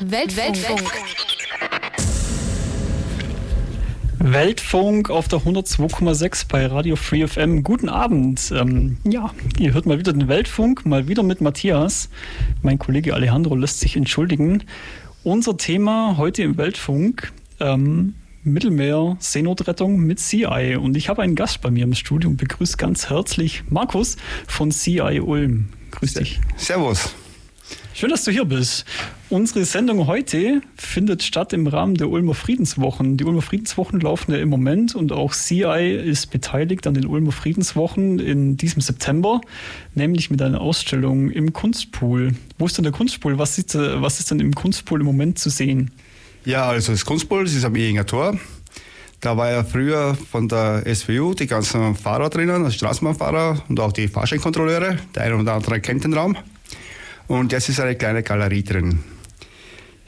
Weltfunk. 0.00 0.92
Weltfunk 4.18 5.10
auf 5.10 5.28
der 5.28 5.38
102,6 5.40 6.48
bei 6.48 6.66
Radio 6.66 6.96
Free 6.96 7.26
FM. 7.26 7.62
Guten 7.62 7.88
Abend. 7.88 8.52
Ähm, 8.54 8.98
ja, 9.04 9.30
ihr 9.58 9.72
hört 9.72 9.86
mal 9.86 9.98
wieder 9.98 10.12
den 10.12 10.28
Weltfunk, 10.28 10.84
mal 10.86 11.08
wieder 11.08 11.22
mit 11.22 11.40
Matthias. 11.40 12.10
Mein 12.62 12.78
Kollege 12.78 13.14
Alejandro 13.14 13.54
lässt 13.54 13.80
sich 13.80 13.96
entschuldigen. 13.96 14.64
Unser 15.24 15.56
Thema 15.56 16.16
heute 16.16 16.42
im 16.42 16.56
Weltfunk 16.56 17.32
ähm, 17.60 18.14
Mittelmeer 18.44 19.16
Seenotrettung 19.20 19.98
mit 19.98 20.20
CI. 20.20 20.76
Und 20.80 20.96
ich 20.96 21.08
habe 21.08 21.22
einen 21.22 21.34
Gast 21.34 21.60
bei 21.60 21.70
mir 21.70 21.84
im 21.84 21.94
Studio 21.94 22.30
und 22.30 22.36
begrüße 22.36 22.76
ganz 22.76 23.10
herzlich 23.10 23.64
Markus 23.68 24.16
von 24.46 24.70
CI 24.70 25.20
Ulm. 25.20 25.68
Grüß 25.90 26.14
dich. 26.14 26.40
Servus. 26.56 27.14
Schön, 27.98 28.10
dass 28.10 28.22
du 28.22 28.30
hier 28.30 28.44
bist. 28.44 28.84
Unsere 29.28 29.64
Sendung 29.64 30.06
heute 30.06 30.62
findet 30.76 31.24
statt 31.24 31.52
im 31.52 31.66
Rahmen 31.66 31.96
der 31.96 32.08
Ulmer 32.08 32.34
Friedenswochen. 32.34 33.16
Die 33.16 33.24
Ulmer 33.24 33.42
Friedenswochen 33.42 33.98
laufen 33.98 34.30
ja 34.30 34.38
im 34.38 34.48
Moment 34.48 34.94
und 34.94 35.10
auch 35.10 35.32
CI 35.32 36.00
ist 36.00 36.30
beteiligt 36.30 36.86
an 36.86 36.94
den 36.94 37.06
Ulmer 37.06 37.32
Friedenswochen 37.32 38.20
in 38.20 38.56
diesem 38.56 38.82
September, 38.82 39.40
nämlich 39.96 40.30
mit 40.30 40.40
einer 40.40 40.60
Ausstellung 40.60 41.28
im 41.28 41.52
Kunstpool. 41.52 42.36
Wo 42.56 42.66
ist 42.66 42.78
denn 42.78 42.84
der 42.84 42.92
Kunstpool? 42.92 43.36
Was 43.36 43.58
ist, 43.58 43.74
was 43.74 44.20
ist 44.20 44.30
denn 44.30 44.38
im 44.38 44.54
Kunstpool 44.54 45.00
im 45.00 45.06
Moment 45.06 45.40
zu 45.40 45.50
sehen? 45.50 45.90
Ja, 46.44 46.68
also 46.68 46.92
das 46.92 47.04
Kunstpool, 47.04 47.46
das 47.46 47.54
ist 47.54 47.64
am 47.64 47.74
Ehinger 47.74 48.06
Tor. 48.06 48.38
Da 49.20 49.36
war 49.36 49.50
ja 49.50 49.64
früher 49.64 50.16
von 50.30 50.46
der 50.46 50.84
SWU 50.94 51.34
die 51.34 51.48
ganzen 51.48 51.96
Fahrer 51.96 52.30
drinnen, 52.30 52.62
also 52.62 52.70
Straßenbahnfahrer 52.70 53.64
und 53.68 53.80
auch 53.80 53.90
die 53.90 54.06
Fahrscheinkontrolleure. 54.06 54.98
Der 55.16 55.22
eine 55.24 55.36
oder 55.36 55.54
andere 55.54 55.80
kennt 55.80 56.04
den 56.04 56.14
Raum. 56.14 56.36
Und 57.28 57.52
jetzt 57.52 57.68
ist 57.68 57.78
eine 57.78 57.94
kleine 57.94 58.22
Galerie 58.22 58.64
drin. 58.64 59.04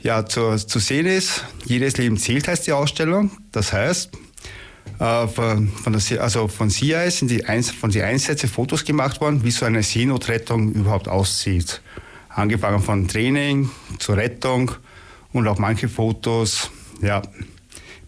Ja, 0.02 0.24
zu, 0.24 0.56
zu 0.56 0.78
sehen 0.78 1.04
ist, 1.04 1.44
jedes 1.66 1.98
Leben 1.98 2.16
zählt 2.16 2.48
heißt 2.48 2.66
die 2.66 2.72
Ausstellung. 2.72 3.30
Das 3.52 3.74
heißt, 3.74 4.10
äh, 4.98 5.28
von, 5.28 5.70
der, 5.86 6.22
also 6.22 6.48
von 6.48 6.70
CIA 6.70 7.10
sind 7.10 7.30
die 7.30 7.44
Eins, 7.44 7.70
von 7.70 7.90
den 7.90 8.02
Einsätzen 8.02 8.48
Fotos 8.48 8.86
gemacht 8.86 9.20
worden, 9.20 9.44
wie 9.44 9.50
so 9.50 9.66
eine 9.66 9.82
Seenotrettung 9.82 10.72
überhaupt 10.72 11.08
aussieht. 11.08 11.82
Angefangen 12.30 12.80
von 12.80 13.06
Training 13.06 13.68
zur 13.98 14.16
Rettung 14.16 14.72
und 15.32 15.46
auch 15.46 15.58
manche 15.58 15.90
Fotos, 15.90 16.70
ja, 17.02 17.20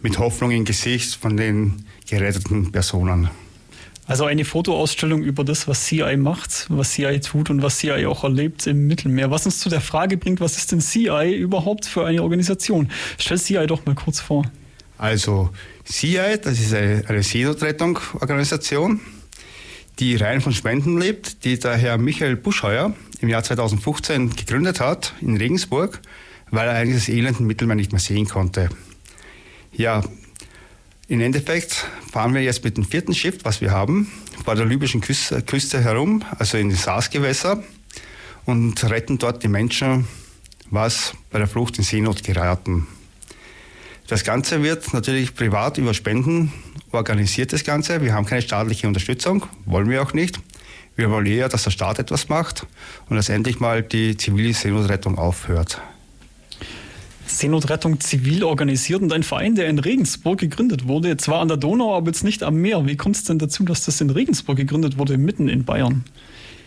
mit 0.01 0.19
Hoffnung 0.19 0.51
im 0.53 0.65
Gesicht 0.65 1.15
von 1.15 1.37
den 1.37 1.85
geretteten 2.09 2.73
Personen. 2.73 3.29
Also 4.13 4.27
eine 4.27 4.45
Fotoausstellung 4.45 5.23
über 5.23 5.43
das, 5.43 5.69
was 5.69 5.87
CI 5.87 6.19
macht, 6.19 6.67
was 6.69 6.93
CI 6.93 7.19
tut 7.21 7.49
und 7.49 7.63
was 7.63 7.79
CI 7.79 8.05
auch 8.05 8.25
erlebt 8.25 8.67
im 8.67 8.87
Mittelmeer. 8.87 9.31
Was 9.31 9.47
uns 9.47 9.59
zu 9.59 9.71
der 9.71 9.81
Frage 9.81 10.19
bringt, 10.19 10.39
was 10.39 10.59
ist 10.59 10.71
denn 10.71 10.81
CI 10.81 11.35
überhaupt 11.35 11.87
für 11.87 12.05
eine 12.05 12.23
Organisation? 12.23 12.91
Stell 13.17 13.41
CI 13.41 13.67
doch 13.67 13.87
mal 13.87 13.95
kurz 13.95 14.21
vor. 14.21 14.45
Also 14.99 15.49
CI, 15.87 16.39
das 16.45 16.61
ist 16.61 16.75
eine, 16.75 17.05
eine 17.09 17.23
Seenotrettung-Organisation, 17.23 19.01
die 19.99 20.17
rein 20.17 20.43
von 20.43 20.53
Spenden 20.53 21.01
lebt, 21.01 21.47
die 21.47 21.59
der 21.59 21.79
Herr 21.79 21.97
Michael 21.97 22.37
Buschheuer 22.37 22.93
im 23.23 23.31
Jahr 23.31 23.43
2015 23.43 24.37
gegründet 24.37 24.79
hat 24.79 25.15
in 25.23 25.39
Regensburg, 25.39 26.03
weil 26.51 26.69
er 26.69 26.75
eigentlich 26.75 26.97
das 26.97 27.09
elenden 27.09 27.47
Mittelmeer 27.47 27.77
nicht 27.77 27.93
mehr 27.93 28.01
sehen 28.01 28.29
konnte. 28.29 28.69
Ja, 29.73 30.03
im 31.13 31.21
Endeffekt 31.21 31.85
fahren 32.11 32.33
wir 32.33 32.41
jetzt 32.41 32.65
mit 32.65 32.79
dem 32.79 32.87
vierten 32.87 33.15
Schiff, 33.15 33.41
was 33.43 33.61
wir 33.61 33.71
haben, 33.71 34.11
vor 34.47 34.55
der 34.55 34.65
libyschen 34.65 35.03
Küste, 35.03 35.43
Küste 35.43 35.85
herum, 35.85 36.25
also 36.39 36.57
in 36.57 36.71
die 36.71 36.75
Saasgewässer 36.75 37.63
und 38.47 38.83
retten 38.89 39.19
dort 39.19 39.43
die 39.43 39.49
Menschen, 39.49 40.09
was 40.71 41.13
bei 41.31 41.37
der 41.37 41.47
Flucht 41.47 41.77
in 41.77 41.85
Seenot 41.85 42.25
geraten. 42.25 42.87
Das 44.07 44.25
Ganze 44.25 44.63
wird 44.63 44.95
natürlich 44.95 45.35
privat 45.35 45.77
über 45.77 45.93
Spenden 45.93 46.51
organisiert, 46.93 47.53
das 47.53 47.63
Ganze. 47.63 48.01
Wir 48.01 48.15
haben 48.15 48.25
keine 48.25 48.41
staatliche 48.41 48.89
Unterstützung, 48.89 49.45
wollen 49.67 49.91
wir 49.91 50.01
auch 50.01 50.15
nicht. 50.15 50.41
Wir 50.97 51.11
wollen 51.11 51.27
eher, 51.27 51.51
dass 51.51 51.65
der 51.65 51.73
Staat 51.73 51.99
etwas 51.99 52.31
macht 52.31 52.67
und 53.11 53.17
dass 53.17 53.29
endlich 53.29 53.61
mal 53.61 53.83
die 53.83 54.17
zivile 54.17 54.55
Seenotrettung 54.55 55.19
aufhört. 55.19 55.79
Seenotrettung 57.27 58.01
zivil 58.01 58.45
organisiert 58.45 59.03
und 59.03 59.13
ein 59.13 59.23
Verein, 59.23 59.55
der 59.55 59.69
in 59.69 59.79
Regensburg 59.79 60.41
gegründet 60.41 60.87
wurde, 60.89 61.17
zwar 61.17 61.41
an 61.41 61.49
der 61.49 61.57
Donau, 61.57 61.97
aber 61.97 62.09
jetzt 62.09 62.25
nicht 62.25 62.43
am 62.43 62.57
Meer. 62.57 62.87
Wie 62.87 62.97
kommt 62.97 63.17
es 63.17 63.25
denn 63.25 63.39
dazu, 63.39 63.65
dass 63.65 63.85
das 63.85 64.01
in 64.01 64.11
Regensburg 64.11 64.57
gegründet 64.57 64.99
wurde, 64.99 65.19
mitten 65.19 65.49
in 65.49 65.65
Bayern? 65.65 66.05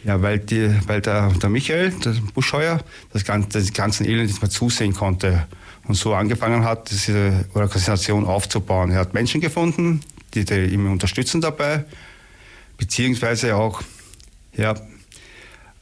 Ja, 0.03 0.21
weil, 0.21 0.39
die, 0.39 0.69
weil 0.87 1.01
der, 1.01 1.29
der 1.31 1.49
Michael, 1.49 1.91
der 2.03 2.15
Buschheuer, 2.33 2.81
das 3.11 3.25
ganze, 3.25 3.49
das 3.49 3.73
ganze 3.73 4.05
Elend 4.05 4.27
nicht 4.27 4.41
mehr 4.41 4.51
zusehen 4.51 4.93
konnte 4.93 5.47
und 5.87 5.95
so 5.95 6.13
angefangen 6.13 6.63
hat, 6.63 6.91
diese 6.91 7.45
Organisation 7.53 8.25
aufzubauen. 8.25 8.91
Er 8.91 8.99
hat 8.99 9.13
Menschen 9.13 9.41
gefunden, 9.41 10.01
die, 10.33 10.45
die 10.45 10.65
ihm 10.65 10.91
unterstützen 10.91 11.41
dabei, 11.41 11.85
beziehungsweise 12.77 13.55
auch 13.55 13.81
ja, 14.55 14.75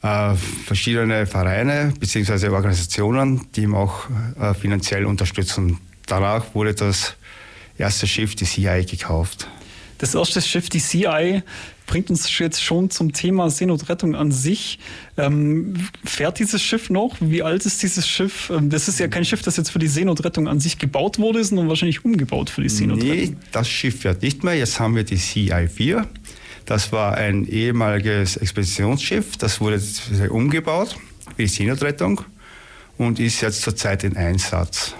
äh, 0.04 0.34
verschiedene 0.66 1.26
Vereine 1.26 1.94
bzw. 1.98 2.48
Organisationen, 2.48 3.40
die 3.56 3.62
ihm 3.62 3.74
auch 3.74 4.04
äh, 4.38 4.52
finanziell 4.52 5.06
unterstützen. 5.06 5.78
Danach 6.06 6.54
wurde 6.54 6.74
das 6.74 7.16
erste 7.78 8.06
Schiff, 8.06 8.34
die 8.34 8.44
CI, 8.44 8.84
gekauft. 8.84 9.48
Das 9.98 10.14
erste 10.14 10.42
Schiff, 10.42 10.68
die 10.68 10.80
CI, 10.80 11.42
bringt 11.86 12.10
uns 12.10 12.38
jetzt 12.38 12.62
schon 12.62 12.90
zum 12.90 13.12
Thema 13.12 13.48
Seenotrettung 13.48 14.14
an 14.14 14.32
sich. 14.32 14.78
Ähm, 15.16 15.74
fährt 16.04 16.38
dieses 16.38 16.62
Schiff 16.62 16.90
noch? 16.90 17.16
Wie 17.20 17.42
alt 17.42 17.64
ist 17.64 17.82
dieses 17.82 18.06
Schiff? 18.06 18.50
Ähm, 18.50 18.68
das 18.68 18.88
ist 18.88 18.98
ja 18.98 19.08
kein 19.08 19.24
Schiff, 19.24 19.42
das 19.42 19.56
jetzt 19.56 19.70
für 19.70 19.78
die 19.78 19.86
Seenotrettung 19.86 20.48
an 20.48 20.60
sich 20.60 20.78
gebaut 20.78 21.18
wurde, 21.18 21.44
sondern 21.44 21.68
wahrscheinlich 21.68 22.04
umgebaut 22.04 22.50
für 22.50 22.62
die 22.62 22.68
Seenotrettung. 22.68 23.16
Nee, 23.16 23.36
das 23.52 23.68
Schiff 23.68 24.00
fährt 24.00 24.22
nicht 24.22 24.44
mehr. 24.44 24.54
Jetzt 24.54 24.78
haben 24.80 24.96
wir 24.96 25.04
die 25.04 25.16
CI 25.16 25.68
4. 25.68 26.06
Das 26.66 26.92
war 26.92 27.14
ein 27.14 27.46
ehemaliges 27.46 28.36
Expeditionsschiff, 28.36 29.36
das 29.36 29.60
wurde 29.60 29.80
umgebaut 30.30 30.96
die 31.38 31.46
Seenotrettung 31.46 32.22
und 32.98 33.18
ist 33.18 33.40
jetzt 33.40 33.62
zurzeit 33.62 34.04
in 34.04 34.16
Einsatz. 34.16 34.94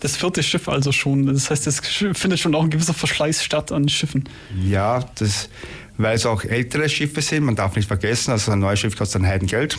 Das 0.00 0.16
vierte 0.16 0.42
Schiff 0.42 0.68
also 0.68 0.92
schon. 0.92 1.26
Das 1.26 1.50
heißt, 1.50 1.66
es 1.66 1.80
findet 1.80 2.38
schon 2.38 2.54
auch 2.54 2.62
ein 2.62 2.70
gewisser 2.70 2.94
Verschleiß 2.94 3.42
statt 3.42 3.72
an 3.72 3.88
Schiffen. 3.88 4.28
Ja, 4.62 5.04
das, 5.16 5.48
weil 5.96 6.16
es 6.16 6.26
auch 6.26 6.44
ältere 6.44 6.88
Schiffe 6.88 7.22
sind. 7.22 7.44
Man 7.44 7.56
darf 7.56 7.76
nicht 7.76 7.88
vergessen, 7.88 8.30
also 8.30 8.52
ein 8.52 8.58
neues 8.58 8.78
Schiff 8.80 8.96
kostet 8.96 9.22
ein 9.22 9.26
Heidengeld, 9.26 9.78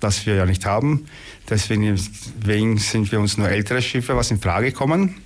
das 0.00 0.24
wir 0.24 0.34
ja 0.34 0.46
nicht 0.46 0.64
haben. 0.64 1.06
Deswegen, 1.48 1.98
deswegen 2.40 2.78
sind 2.78 3.12
wir 3.12 3.20
uns 3.20 3.36
nur 3.36 3.48
ältere 3.48 3.82
Schiffe, 3.82 4.16
was 4.16 4.30
in 4.30 4.40
Frage 4.40 4.72
kommen. 4.72 5.16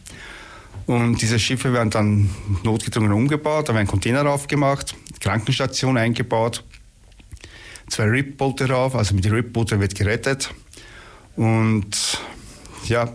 Und 0.87 1.23
diese 1.23 1.39
Schiffe 1.39 1.73
werden 1.73 1.91
dann 1.91 2.31
notgedrungen 2.63 3.13
umgebaut, 3.13 3.69
da 3.69 3.75
werden 3.75 3.87
Container 3.87 4.23
draufgemacht, 4.23 4.95
Krankenstation 5.21 5.97
eingebaut, 5.97 6.63
zwei 7.89 8.05
RIP-Boote 8.05 8.67
drauf, 8.67 8.95
also 8.95 9.15
mit 9.15 9.25
den 9.25 9.33
RIP-Booten 9.33 9.81
wird 9.81 9.95
gerettet. 9.95 10.53
Und 11.37 12.21
ja, 12.87 13.15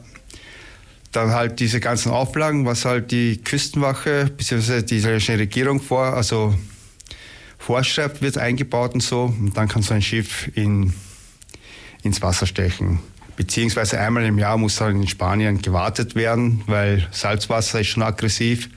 dann 1.11 1.31
halt 1.31 1.59
diese 1.59 1.79
ganzen 1.79 2.11
Auflagen, 2.11 2.65
was 2.65 2.85
halt 2.85 3.11
die 3.11 3.37
Küstenwache 3.37 4.31
bzw. 4.35 4.81
die 4.81 4.97
israelische 4.97 5.37
Regierung 5.37 5.79
vor, 5.79 6.13
also 6.13 6.55
vorschreibt, 7.57 8.21
wird 8.21 8.37
eingebaut 8.37 8.95
und 8.95 9.01
so. 9.01 9.25
Und 9.25 9.55
dann 9.55 9.67
kann 9.67 9.83
so 9.83 9.93
ein 9.93 10.01
Schiff 10.01 10.49
in, 10.55 10.93
ins 12.03 12.21
Wasser 12.21 12.47
stechen 12.47 12.99
beziehungsweise 13.39 13.97
einmal 13.97 14.25
im 14.25 14.37
Jahr 14.37 14.57
muss 14.57 14.75
dann 14.75 15.01
in 15.01 15.07
Spanien 15.07 15.61
gewartet 15.61 16.13
werden, 16.13 16.61
weil 16.67 17.07
Salzwasser 17.11 17.79
ist 17.79 17.87
schon 17.87 18.03
aggressiv, 18.03 18.69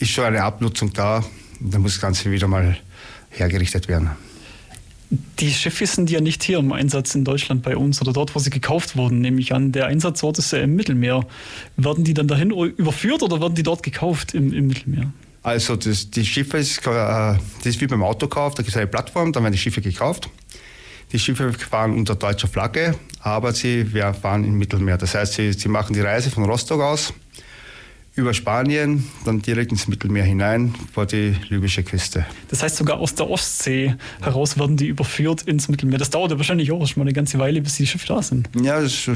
ist 0.00 0.10
schon 0.10 0.24
eine 0.24 0.42
Abnutzung 0.42 0.92
da, 0.92 1.24
dann 1.60 1.80
muss 1.80 1.92
das 1.92 2.00
Ganze 2.00 2.32
wieder 2.32 2.48
mal 2.48 2.76
hergerichtet 3.30 3.86
werden. 3.86 4.10
Die 5.38 5.52
Schiffe 5.52 5.86
sind 5.86 6.10
ja 6.10 6.20
nicht 6.20 6.42
hier 6.42 6.58
im 6.58 6.72
Einsatz 6.72 7.14
in 7.14 7.24
Deutschland 7.24 7.62
bei 7.62 7.76
uns 7.76 8.00
oder 8.02 8.12
dort, 8.12 8.34
wo 8.34 8.40
sie 8.40 8.50
gekauft 8.50 8.96
wurden, 8.96 9.20
nehme 9.20 9.40
ich 9.40 9.54
an. 9.54 9.70
Der 9.70 9.86
Einsatzort 9.86 10.38
ist 10.38 10.50
ja 10.50 10.58
im 10.58 10.74
Mittelmeer. 10.74 11.24
Werden 11.76 12.02
die 12.02 12.14
dann 12.14 12.26
dahin 12.26 12.50
überführt 12.50 13.22
oder 13.22 13.40
werden 13.40 13.54
die 13.54 13.62
dort 13.62 13.84
gekauft 13.84 14.34
im, 14.34 14.52
im 14.52 14.66
Mittelmeer? 14.66 15.12
Also 15.44 15.76
das, 15.76 16.10
die 16.10 16.26
Schiffe, 16.26 16.58
ist, 16.58 16.78
äh, 16.78 16.82
das 16.82 17.38
ist 17.62 17.80
wie 17.80 17.86
beim 17.86 18.02
Autokauf, 18.02 18.56
da 18.56 18.64
gibt 18.64 18.70
es 18.70 18.76
eine 18.76 18.88
Plattform, 18.88 19.32
da 19.32 19.40
werden 19.40 19.52
die 19.52 19.58
Schiffe 19.58 19.82
gekauft. 19.82 20.28
Die 21.14 21.20
Schiffe 21.20 21.52
fahren 21.52 21.96
unter 21.96 22.16
deutscher 22.16 22.48
Flagge, 22.48 22.96
aber 23.20 23.52
sie 23.52 23.84
fahren 23.84 24.42
im 24.42 24.58
Mittelmeer. 24.58 24.98
Das 24.98 25.14
heißt, 25.14 25.34
sie, 25.34 25.52
sie 25.52 25.68
machen 25.68 25.92
die 25.92 26.00
Reise 26.00 26.28
von 26.28 26.44
Rostock 26.44 26.80
aus 26.80 27.14
über 28.16 28.34
Spanien, 28.34 29.08
dann 29.24 29.40
direkt 29.40 29.70
ins 29.70 29.86
Mittelmeer 29.86 30.24
hinein 30.24 30.74
vor 30.92 31.06
die 31.06 31.36
libysche 31.50 31.84
Küste. 31.84 32.26
Das 32.48 32.64
heißt, 32.64 32.74
sogar 32.74 32.98
aus 32.98 33.14
der 33.14 33.30
Ostsee 33.30 33.94
heraus 34.22 34.58
werden 34.58 34.76
die 34.76 34.88
überführt 34.88 35.42
ins 35.42 35.68
Mittelmeer. 35.68 35.98
Das 35.98 36.10
dauert 36.10 36.32
ja 36.32 36.36
wahrscheinlich 36.36 36.72
auch 36.72 36.84
schon 36.84 37.00
mal 37.00 37.04
eine 37.04 37.12
ganze 37.12 37.38
Weile, 37.38 37.60
bis 37.60 37.76
die 37.76 37.86
Schiffe 37.86 38.08
da 38.08 38.20
sind. 38.20 38.50
Ja, 38.60 38.84
so 38.84 39.14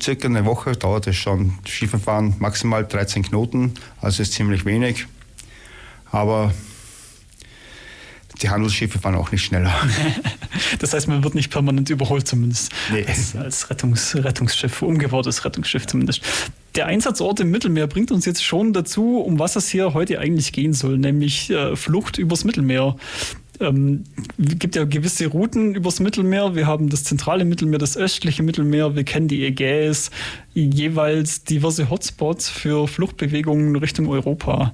circa 0.00 0.28
eine 0.28 0.44
Woche 0.44 0.76
dauert 0.76 1.08
es 1.08 1.16
schon. 1.16 1.54
Die 1.66 1.72
Schiffe 1.72 1.98
fahren 1.98 2.36
maximal 2.38 2.86
13 2.86 3.24
Knoten, 3.24 3.74
also 4.00 4.22
ist 4.22 4.34
ziemlich 4.34 4.64
wenig. 4.64 5.06
Aber 6.12 6.52
die 8.42 8.50
Handelsschiffe 8.50 8.98
fahren 8.98 9.14
auch 9.14 9.30
nicht 9.32 9.44
schneller. 9.44 9.72
das 10.78 10.94
heißt, 10.94 11.08
man 11.08 11.22
wird 11.24 11.34
nicht 11.34 11.50
permanent 11.50 11.90
überholt 11.90 12.26
zumindest. 12.26 12.72
Nee. 12.92 13.04
Als, 13.06 13.36
als 13.36 13.70
Rettungs, 13.70 14.16
Rettungsschiff, 14.16 14.82
umgebautes 14.82 15.44
Rettungsschiff 15.44 15.86
zumindest. 15.86 16.22
Der 16.74 16.86
Einsatzort 16.86 17.40
im 17.40 17.50
Mittelmeer 17.50 17.86
bringt 17.86 18.12
uns 18.12 18.24
jetzt 18.24 18.44
schon 18.44 18.72
dazu, 18.72 19.18
um 19.18 19.38
was 19.38 19.56
es 19.56 19.68
hier 19.68 19.94
heute 19.94 20.18
eigentlich 20.20 20.52
gehen 20.52 20.72
soll, 20.72 20.98
nämlich 20.98 21.50
äh, 21.50 21.76
Flucht 21.76 22.18
übers 22.18 22.44
Mittelmeer. 22.44 22.96
Ähm, 23.60 24.04
gibt 24.38 24.74
ja 24.74 24.84
gewisse 24.84 25.26
Routen 25.26 25.74
übers 25.74 26.00
Mittelmeer. 26.00 26.54
Wir 26.54 26.66
haben 26.66 26.88
das 26.88 27.04
zentrale 27.04 27.44
Mittelmeer, 27.44 27.78
das 27.78 27.96
östliche 27.96 28.42
Mittelmeer. 28.42 28.96
Wir 28.96 29.04
kennen 29.04 29.28
die 29.28 29.44
Ägäis, 29.44 30.10
jeweils 30.54 31.44
diverse 31.44 31.90
Hotspots 31.90 32.48
für 32.48 32.88
Fluchtbewegungen 32.88 33.76
Richtung 33.76 34.08
Europa. 34.08 34.72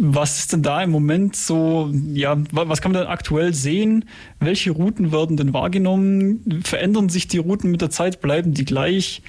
Was 0.00 0.38
ist 0.38 0.52
denn 0.52 0.62
da 0.62 0.80
im 0.80 0.90
Moment 0.90 1.34
so, 1.34 1.92
ja, 2.12 2.36
was 2.52 2.80
kann 2.80 2.92
man 2.92 3.02
denn 3.02 3.10
aktuell 3.10 3.52
sehen? 3.52 4.04
Welche 4.38 4.70
Routen 4.70 5.10
werden 5.10 5.36
denn 5.36 5.52
wahrgenommen? 5.52 6.62
Verändern 6.62 7.08
sich 7.08 7.26
die 7.26 7.38
Routen 7.38 7.72
mit 7.72 7.80
der 7.80 7.90
Zeit? 7.90 8.20
Bleiben 8.20 8.54
die 8.54 8.64
gleich? 8.64 9.22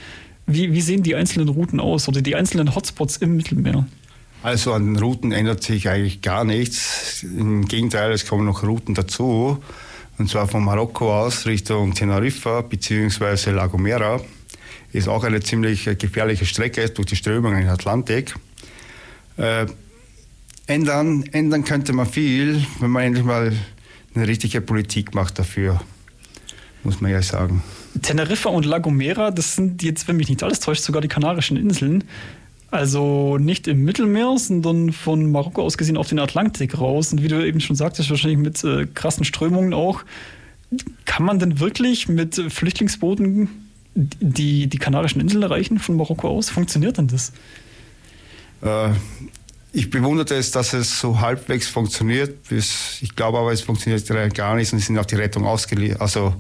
Wie, 0.46 0.72
wie 0.72 0.82
sehen 0.82 1.02
die 1.02 1.16
einzelnen 1.16 1.50
Routen 1.50 1.80
aus 1.80 2.08
oder 2.08 2.22
die 2.22 2.36
einzelnen 2.36 2.76
Hotspots 2.76 3.18
im 3.18 3.36
Mittelmeer? 3.36 3.88
Also 4.44 4.74
an 4.74 4.86
den 4.86 4.98
Routen 4.98 5.32
ändert 5.32 5.64
sich 5.64 5.90
eigentlich 5.90 6.22
gar 6.22 6.44
nichts. 6.44 7.24
Im 7.24 7.66
Gegenteil, 7.68 8.12
es 8.12 8.28
kommen 8.28 8.46
noch 8.46 8.62
Routen 8.62 8.94
dazu. 8.94 9.58
Und 10.20 10.30
zwar 10.30 10.48
von 10.48 10.64
Marokko 10.64 11.20
aus 11.20 11.48
Richtung 11.48 11.96
Teneriffa 11.96 12.62
bzw. 12.62 13.52
La 13.52 13.66
Gomera. 13.66 14.22
Ist 14.94 15.08
auch 15.08 15.24
eine 15.24 15.40
ziemlich 15.40 15.86
gefährliche 15.98 16.46
Strecke 16.46 16.88
durch 16.90 17.08
die 17.08 17.16
Strömungen 17.16 17.58
in 17.58 17.64
den 17.64 17.72
Atlantik. 17.72 18.36
Äh, 19.38 19.66
ändern, 20.70 21.24
ändern 21.32 21.64
könnte 21.64 21.94
man 21.94 22.06
viel, 22.06 22.64
wenn 22.80 22.92
man 22.92 23.04
endlich 23.04 23.26
mal 23.26 23.52
eine 24.14 24.28
richtige 24.28 24.62
Politik 24.62 25.16
macht 25.16 25.40
dafür, 25.40 25.82
muss 26.84 27.02
man 27.02 27.12
ja 27.12 27.22
sagen. 27.22 27.64
Teneriffa 28.02 28.50
und 28.50 28.66
La 28.66 28.78
Gomera, 28.78 29.32
das 29.32 29.56
sind 29.56 29.84
jetzt, 29.84 30.08
wenn 30.08 30.18
mich 30.18 30.30
nicht 30.30 30.44
alles 30.44 30.60
täuscht, 30.60 30.84
sogar 30.84 31.02
die 31.02 31.08
Kanarischen 31.08 31.58
Inseln. 31.58 32.04
Also 32.72 33.40
nicht 33.40 33.68
im 33.68 33.84
Mittelmeer, 33.84 34.38
sondern 34.38 34.94
von 34.94 35.32
Marokko 35.32 35.64
aus 35.64 35.78
gesehen 35.78 35.98
auf 35.98 36.08
den 36.08 36.20
Atlantik 36.20 36.78
raus. 36.80 37.12
Und 37.12 37.24
wie 37.24 37.28
du 37.28 37.44
eben 37.44 37.62
schon 37.62 37.76
sagtest, 37.76 38.12
wahrscheinlich 38.12 38.38
mit 38.38 38.64
äh, 38.64 38.86
krassen 38.86 39.26
Strömungen 39.26 39.74
auch. 39.74 40.04
Kann 41.06 41.26
man 41.26 41.40
denn 41.40 41.60
wirklich 41.60 42.08
mit 42.08 42.36
Flüchtlingsbooten 42.36 43.50
die, 43.96 44.68
die 44.68 44.78
Kanarischen 44.78 45.20
Inseln 45.20 45.42
erreichen 45.42 45.80
von 45.80 45.98
Marokko 45.98 46.30
aus? 46.30 46.52
Funktioniert 46.52 47.00
denn 47.00 47.08
das? 47.08 47.32
Äh, 48.62 48.92
ich 49.72 49.90
bewunderte 49.90 50.36
es, 50.36 50.52
dass 50.52 50.74
es 50.74 51.00
so 51.00 51.20
halbwegs 51.20 51.68
funktioniert. 51.68 52.52
Ich 52.52 53.16
glaube 53.16 53.38
aber, 53.38 53.52
es 53.52 53.62
funktioniert 53.62 54.08
gar 54.34 54.56
nicht 54.56 54.74
und 54.74 54.80
sind 54.80 54.98
auf 54.98 55.06
die 55.06 55.16
Rettung 55.16 55.46
also, 55.46 56.34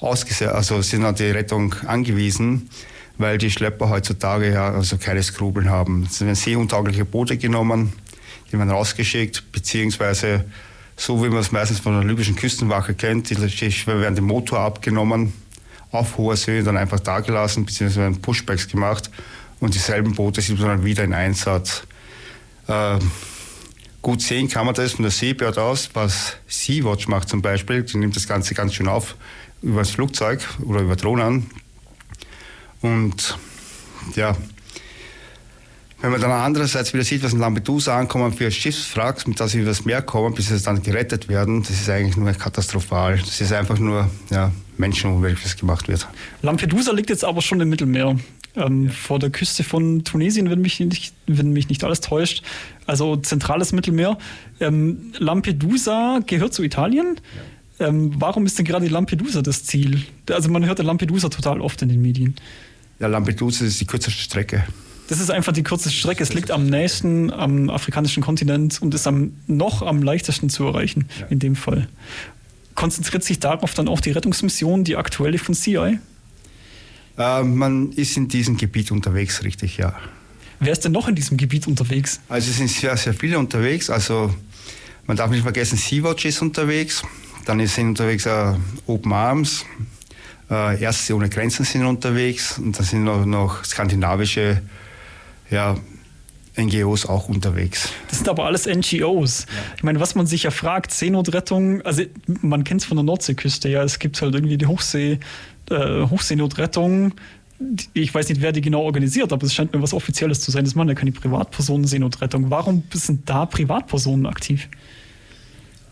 also 0.00 0.82
sind 0.82 1.04
auf 1.04 1.14
die 1.16 1.24
Rettung 1.24 1.74
angewiesen, 1.86 2.70
weil 3.16 3.38
die 3.38 3.50
Schlepper 3.50 3.90
heutzutage 3.90 4.52
ja 4.52 4.70
also 4.70 4.96
keine 4.96 5.22
Skrupeln 5.22 5.68
haben. 5.68 6.06
Es 6.08 6.20
werden 6.20 6.36
seeuntaugliche 6.36 7.04
Boote 7.04 7.36
genommen, 7.36 7.92
die 8.50 8.58
werden 8.58 8.70
rausgeschickt, 8.70 9.50
beziehungsweise 9.50 10.44
so 10.96 11.22
wie 11.24 11.28
man 11.28 11.38
es 11.38 11.52
meistens 11.52 11.80
von 11.80 11.94
der 11.94 12.04
libyschen 12.04 12.36
Küstenwache 12.36 12.94
kennt, 12.94 13.30
die 13.30 13.40
werden 13.40 14.14
den 14.14 14.24
Motor 14.24 14.60
abgenommen, 14.60 15.32
auf 15.90 16.16
hoher 16.16 16.36
See 16.36 16.62
dann 16.62 16.76
einfach 16.76 17.00
dagelassen, 17.00 17.64
beziehungsweise 17.64 18.00
werden 18.00 18.22
Pushbacks 18.22 18.68
gemacht 18.68 19.10
und 19.58 19.74
dieselben 19.74 20.14
Boote 20.14 20.40
sind 20.40 20.60
dann 20.60 20.84
wieder 20.84 21.02
in 21.04 21.12
Einsatz. 21.12 21.82
Äh, 22.68 22.98
gut 24.02 24.22
sehen 24.22 24.48
kann 24.48 24.66
man 24.66 24.74
das 24.74 24.92
von 24.92 25.02
der 25.02 25.10
Seabird 25.10 25.58
aus, 25.58 25.90
was 25.94 26.36
Sea-Watch 26.46 27.08
macht 27.08 27.28
zum 27.28 27.42
Beispiel. 27.42 27.82
Die 27.82 27.98
nimmt 27.98 28.14
das 28.14 28.28
Ganze 28.28 28.54
ganz 28.54 28.74
schön 28.74 28.88
auf 28.88 29.16
über 29.62 29.80
das 29.80 29.90
Flugzeug 29.90 30.40
oder 30.64 30.80
über 30.80 30.96
Drohnen. 30.96 31.50
Und 32.80 33.36
ja, 34.14 34.36
wenn 36.00 36.12
man 36.12 36.20
dann 36.20 36.30
andererseits 36.30 36.94
wieder 36.94 37.02
sieht, 37.02 37.24
was 37.24 37.32
in 37.32 37.40
Lampedusa 37.40 37.98
ankommen 37.98 38.32
für 38.32 38.50
Schiffswracks, 38.50 39.26
mit 39.26 39.40
das 39.40 39.50
sie 39.50 39.60
übers 39.60 39.84
Meer 39.84 40.00
kommen, 40.00 40.32
bis 40.32 40.46
sie 40.46 40.60
dann 40.60 40.80
gerettet 40.80 41.28
werden, 41.28 41.62
das 41.62 41.70
ist 41.70 41.90
eigentlich 41.90 42.16
nur 42.16 42.30
katastrophal. 42.32 43.18
Das 43.18 43.40
ist 43.40 43.52
einfach 43.52 43.80
nur 43.80 44.08
ja, 44.30 44.52
Menschenunwelt, 44.76 45.44
was 45.44 45.56
gemacht 45.56 45.88
wird. 45.88 46.06
Lampedusa 46.42 46.92
liegt 46.92 47.10
jetzt 47.10 47.24
aber 47.24 47.42
schon 47.42 47.60
im 47.60 47.68
Mittelmeer 47.68 48.16
ähm, 48.58 48.86
ja. 48.86 48.90
vor 48.90 49.18
der 49.18 49.30
Küste 49.30 49.64
von 49.64 50.04
Tunesien, 50.04 50.50
wenn 50.50 50.60
mich 50.60 50.80
nicht, 50.80 51.14
wenn 51.26 51.52
mich 51.52 51.68
nicht 51.68 51.84
alles 51.84 52.00
täuscht. 52.00 52.42
Also 52.86 53.16
zentrales 53.16 53.72
Mittelmeer. 53.72 54.18
Ähm, 54.60 55.12
Lampedusa 55.18 56.20
gehört 56.26 56.54
zu 56.54 56.62
Italien. 56.62 57.16
Ja. 57.78 57.88
Ähm, 57.88 58.12
warum 58.16 58.46
ist 58.46 58.58
denn 58.58 58.64
gerade 58.64 58.88
Lampedusa 58.88 59.42
das 59.42 59.64
Ziel? 59.64 60.02
Also 60.30 60.50
man 60.50 60.66
hört 60.66 60.78
ja 60.78 60.84
Lampedusa 60.84 61.28
total 61.28 61.60
oft 61.60 61.80
in 61.82 61.88
den 61.88 62.02
Medien. 62.02 62.34
Ja, 62.98 63.06
Lampedusa 63.06 63.64
ist 63.64 63.80
die 63.80 63.86
kürzeste 63.86 64.20
Strecke. 64.20 64.64
Das 65.08 65.20
ist 65.20 65.30
einfach 65.30 65.52
die 65.52 65.62
kürzeste 65.62 65.96
Strecke. 65.96 66.22
Es 66.22 66.34
liegt 66.34 66.50
am 66.50 66.66
nächsten 66.66 67.32
am 67.32 67.70
afrikanischen 67.70 68.22
Kontinent 68.22 68.82
und 68.82 68.94
ist 68.94 69.06
am, 69.06 69.32
noch 69.46 69.82
am 69.82 70.02
leichtesten 70.02 70.50
zu 70.50 70.66
erreichen 70.66 71.08
ja. 71.18 71.26
in 71.28 71.38
dem 71.38 71.56
Fall. 71.56 71.88
Konzentriert 72.74 73.24
sich 73.24 73.40
darauf 73.40 73.74
dann 73.74 73.88
auch 73.88 74.00
die 74.00 74.10
Rettungsmission, 74.10 74.84
die 74.84 74.96
aktuelle 74.96 75.38
von 75.38 75.54
CI? 75.54 75.98
Äh, 77.18 77.42
man 77.42 77.92
ist 77.92 78.16
in 78.16 78.28
diesem 78.28 78.56
Gebiet 78.56 78.90
unterwegs, 78.90 79.42
richtig, 79.42 79.76
ja. 79.76 79.94
Wer 80.60 80.72
ist 80.72 80.84
denn 80.84 80.92
noch 80.92 81.08
in 81.08 81.14
diesem 81.14 81.36
Gebiet 81.36 81.66
unterwegs? 81.66 82.20
Also 82.28 82.50
es 82.50 82.56
sind 82.56 82.68
sehr, 82.68 82.96
sehr 82.96 83.14
viele 83.14 83.38
unterwegs. 83.38 83.90
Also 83.90 84.34
man 85.06 85.16
darf 85.16 85.30
nicht 85.30 85.42
vergessen, 85.42 85.76
Sea-Watch 85.76 86.24
ist 86.24 86.42
unterwegs. 86.42 87.02
Dann 87.44 87.64
sind 87.66 87.88
unterwegs 87.88 88.26
äh, 88.26 88.54
Open 88.86 89.12
Arms, 89.12 89.64
äh, 90.50 90.80
Ärzte 90.82 91.14
ohne 91.14 91.28
Grenzen 91.28 91.64
sind 91.64 91.84
unterwegs. 91.84 92.58
Und 92.58 92.78
dann 92.78 92.84
sind 92.84 93.04
noch, 93.04 93.24
noch 93.24 93.64
skandinavische 93.64 94.62
ja, 95.50 95.76
NGOs 96.58 97.06
auch 97.06 97.28
unterwegs. 97.28 97.90
Das 98.08 98.18
sind 98.18 98.28
aber 98.28 98.44
alles 98.44 98.66
NGOs. 98.66 99.46
Ja. 99.48 99.54
Ich 99.76 99.82
meine, 99.82 100.00
was 100.00 100.14
man 100.14 100.26
sich 100.26 100.42
ja 100.42 100.50
fragt, 100.50 100.92
Seenotrettung, 100.92 101.82
also 101.82 102.02
man 102.42 102.64
kennt 102.64 102.82
es 102.82 102.86
von 102.86 102.96
der 102.96 103.04
Nordseeküste, 103.04 103.68
ja, 103.68 103.82
es 103.82 103.98
gibt 103.98 104.20
halt 104.20 104.34
irgendwie 104.34 104.58
die 104.58 104.66
Hochsee, 104.66 105.20
äh, 105.70 106.02
Hochseenotrettung. 106.06 107.14
Ich 107.92 108.14
weiß 108.14 108.28
nicht, 108.28 108.40
wer 108.40 108.52
die 108.52 108.60
genau 108.60 108.82
organisiert, 108.82 109.32
aber 109.32 109.44
es 109.44 109.54
scheint 109.54 109.72
mir 109.72 109.82
was 109.82 109.92
Offizielles 109.92 110.40
zu 110.40 110.50
sein. 110.50 110.64
Das 110.64 110.74
machen 110.74 110.88
ja 110.88 110.94
keine 110.94 111.12
Privatpersonen 111.12 111.86
Seenotrettung. 111.86 112.50
Warum 112.50 112.84
sind 112.92 113.28
da 113.28 113.46
Privatpersonen 113.46 114.26
aktiv? 114.26 114.68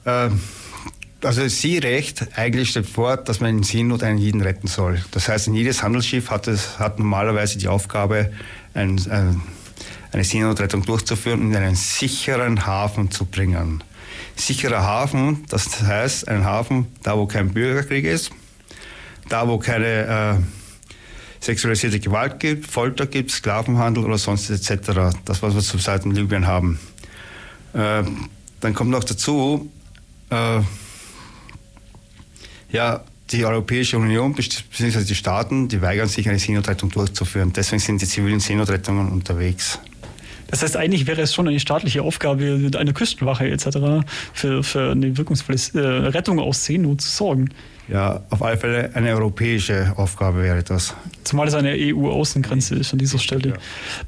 Ähm, 0.05 0.41
also 1.23 1.47
Seerecht 1.49 2.27
eigentlich 2.37 2.71
stellt 2.71 2.87
vor, 2.87 3.17
dass 3.17 3.41
man 3.41 3.59
in 3.59 3.63
Seenot 3.63 4.03
einen 4.03 4.19
jeden 4.19 4.41
retten 4.43 4.69
soll. 4.69 5.03
Das 5.11 5.29
heißt, 5.29 5.49
jedes 5.49 5.83
Handelsschiff 5.83 6.31
hat, 6.31 6.47
es, 6.47 6.79
hat 6.79 6.99
normalerweise 6.99 7.59
die 7.59 7.69
Aufgabe, 7.69 8.33
ein, 8.75 9.01
ein, 9.11 9.41
eine 10.17 10.25
Seenotrettung 10.25 10.83
durchzuführen 10.83 11.43
und 11.43 11.51
in 11.51 11.57
einen 11.57 11.77
sicheren 11.77 12.67
Hafen 12.67 13.11
zu 13.11 13.27
bringen. 13.27 13.85
Sicherer 14.35 14.83
Hafen, 14.83 15.45
das 15.49 15.83
heißt 15.83 16.29
ein 16.29 16.45
Hafen, 16.45 16.87
da 17.03 17.17
wo 17.17 17.27
kein 17.27 17.53
Bürgerkrieg 17.53 18.05
ist, 18.05 18.31
da 19.29 19.47
wo 19.47 19.59
keine 19.59 20.41
äh, 20.41 21.45
sexualisierte 21.45 22.01
Gewalt 22.01 22.41
gibt, 22.41 22.67
Folter 22.67 23.07
gibt, 23.07 23.31
Sklavenhandel 23.31 24.05
oder 24.05 24.19
sonst 24.19 24.49
etc. 24.51 25.17
Das, 25.25 25.43
was 25.43 25.55
wir 25.55 25.61
zurzeit 25.61 26.05
in 26.05 26.13
Libyen 26.13 26.47
haben. 26.47 26.79
Äh, 27.75 28.03
dann 28.61 28.75
kommt 28.75 28.91
noch 28.91 29.05
dazu, 29.05 29.71
äh, 30.31 30.61
ja, 32.71 33.05
die 33.31 33.45
Europäische 33.45 33.99
Union 33.99 34.35
bzw. 34.35 35.05
die 35.05 35.15
Staaten, 35.15 35.69
die 35.69 35.83
weigern 35.83 36.09
sich, 36.09 36.29
eine 36.29 36.39
Seenotrettung 36.39 36.91
durchzuführen. 36.91 37.53
Deswegen 37.53 37.81
sind 37.81 38.01
die 38.01 38.07
zivilen 38.07 38.41
Seenotrettungen 38.41 39.11
unterwegs. 39.11 39.79
Das 40.49 40.63
heißt, 40.63 40.77
eigentlich 40.77 41.07
wäre 41.07 41.21
es 41.23 41.35
schon 41.35 41.49
eine 41.49 41.61
staatliche 41.61 42.03
Aufgabe 42.03 42.71
einer 42.77 42.93
Küstenwache 42.93 43.49
etc. 43.49 44.07
für, 44.33 44.63
für 44.63 44.93
eine 44.93 45.17
wirkungsvolle 45.17 45.59
äh, 45.75 46.09
Rettung 46.09 46.39
aus 46.39 46.65
Seenot 46.65 47.01
zu 47.01 47.11
sorgen. 47.11 47.51
Ja, 47.89 48.25
auf 48.31 48.43
alle 48.43 48.57
Fälle 48.57 48.91
eine 48.95 49.11
europäische 49.11 49.93
Aufgabe 49.97 50.43
wäre 50.43 50.63
das. 50.65 50.95
Zumal 51.23 51.47
es 51.47 51.55
eine 51.55 51.75
EU-Außengrenze 51.77 52.75
ist 52.75 52.93
an 52.93 52.99
dieser 52.99 53.19
Stelle. 53.19 53.51
Ja. 53.51 53.55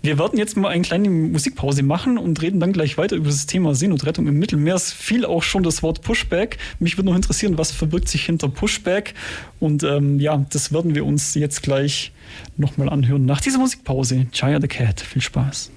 Wir 0.02 0.18
werden 0.18 0.36
jetzt 0.36 0.56
mal 0.56 0.70
eine 0.70 0.82
kleine 0.82 1.08
Musikpause 1.08 1.84
machen 1.84 2.18
und 2.18 2.42
reden 2.42 2.58
dann 2.58 2.72
gleich 2.72 2.98
weiter 2.98 3.14
über 3.14 3.28
das 3.28 3.46
Thema 3.46 3.76
Seenotrettung 3.76 4.26
im 4.26 4.36
Mittelmeer. 4.38 4.74
Es 4.74 4.92
fiel 4.92 5.24
auch 5.24 5.44
schon 5.44 5.62
das 5.62 5.84
Wort 5.84 6.02
Pushback. 6.02 6.58
Mich 6.80 6.98
würde 6.98 7.08
noch 7.10 7.16
interessieren, 7.16 7.56
was 7.56 7.70
verbirgt 7.70 8.08
sich 8.08 8.24
hinter 8.26 8.48
Pushback? 8.48 9.14
Und 9.60 9.84
ähm, 9.84 10.18
ja, 10.18 10.44
das 10.50 10.72
werden 10.72 10.96
wir 10.96 11.06
uns 11.06 11.34
jetzt 11.34 11.62
gleich 11.62 12.10
nochmal 12.56 12.88
anhören. 12.88 13.26
Nach 13.26 13.40
dieser 13.40 13.58
Musikpause, 13.58 14.26
Chaya 14.32 14.60
the 14.60 14.66
Cat. 14.66 15.00
Viel 15.00 15.22
Spaß. 15.22 15.70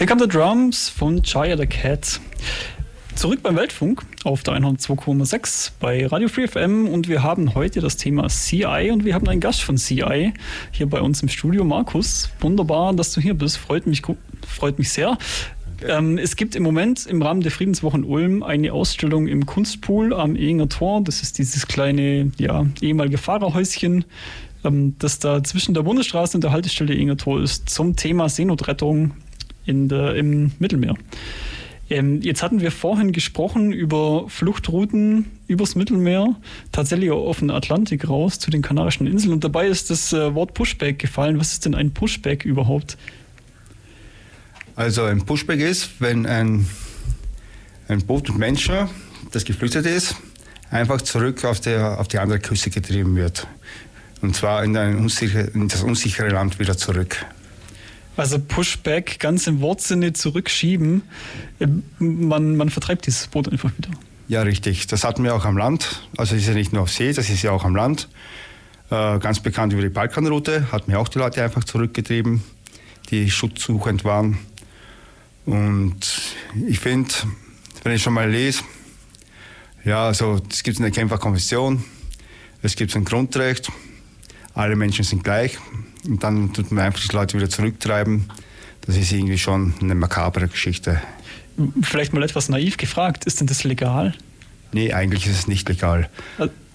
Hier 0.00 0.06
kommt 0.06 0.22
der 0.22 0.28
Drums 0.28 0.88
von 0.88 1.22
Chaya 1.22 1.58
the 1.58 1.66
Cat. 1.66 2.22
Zurück 3.16 3.40
beim 3.42 3.54
Weltfunk 3.54 4.02
auf 4.24 4.42
der 4.42 4.54
102,6 4.54 5.72
bei 5.78 6.06
Radio 6.06 6.28
Free 6.28 6.48
FM 6.48 6.88
und 6.88 7.06
wir 7.06 7.22
haben 7.22 7.54
heute 7.54 7.82
das 7.82 7.98
Thema 7.98 8.28
CI 8.28 8.92
und 8.92 9.04
wir 9.04 9.12
haben 9.12 9.28
einen 9.28 9.42
Gast 9.42 9.62
von 9.62 9.76
CI 9.76 10.32
hier 10.70 10.86
bei 10.88 11.02
uns 11.02 11.22
im 11.22 11.28
Studio, 11.28 11.64
Markus. 11.64 12.30
Wunderbar, 12.40 12.94
dass 12.94 13.12
du 13.12 13.20
hier 13.20 13.34
bist, 13.34 13.58
freut 13.58 13.86
mich, 13.86 14.00
freut 14.46 14.78
mich 14.78 14.88
sehr. 14.90 15.18
Ähm, 15.86 16.16
es 16.16 16.34
gibt 16.34 16.56
im 16.56 16.62
Moment 16.62 17.04
im 17.04 17.20
Rahmen 17.20 17.42
der 17.42 17.52
Friedenswochen 17.52 18.02
Ulm 18.02 18.42
eine 18.42 18.72
Ausstellung 18.72 19.28
im 19.28 19.44
Kunstpool 19.44 20.14
am 20.14 20.34
Ehinger 20.34 20.70
Tor. 20.70 21.02
Das 21.04 21.20
ist 21.20 21.36
dieses 21.36 21.68
kleine, 21.68 22.32
ja, 22.38 22.64
ehemalige 22.80 23.18
Fahrerhäuschen, 23.18 24.06
ähm, 24.64 24.96
das 24.98 25.18
da 25.18 25.44
zwischen 25.44 25.74
der 25.74 25.82
Bundesstraße 25.82 26.38
und 26.38 26.42
der 26.42 26.52
Haltestelle 26.52 26.94
Ehinger 26.94 27.18
Tor 27.18 27.42
ist, 27.42 27.68
zum 27.68 27.96
Thema 27.96 28.30
Seenotrettung 28.30 29.12
in 29.66 29.88
der, 29.88 30.14
im 30.16 30.52
Mittelmeer. 30.58 30.94
Ähm, 31.90 32.22
jetzt 32.22 32.42
hatten 32.42 32.60
wir 32.60 32.70
vorhin 32.70 33.12
gesprochen 33.12 33.72
über 33.72 34.28
Fluchtrouten 34.28 35.26
übers 35.48 35.74
Mittelmeer, 35.74 36.36
tatsächlich 36.70 37.10
auch 37.10 37.26
auf 37.26 37.40
den 37.40 37.50
Atlantik 37.50 38.08
raus 38.08 38.38
zu 38.38 38.50
den 38.50 38.62
Kanarischen 38.62 39.08
Inseln. 39.08 39.32
Und 39.32 39.42
dabei 39.42 39.66
ist 39.66 39.90
das 39.90 40.12
äh, 40.12 40.34
Wort 40.34 40.54
Pushback 40.54 41.00
gefallen. 41.00 41.40
Was 41.40 41.52
ist 41.52 41.64
denn 41.64 41.74
ein 41.74 41.92
Pushback 41.92 42.44
überhaupt? 42.44 42.96
Also 44.76 45.02
ein 45.02 45.26
Pushback 45.26 45.60
ist, 45.60 45.90
wenn 45.98 46.26
ein, 46.26 46.66
ein 47.88 48.06
Boot 48.06 48.28
mit 48.28 48.38
Menschen, 48.38 48.88
das 49.32 49.44
geflüchtet 49.44 49.84
ist, 49.84 50.14
einfach 50.70 51.02
zurück 51.02 51.44
auf, 51.44 51.60
der, 51.60 51.98
auf 51.98 52.06
die 52.06 52.18
andere 52.18 52.38
Küste 52.38 52.70
getrieben 52.70 53.16
wird. 53.16 53.48
Und 54.22 54.36
zwar 54.36 54.62
in, 54.62 54.76
unsicher, 54.76 55.52
in 55.54 55.66
das 55.66 55.82
unsichere 55.82 56.28
Land 56.28 56.60
wieder 56.60 56.76
zurück. 56.76 57.26
Also 58.16 58.38
Pushback, 58.38 59.18
ganz 59.18 59.46
im 59.46 59.60
Wortsinne 59.60 60.12
zurückschieben. 60.12 61.02
Ähm, 61.60 61.82
man, 61.98 62.56
man 62.56 62.70
vertreibt 62.70 63.06
dieses 63.06 63.26
Boot 63.28 63.50
einfach 63.50 63.70
wieder. 63.76 63.90
Ja, 64.28 64.42
richtig. 64.42 64.86
Das 64.86 65.04
hatten 65.04 65.24
wir 65.24 65.34
auch 65.34 65.44
am 65.44 65.56
Land. 65.56 66.08
Also 66.16 66.36
es 66.36 66.42
ist 66.42 66.48
ja 66.48 66.54
nicht 66.54 66.72
nur 66.72 66.82
auf 66.82 66.90
See, 66.90 67.12
das 67.12 67.30
ist 67.30 67.42
ja 67.42 67.50
auch 67.52 67.64
am 67.64 67.74
Land. 67.74 68.08
Äh, 68.90 69.18
ganz 69.18 69.40
bekannt 69.40 69.72
über 69.72 69.82
die 69.82 69.88
Balkanroute, 69.88 70.72
hatten 70.72 70.90
wir 70.90 70.98
auch 70.98 71.08
die 71.08 71.18
Leute 71.18 71.42
einfach 71.44 71.64
zurückgetrieben, 71.64 72.42
die 73.10 73.30
schutzsuchend 73.30 74.04
waren. 74.04 74.38
Und 75.46 76.22
ich 76.68 76.80
finde, 76.80 77.12
wenn 77.82 77.92
ich 77.92 78.02
schon 78.02 78.14
mal 78.14 78.28
lese, 78.28 78.62
ja, 79.84 80.06
also 80.06 80.40
es 80.50 80.62
gibt 80.62 80.78
eine 80.78 80.90
Genfer 80.90 81.18
es 82.62 82.76
gibt 82.76 82.94
ein 82.94 83.04
Grundrecht, 83.04 83.68
alle 84.54 84.76
Menschen 84.76 85.04
sind 85.04 85.24
gleich. 85.24 85.58
Und 86.06 86.22
dann 86.22 86.52
tut 86.52 86.70
man 86.70 86.84
einfach 86.84 87.00
die 87.00 87.14
Leute 87.14 87.36
wieder 87.36 87.50
zurücktreiben. 87.50 88.30
Das 88.82 88.96
ist 88.96 89.12
irgendwie 89.12 89.38
schon 89.38 89.74
eine 89.80 89.94
makabere 89.94 90.48
Geschichte. 90.48 91.00
Vielleicht 91.82 92.12
mal 92.12 92.22
etwas 92.22 92.48
naiv 92.48 92.76
gefragt, 92.76 93.24
ist 93.26 93.40
denn 93.40 93.46
das 93.46 93.64
legal? 93.64 94.14
Nee, 94.72 94.92
eigentlich 94.92 95.26
ist 95.26 95.38
es 95.38 95.46
nicht 95.46 95.68
legal. 95.68 96.08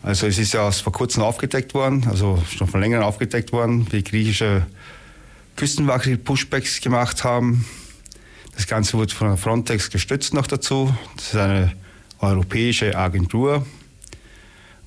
Also 0.03 0.27
es 0.27 0.37
ist 0.37 0.53
ja 0.53 0.69
vor 0.69 0.93
kurzem 0.93 1.23
aufgedeckt 1.23 1.73
worden, 1.73 2.05
also 2.09 2.41
schon 2.55 2.67
von 2.67 2.79
längerem 2.79 3.03
aufgedeckt 3.03 3.51
worden, 3.51 3.87
wie 3.91 4.03
griechische 4.03 4.67
Küstenwache 5.55 6.17
Pushbacks 6.17 6.81
gemacht 6.81 7.23
haben. 7.23 7.65
Das 8.55 8.67
Ganze 8.67 8.97
wurde 8.97 9.15
von 9.15 9.37
Frontex 9.37 9.89
gestützt 9.89 10.33
noch 10.33 10.47
dazu. 10.47 10.93
Das 11.15 11.27
ist 11.27 11.35
eine 11.35 11.71
europäische 12.19 12.95
Agentur, 12.95 13.65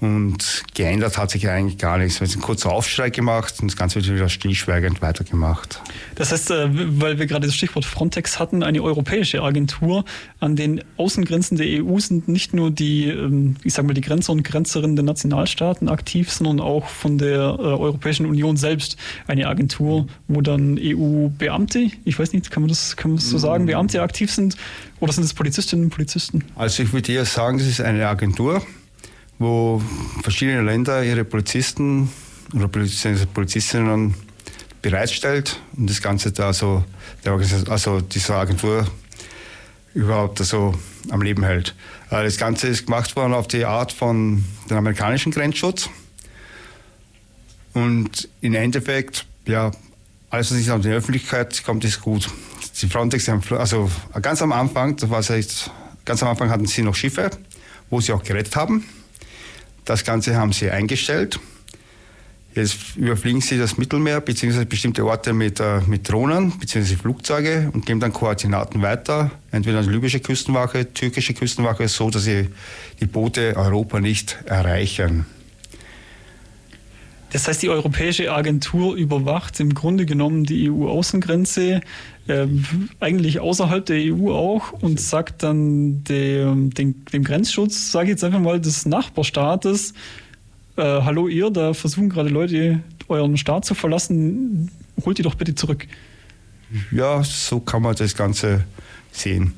und 0.00 0.62
geändert 0.75 1.19
hat 1.19 1.31
sich 1.31 1.49
eigentlich 1.49 1.78
gar 1.78 1.99
nichts. 1.99 2.21
Es 2.21 2.31
ist 2.31 2.37
ein 2.37 2.43
kurzer 2.43 2.71
Aufschrei 2.71 3.11
gemacht 3.11 3.55
und 3.61 3.69
das 3.71 3.76
Ganze 3.76 3.97
wird 3.97 4.09
wieder 4.14 4.28
stillschweigend 4.28 5.02
weitergemacht. 5.02 5.81
Das 6.14 6.31
heißt, 6.31 6.50
äh, 6.52 6.69
weil 7.00 7.19
wir 7.19 7.26
gerade 7.26 7.47
das 7.47 7.57
Stichwort 7.57 7.85
Frontex 7.85 8.38
hatten, 8.38 8.62
eine 8.62 8.83
europäische 8.83 9.43
Agentur. 9.43 10.05
An 10.38 10.55
den 10.55 10.83
Außengrenzen 10.97 11.57
der 11.57 11.85
EU 11.85 11.99
sind 11.99 12.28
nicht 12.28 12.55
nur 12.55 12.71
die, 12.71 13.09
ähm, 13.09 13.57
ich 13.64 13.75
sag 13.75 13.87
mal, 13.87 13.95
die 13.95 14.00
Grenzer 14.00 14.33
und 14.33 14.45
Grenzerinnen 14.45 14.95
der 14.95 15.05
Nationalstaaten 15.05 15.88
aktiv, 15.88 16.31
sondern 16.31 16.61
auch 16.61 16.87
von 16.87 17.19
der 17.19 17.57
äh, 17.59 17.62
Europäischen 17.62 18.26
Union 18.26 18.57
selbst 18.57 18.97
eine 19.26 19.49
Agentur, 19.49 20.07
wo 20.28 20.43
dann 20.43 20.78
EU-Beamte, 20.81 21.90
ich 22.05 22.19
weiß 22.19 22.33
nicht, 22.33 22.50
kann 22.52 22.62
man 22.62 22.69
das, 22.69 22.97
kann 22.97 23.11
man 23.11 23.19
das 23.19 23.28
so 23.28 23.38
sagen, 23.38 23.67
Beamte 23.67 24.00
aktiv 24.00 24.33
sind? 24.33 24.57
Oder 25.00 25.12
sind 25.12 25.25
es 25.25 25.35
Polizistinnen 25.35 25.87
und 25.87 25.90
Polizisten? 25.90 26.45
Also 26.55 26.83
ich 26.83 26.93
würde 26.93 27.12
eher 27.12 27.25
sagen, 27.25 27.59
das 27.59 27.67
ist 27.67 27.81
eine 27.81 28.07
Agentur 28.07 28.62
wo 29.38 29.83
verschiedene 30.23 30.62
Länder 30.62 31.04
ihre 31.04 31.25
Polizisten 31.25 32.11
oder 32.54 32.68
Polizistinnen 32.68 34.14
bereitstellt 34.83 35.61
und 35.76 35.90
das 35.90 36.00
Ganze 36.00 36.33
da 36.33 36.52
so, 36.52 36.85
also 37.68 38.00
diese 38.00 38.35
Agentur 38.35 38.87
überhaupt 39.95 40.38
so 40.38 40.75
am 41.11 41.23
Leben 41.23 41.45
hält. 41.45 41.75
Äh, 42.11 42.25
das 42.25 42.37
Ganze 42.37 42.68
ist 42.68 42.87
gemacht 42.87 43.16
worden 43.16 43.35
auf 43.35 43.49
die 43.49 43.64
Art 43.64 43.92
von 43.92 44.45
dem 44.71 44.76
amerikanischen 44.76 45.33
Grenzschutz. 45.33 45.88
Und 47.75 48.28
im 48.40 48.54
Endeffekt, 48.54 49.26
ja, 49.47 49.71
alles, 50.30 50.50
was 50.50 50.59
nicht 50.59 50.71
an 50.71 50.83
die 50.83 50.88
Öffentlichkeit 50.88 51.62
kommt, 51.64 51.85
ist 51.85 52.00
gut. 52.00 52.28
Die 52.80 52.87
Frontex, 52.87 53.28
also 53.28 53.90
ganz 54.21 54.42
am 54.42 54.52
Anfang, 54.52 54.97
das 54.97 55.11
war 55.11 55.21
jetzt, 55.21 55.71
ganz 56.04 56.23
am 56.23 56.28
Anfang 56.28 56.50
hatten 56.50 56.66
sie 56.66 56.83
noch 56.83 56.95
Schiffe, 56.95 57.30
wo 57.90 58.00
sie 58.00 58.12
auch 58.12 58.23
gerettet 58.23 58.57
haben. 58.57 58.85
Das 59.88 60.04
Ganze 60.04 60.37
haben 60.37 60.52
sie 60.52 60.71
eingestellt. 60.71 61.40
Jetzt 62.54 62.95
überfliegen 62.97 63.40
sie 63.40 63.57
das 63.57 63.78
Mittelmeer 63.78 64.21
bzw. 64.21 64.66
bestimmte 64.66 65.02
Orte 65.07 65.33
mit, 65.33 65.61
äh, 65.61 65.80
mit 65.87 66.07
Drohnen 66.07 66.50
bzw. 66.59 66.97
Flugzeuge 66.97 67.71
und 67.73 67.87
geben 67.87 67.99
dann 67.99 68.12
Koordinaten 68.12 68.83
weiter, 68.83 69.30
entweder 69.50 69.78
an 69.78 69.87
die 69.87 69.90
libysche 69.90 70.21
Küstenwache, 70.21 70.92
türkische 70.92 71.33
Küstenwache, 71.33 71.88
so 71.88 72.11
dass 72.11 72.25
sie 72.25 72.50
die 73.00 73.07
Boote 73.07 73.57
Europa 73.57 73.99
nicht 73.99 74.37
erreichen. 74.45 75.25
Das 77.30 77.47
heißt, 77.47 77.62
die 77.62 77.68
Europäische 77.68 78.32
Agentur 78.32 78.97
überwacht 78.97 79.61
im 79.61 79.75
Grunde 79.75 80.06
genommen 80.06 80.44
die 80.44 80.70
EU-Außengrenze, 80.70 81.82
äh, 82.26 82.47
eigentlich 83.00 83.40
außerhalb 83.40 83.85
der 83.85 84.14
EU 84.14 84.32
auch, 84.32 84.73
und 84.73 84.99
sagt 84.99 85.42
dann 85.42 86.04
dem, 86.04 86.73
dem, 86.73 87.04
dem 87.06 87.25
Grenzschutz, 87.25 87.92
sage 87.92 88.06
ich 88.06 88.11
jetzt 88.12 88.25
einfach 88.25 88.40
mal, 88.40 88.61
des 88.61 88.87
Nachbarstaates, 88.87 89.92
äh, 90.76 90.82
hallo 90.82 91.28
ihr, 91.28 91.50
da 91.50 91.75
versuchen 91.75 92.08
gerade 92.08 92.30
Leute 92.30 92.80
euren 93.08 93.37
Staat 93.37 93.66
zu 93.66 93.75
verlassen, 93.75 94.70
holt 95.04 95.18
die 95.18 95.23
doch 95.23 95.35
bitte 95.35 95.54
zurück. 95.54 95.87
Ja, 96.92 97.23
so 97.25 97.61
kann 97.61 97.82
man 97.82 97.94
das 97.94 98.14
Ganze 98.14 98.64
sehen. 99.12 99.54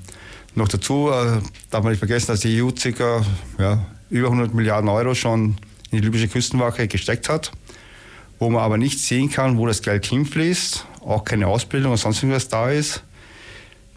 Noch 0.55 0.69
dazu 0.69 1.11
äh, 1.11 1.41
darf 1.71 1.83
man 1.83 1.93
nicht 1.93 1.99
vergessen, 1.99 2.29
dass 2.29 2.41
die 2.41 2.61
EU 2.61 2.71
ca. 2.71 3.25
Ja, 3.59 3.87
über 4.11 4.29
100 4.29 4.55
Milliarden 4.55 4.89
Euro 4.89 5.15
schon 5.15 5.57
in 5.91 5.99
die 5.99 6.05
libysche 6.05 6.29
Küstenwache 6.29 6.89
gesteckt 6.89 7.29
hat 7.29 7.53
wo 8.41 8.49
man 8.49 8.63
aber 8.63 8.79
nicht 8.79 8.99
sehen 8.99 9.31
kann, 9.31 9.59
wo 9.59 9.67
das 9.67 9.83
Geld 9.83 10.07
hinfließt, 10.07 10.87
auch 11.03 11.25
keine 11.25 11.47
Ausbildung 11.47 11.93
oder 11.93 12.01
sonst 12.01 12.23
irgendwas 12.23 12.49
da 12.49 12.71
ist. 12.71 13.05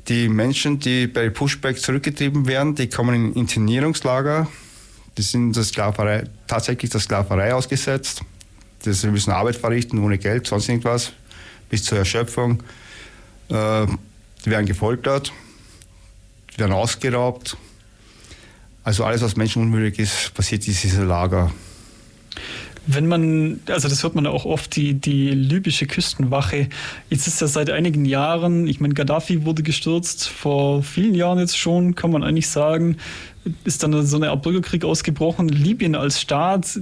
Die 0.10 0.28
Menschen, 0.28 0.80
die 0.80 1.08
bei 1.08 1.30
Pushback 1.30 1.80
zurückgetrieben 1.80 2.46
werden, 2.46 2.76
die 2.76 2.90
kommen 2.90 3.16
in 3.16 3.34
Internierungslager. 3.34 4.48
Die 5.18 5.22
sind 5.22 5.56
der 5.56 5.64
Sklaverei, 5.64 6.26
tatsächlich 6.46 6.92
der 6.92 7.00
Sklaverei 7.00 7.54
ausgesetzt. 7.54 8.22
Sie 8.82 9.08
müssen 9.08 9.32
Arbeit 9.32 9.56
verrichten 9.56 10.00
ohne 10.00 10.18
Geld, 10.18 10.46
sonst 10.46 10.68
irgendwas, 10.68 11.14
bis 11.70 11.86
zur 11.86 12.00
Erschöpfung. 12.00 12.62
Äh, 13.48 13.88
die 14.44 14.50
werden 14.50 14.66
gefoltert, 14.66 15.32
die 16.54 16.60
werden 16.60 16.74
ausgeraubt. 16.74 17.56
Also 18.84 19.06
alles, 19.06 19.22
was 19.22 19.38
menschenunwürdig 19.38 20.00
ist, 20.00 20.34
passiert 20.34 20.68
in 20.68 20.74
diesem 20.74 21.08
Lager. 21.08 21.50
Wenn 22.86 23.08
man, 23.08 23.62
also 23.68 23.88
das 23.88 24.04
hört 24.04 24.16
man 24.16 24.28
auch 24.28 24.46
oft, 24.46 24.76
die, 24.76 24.94
die 24.94 25.30
libysche 25.30 25.88
Küstenwache, 25.88 26.68
jetzt 27.10 27.28
ist 27.28 27.40
ja 27.40 27.48
seit 27.48 27.70
einigen 27.70 28.04
Jahren, 28.04 28.68
ich 28.68 28.82
meine, 28.82 28.94
Gaddafi 28.94 29.46
wurde 29.46 29.64
gestürzt, 29.64 30.28
vor 30.28 30.84
vielen 30.84 31.16
Jahren 31.16 31.40
jetzt 31.40 31.58
schon, 31.58 31.96
kann 31.96 32.12
man 32.12 32.24
eigentlich 32.24 32.50
sagen, 32.50 32.98
ist 33.64 33.84
dann 33.84 34.06
so 34.06 34.18
eine 34.18 34.32
Art 34.32 34.42
Bürgerkrieg 34.42 34.84
ausgebrochen. 34.84 35.48
Libyen 35.48 35.96
als 35.96 36.20
Staat, 36.20 36.80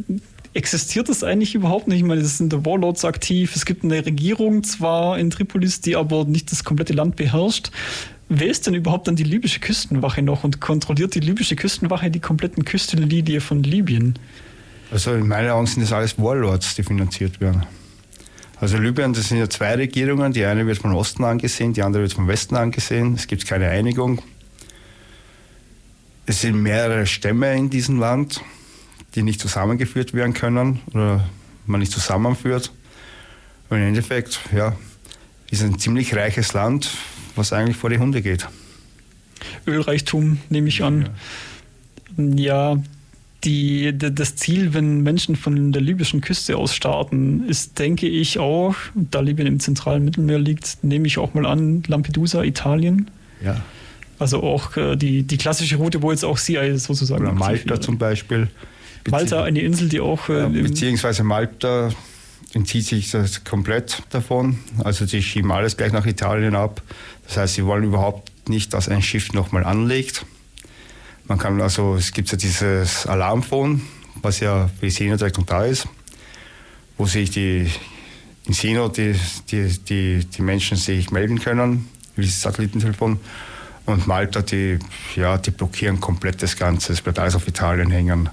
existiert 0.54 1.10
das 1.10 1.24
eigentlich 1.24 1.56
überhaupt 1.56 1.88
nicht? 1.88 2.00
Ich 2.00 2.04
meine, 2.04 2.22
es 2.22 2.38
sind 2.38 2.66
Warlords 2.66 3.06
aktiv, 3.06 3.56
es 3.56 3.66
gibt 3.66 3.84
eine 3.84 4.06
Regierung 4.06 4.64
zwar 4.64 5.18
in 5.18 5.30
Tripolis, 5.30 5.82
die 5.82 5.96
aber 5.96 6.26
nicht 6.26 6.52
das 6.52 6.64
komplette 6.64 6.94
Land 6.94 7.16
beherrscht. 7.16 7.72
Wer 8.30 8.48
ist 8.48 8.68
denn 8.68 8.74
überhaupt 8.74 9.08
dann 9.08 9.16
die 9.16 9.24
libysche 9.24 9.60
Küstenwache 9.60 10.22
noch 10.22 10.44
und 10.44 10.62
kontrolliert 10.62 11.16
die 11.16 11.20
libysche 11.20 11.56
Küstenwache 11.56 12.10
die 12.10 12.20
kompletten 12.20 12.66
Küstenlinie 12.66 13.42
von 13.42 13.64
Libyen? 13.64 14.16
Also 14.92 15.14
in 15.14 15.28
meinen 15.28 15.50
Augen 15.50 15.68
sind 15.68 15.82
das 15.82 15.94
alles 15.94 16.20
Warlords, 16.20 16.76
die 16.76 16.84
finanziert 16.84 17.40
werden. 17.40 17.66
Also 18.60 18.78
Libyen, 18.78 19.14
das 19.14 19.30
sind 19.30 19.40
ja 19.40 19.50
zwei 19.50 19.76
Regierungen. 19.76 20.34
Die 20.34 20.46
eine 20.46 20.68
wird 20.68 20.78
vom 20.78 20.94
Osten 20.94 21.24
angesehen, 21.24 21.74
die 21.74 21.82
andere 21.82 22.04
wird 22.04 22.14
vom 22.14 22.28
Westen 22.28 22.56
angesehen. 22.58 23.16
Es 23.16 23.26
gibt 23.26 23.48
keine 23.48 23.70
Einigung. 23.70 24.22
Es 26.26 26.42
sind 26.42 26.62
mehrere 26.62 27.08
Stämme 27.08 27.56
in 27.56 27.70
diesem 27.70 28.00
Land, 28.00 28.42
die 29.16 29.24
nicht 29.24 29.40
zusammengeführt 29.40 30.14
werden 30.14 30.34
können 30.34 30.82
oder 30.94 31.28
man 31.66 31.80
nicht 31.80 31.92
zusammenführt. 31.92 32.72
Und 33.70 33.78
im 33.78 33.88
Endeffekt, 33.88 34.42
ja, 34.56 34.76
ist 35.50 35.64
ein 35.64 35.80
ziemlich 35.80 36.16
reiches 36.16 36.54
Land, 36.54 36.92
was 37.36 37.54
eigentlich 37.54 37.78
vor 37.78 37.90
die 37.90 37.98
Hunde 37.98 38.22
geht. 38.22 38.48
Ölreichtum, 39.66 40.40
nehme 40.50 40.68
ich 40.68 40.84
an. 40.84 41.10
Ja, 42.18 42.74
ja 42.74 42.84
die, 43.44 43.98
das 43.98 44.36
Ziel, 44.36 44.74
wenn 44.74 45.02
Menschen 45.02 45.36
von 45.36 45.72
der 45.72 45.82
libyschen 45.82 46.22
Küste 46.22 46.58
aus 46.58 46.76
starten, 46.76 47.48
ist, 47.48 47.80
denke 47.80 48.08
ich 48.08 48.40
auch, 48.40 48.76
da 48.94 49.20
Libyen 49.20 49.48
im 49.48 49.60
zentralen 49.60 50.06
Mittelmeer 50.06 50.40
liegt, 50.40 50.84
nehme 50.84 51.08
ich 51.08 51.18
auch 51.18 51.34
mal 51.34 51.46
an, 51.46 51.84
Lampedusa, 51.88 52.44
Italien. 52.44 53.10
Ja. 53.44 53.62
Also 54.20 54.44
auch 54.44 54.78
äh, 54.78 54.96
die, 54.96 55.24
die 55.24 55.38
klassische 55.38 55.78
Route, 55.78 56.02
wo 56.04 56.12
jetzt 56.12 56.24
auch 56.24 56.38
CI 56.38 56.78
sozusagen. 56.78 57.24
Oder 57.24 57.34
Malta 57.34 57.82
zum 57.82 57.98
Beispiel. 57.98 58.48
Malta, 59.10 59.44
eine 59.44 59.62
Insel, 59.62 59.90
die 59.90 60.00
auch. 60.00 60.30
Äh, 60.30 60.48
beziehungsweise 60.48 61.24
Malta 61.24 61.90
entzieht 62.54 62.86
sich 62.86 63.10
das 63.10 63.44
komplett 63.44 64.04
davon. 64.12 64.60
Also 64.84 65.06
sie 65.06 65.24
schieben 65.24 65.52
alles 65.52 65.76
gleich 65.78 65.92
nach 65.92 66.06
Italien 66.06 66.54
ab. 66.54 66.84
Das 67.26 67.38
heißt, 67.38 67.56
sie 67.56 67.66
wollen 67.66 67.84
überhaupt 67.84 68.50
nicht, 68.50 68.74
dass 68.74 68.90
ein 68.90 69.02
Schiff 69.02 69.34
nochmal 69.34 69.64
anlegt. 69.64 70.26
Man 71.32 71.40
kann 71.40 71.62
also, 71.62 71.96
es 71.96 72.12
gibt 72.12 72.30
ja 72.30 72.38
dieses 72.38 73.08
Alarmphone, 73.08 73.82
was 74.16 74.42
ja 74.42 74.68
für 74.68 74.88
die 74.88 74.92
Seenotrettung 74.92 75.46
da 75.46 75.64
ist, 75.64 75.88
wo 76.98 77.06
sich 77.06 77.30
die 77.30 77.72
in 78.48 78.54
Seenot 78.54 78.98
die, 78.98 79.16
die, 79.50 79.80
die, 79.80 80.26
die 80.26 80.42
Menschen 80.42 80.76
sich 80.76 81.10
melden 81.10 81.40
können, 81.40 81.88
wie 82.18 82.26
das 82.26 82.42
Satellitentelefon. 82.42 83.18
Und 83.86 84.08
Malta, 84.08 84.42
die, 84.42 84.78
ja, 85.16 85.38
die 85.38 85.52
blockieren 85.52 86.02
komplett 86.02 86.44
das 86.44 86.58
Ganze. 86.58 86.92
Es 86.92 87.02
bleibt 87.02 87.18
alles 87.18 87.36
auf 87.36 87.48
Italien 87.48 87.92
hängen. 87.92 88.30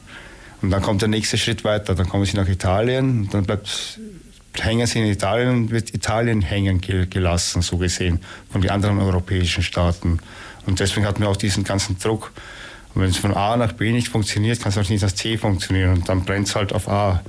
Und 0.60 0.70
dann 0.70 0.82
kommt 0.82 1.00
der 1.00 1.08
nächste 1.08 1.38
Schritt 1.38 1.62
weiter. 1.62 1.94
Dann 1.94 2.08
kommen 2.08 2.24
sie 2.24 2.36
nach 2.36 2.48
Italien. 2.48 3.28
Dann 3.30 3.44
bleibt, 3.44 4.00
hängen 4.58 4.88
sie 4.88 4.98
in 4.98 5.06
Italien 5.06 5.50
und 5.50 5.70
wird 5.70 5.94
Italien 5.94 6.42
hängen 6.42 6.80
gelassen, 6.80 7.62
so 7.62 7.76
gesehen, 7.76 8.18
von 8.50 8.60
den 8.60 8.72
anderen 8.72 8.98
europäischen 8.98 9.62
Staaten. 9.62 10.18
Und 10.66 10.80
deswegen 10.80 11.06
hatten 11.06 11.20
wir 11.20 11.28
auch 11.28 11.36
diesen 11.36 11.62
ganzen 11.62 11.96
Druck. 12.00 12.32
Und 12.95 13.02
wenn 13.02 13.11
es 13.11 13.16
von 13.16 13.35
A 13.35 13.57
nach 13.57 13.73
B 13.73 13.92
nicht 13.92 14.09
funktioniert, 14.09 14.61
kann 14.61 14.71
es 14.71 14.78
auch 14.78 14.88
nicht 14.88 15.02
nach 15.02 15.12
C 15.12 15.37
funktionieren. 15.37 15.99
Und 15.99 16.09
dann 16.09 16.25
brennt 16.25 16.49
es 16.49 16.57
halt 16.57 16.73
auf 16.73 16.88
A. 16.88 17.23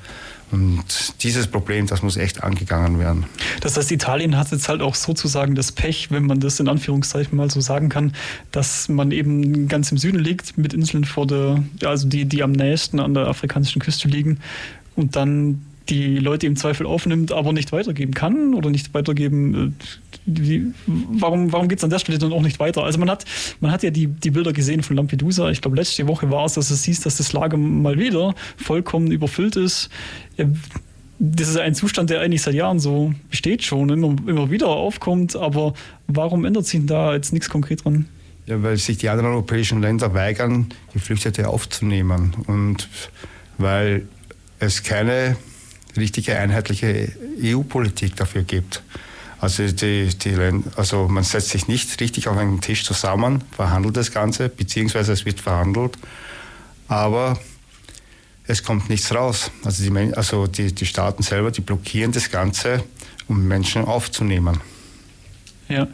Und 0.52 0.84
dieses 1.22 1.46
Problem, 1.46 1.86
das 1.86 2.02
muss 2.02 2.18
echt 2.18 2.44
angegangen 2.44 2.98
werden. 3.00 3.26
Das 3.62 3.78
heißt, 3.78 3.92
Italien 3.92 4.36
hat 4.36 4.52
jetzt 4.52 4.68
halt 4.68 4.82
auch 4.82 4.96
sozusagen 4.96 5.54
das 5.54 5.72
Pech, 5.72 6.10
wenn 6.10 6.26
man 6.26 6.40
das 6.40 6.60
in 6.60 6.68
Anführungszeichen 6.68 7.38
mal 7.38 7.52
so 7.52 7.62
sagen 7.62 7.90
kann, 7.90 8.14
dass 8.52 8.90
man 8.90 9.12
eben 9.12 9.68
ganz 9.68 9.92
im 9.92 10.00
Süden 10.00 10.18
liegt, 10.18 10.58
mit 10.58 10.74
Inseln 10.74 11.04
vor 11.04 11.28
der, 11.28 11.64
also 11.84 12.08
die, 12.08 12.26
die 12.26 12.42
am 12.42 12.52
nächsten 12.52 13.00
an 13.00 13.14
der 13.14 13.28
afrikanischen 13.28 13.80
Küste 13.80 14.08
liegen 14.08 14.40
und 14.96 15.16
dann 15.16 15.62
die 15.90 16.18
Leute 16.18 16.48
im 16.48 16.56
Zweifel 16.56 16.86
aufnimmt, 16.86 17.32
aber 17.32 17.54
nicht 17.54 17.72
weitergeben 17.72 18.14
kann 18.14 18.54
oder 18.54 18.70
nicht 18.70 18.94
weitergeben. 18.94 19.76
Äh, 19.80 19.86
wie, 20.26 20.74
warum 20.86 21.52
warum 21.52 21.68
geht 21.68 21.80
es 21.80 21.84
an 21.84 21.90
der 21.90 22.00
Stelle 22.00 22.18
dann 22.18 22.32
auch 22.32 22.42
nicht 22.42 22.60
weiter? 22.60 22.84
Also 22.84 23.00
man 23.00 23.10
hat, 23.10 23.26
man 23.60 23.72
hat 23.72 23.84
ja 23.84 23.90
die, 23.90 24.08
die 24.08 24.32
Bilder 24.32 24.54
gesehen 24.54 24.84
von 24.84 24.96
Lampedusa. 24.96 25.50
Ich 25.50 25.62
glaube, 25.62 25.78
letzte 25.78 26.08
Woche 26.08 26.30
war 26.30 26.46
es, 26.46 26.54
dass 26.54 26.70
es 26.70 26.84
hieß, 26.84 27.02
dass 27.02 27.18
das 27.18 27.34
Lager 27.34 27.58
mal 27.58 27.98
wieder 27.98 28.36
vollkommen 28.58 29.12
überfüllt 29.12 29.56
ist. 29.56 29.90
Das 31.18 31.50
ist 31.50 31.58
ein 31.58 31.76
Zustand, 31.76 32.10
der 32.10 32.22
eigentlich 32.22 32.42
seit 32.42 32.54
Jahren 32.54 32.80
so 32.80 33.14
besteht 33.30 33.64
schon, 33.64 33.90
immer, 33.90 34.16
immer 34.28 34.52
wieder 34.52 34.68
aufkommt. 34.68 35.36
Aber 35.36 35.74
warum 36.08 36.46
ändert 36.46 36.66
sich 36.66 36.86
da 36.86 37.14
jetzt 37.14 37.34
nichts 37.34 37.50
konkret 37.50 37.84
dran? 37.84 38.06
Ja, 38.46 38.62
weil 38.64 38.78
sich 38.78 38.98
die 38.98 39.10
anderen 39.10 39.32
europäischen 39.32 39.82
Länder 39.82 40.14
weigern, 40.14 40.68
Geflüchtete 40.94 41.48
aufzunehmen. 41.50 42.36
Und 42.48 42.88
weil 43.58 44.08
es 44.60 44.84
keine 44.84 45.36
richtige 45.98 46.38
einheitliche 46.38 47.12
EU-Politik 47.42 48.16
dafür 48.16 48.44
gibt. 48.44 48.84
Also, 49.42 49.68
die, 49.68 50.08
die, 50.08 50.36
also 50.76 51.08
man 51.08 51.24
setzt 51.24 51.50
sich 51.50 51.68
nicht 51.68 52.00
richtig 52.02 52.28
auf 52.28 52.38
einen 52.38 52.60
Tisch 52.60 52.84
zusammen, 52.84 53.44
verhandelt 53.52 53.96
das 53.96 54.12
Ganze, 54.12 54.50
beziehungsweise 54.50 55.14
es 55.14 55.26
wird 55.26 55.40
verhandelt, 55.40 55.98
aber 56.90 57.40
es 58.46 58.64
kommt 58.64 58.90
nichts 58.90 59.14
raus. 59.14 59.52
Also 59.64 59.84
die, 59.84 60.14
also 60.16 60.48
die, 60.48 60.74
die 60.74 60.86
Staaten 60.86 61.24
selber, 61.24 61.52
die 61.52 61.62
blockieren 61.62 62.12
das 62.12 62.32
Ganze, 62.32 62.84
um 63.28 63.48
Menschen 63.48 63.86
aufzunehmen. 63.86 64.60
Ja. 65.70 65.88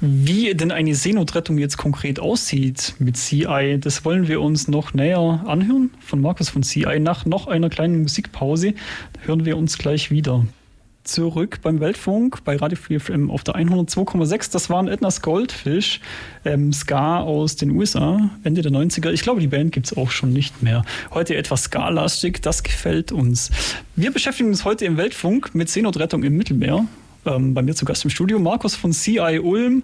Wie 0.00 0.54
denn 0.54 0.70
eine 0.70 0.94
Seenotrettung 0.94 1.56
jetzt 1.56 1.78
konkret 1.78 2.20
aussieht 2.20 2.94
mit 2.98 3.16
CI, 3.16 3.78
das 3.80 4.04
wollen 4.04 4.28
wir 4.28 4.42
uns 4.42 4.68
noch 4.68 4.92
näher 4.92 5.42
anhören 5.46 5.90
von 5.98 6.20
Markus 6.20 6.50
von 6.50 6.62
CI. 6.62 7.00
Nach 7.00 7.24
noch 7.24 7.46
einer 7.46 7.70
kleinen 7.70 8.02
Musikpause 8.02 8.74
hören 9.22 9.46
wir 9.46 9.56
uns 9.56 9.78
gleich 9.78 10.10
wieder. 10.10 10.44
Zurück 11.04 11.60
beim 11.62 11.80
Weltfunk 11.80 12.44
bei 12.44 12.56
Radio 12.56 12.78
4 12.78 13.00
FM 13.00 13.30
auf 13.30 13.44
der 13.44 13.56
102,6. 13.56 14.52
Das 14.52 14.70
waren 14.70 14.88
Edna's 14.88 15.20
Goldfish, 15.20 16.00
ähm, 16.46 16.72
Ska 16.72 17.20
aus 17.20 17.56
den 17.56 17.70
USA, 17.72 18.30
Ende 18.42 18.62
der 18.62 18.72
90er. 18.72 19.10
Ich 19.10 19.22
glaube, 19.22 19.40
die 19.40 19.46
Band 19.46 19.72
gibt 19.72 19.86
es 19.86 19.96
auch 19.96 20.10
schon 20.10 20.32
nicht 20.32 20.62
mehr. 20.62 20.82
Heute 21.12 21.36
etwas 21.36 21.64
Ska-lastig, 21.64 22.40
das 22.40 22.62
gefällt 22.62 23.12
uns. 23.12 23.50
Wir 23.96 24.12
beschäftigen 24.12 24.48
uns 24.48 24.64
heute 24.64 24.86
im 24.86 24.96
Weltfunk 24.96 25.54
mit 25.54 25.68
Seenotrettung 25.68 26.24
im 26.24 26.36
Mittelmeer 26.38 26.86
ähm, 27.26 27.54
bei 27.54 27.62
mir 27.62 27.74
zu 27.74 27.84
Gast 27.84 28.04
im 28.04 28.10
Studio, 28.10 28.38
Markus 28.38 28.74
von 28.74 28.92
CI 28.92 29.40
Ulm. 29.42 29.82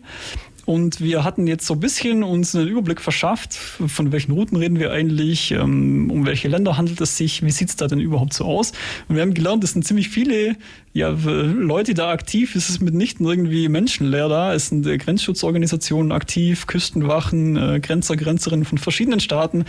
Und 0.66 1.00
wir 1.00 1.24
hatten 1.24 1.46
jetzt 1.46 1.66
so 1.66 1.74
ein 1.74 1.80
bisschen 1.80 2.22
uns 2.22 2.54
einen 2.54 2.68
Überblick 2.68 3.00
verschafft, 3.00 3.54
von 3.54 4.12
welchen 4.12 4.32
Routen 4.32 4.56
reden 4.56 4.78
wir 4.78 4.92
eigentlich, 4.92 5.50
ähm, 5.50 6.10
um 6.10 6.26
welche 6.26 6.48
Länder 6.48 6.76
handelt 6.76 7.00
es 7.00 7.16
sich, 7.16 7.42
wie 7.42 7.50
sieht 7.50 7.70
es 7.70 7.76
da 7.76 7.88
denn 7.88 7.98
überhaupt 7.98 8.34
so 8.34 8.44
aus. 8.44 8.72
Und 9.08 9.16
wir 9.16 9.22
haben 9.22 9.34
gelernt, 9.34 9.64
es 9.64 9.72
sind 9.72 9.84
ziemlich 9.84 10.10
viele 10.10 10.56
ja, 10.92 11.08
Leute 11.08 11.94
da 11.94 12.10
aktiv, 12.10 12.54
es 12.54 12.70
ist 12.70 12.80
mitnichten 12.80 13.26
irgendwie 13.26 13.68
menschenleer 13.68 14.28
da, 14.28 14.54
es 14.54 14.68
sind 14.68 14.86
äh, 14.86 14.98
Grenzschutzorganisationen 14.98 16.12
aktiv, 16.12 16.66
Küstenwachen, 16.66 17.56
äh, 17.56 17.80
Grenzer, 17.80 18.16
Grenzerinnen 18.16 18.64
von 18.64 18.78
verschiedenen 18.78 19.20
Staaten, 19.20 19.64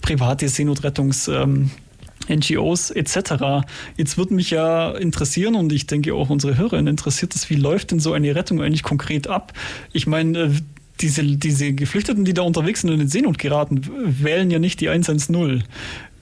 private 0.00 0.46
Seenotrettungs- 0.46 1.30
ähm, 1.30 1.70
NGOs 2.30 2.90
etc. 2.90 3.66
Jetzt 3.96 4.16
würde 4.16 4.34
mich 4.34 4.50
ja 4.50 4.90
interessieren 4.92 5.54
und 5.54 5.72
ich 5.72 5.86
denke 5.86 6.14
auch 6.14 6.30
unsere 6.30 6.56
Hörerinnen 6.56 6.88
interessiert 6.88 7.34
es, 7.34 7.50
wie 7.50 7.56
läuft 7.56 7.90
denn 7.90 8.00
so 8.00 8.12
eine 8.12 8.34
Rettung 8.34 8.62
eigentlich 8.62 8.82
konkret 8.82 9.26
ab? 9.26 9.52
Ich 9.92 10.06
meine, 10.06 10.38
äh, 10.38 10.50
diese, 11.00 11.22
diese 11.22 11.72
Geflüchteten, 11.72 12.24
die 12.24 12.34
da 12.34 12.42
unterwegs 12.42 12.82
sind 12.82 12.90
und 12.90 13.00
in 13.00 13.08
Seenot 13.08 13.38
geraten, 13.38 13.82
wählen 14.04 14.50
ja 14.50 14.58
nicht 14.58 14.80
die 14.80 14.88
110. 14.88 15.64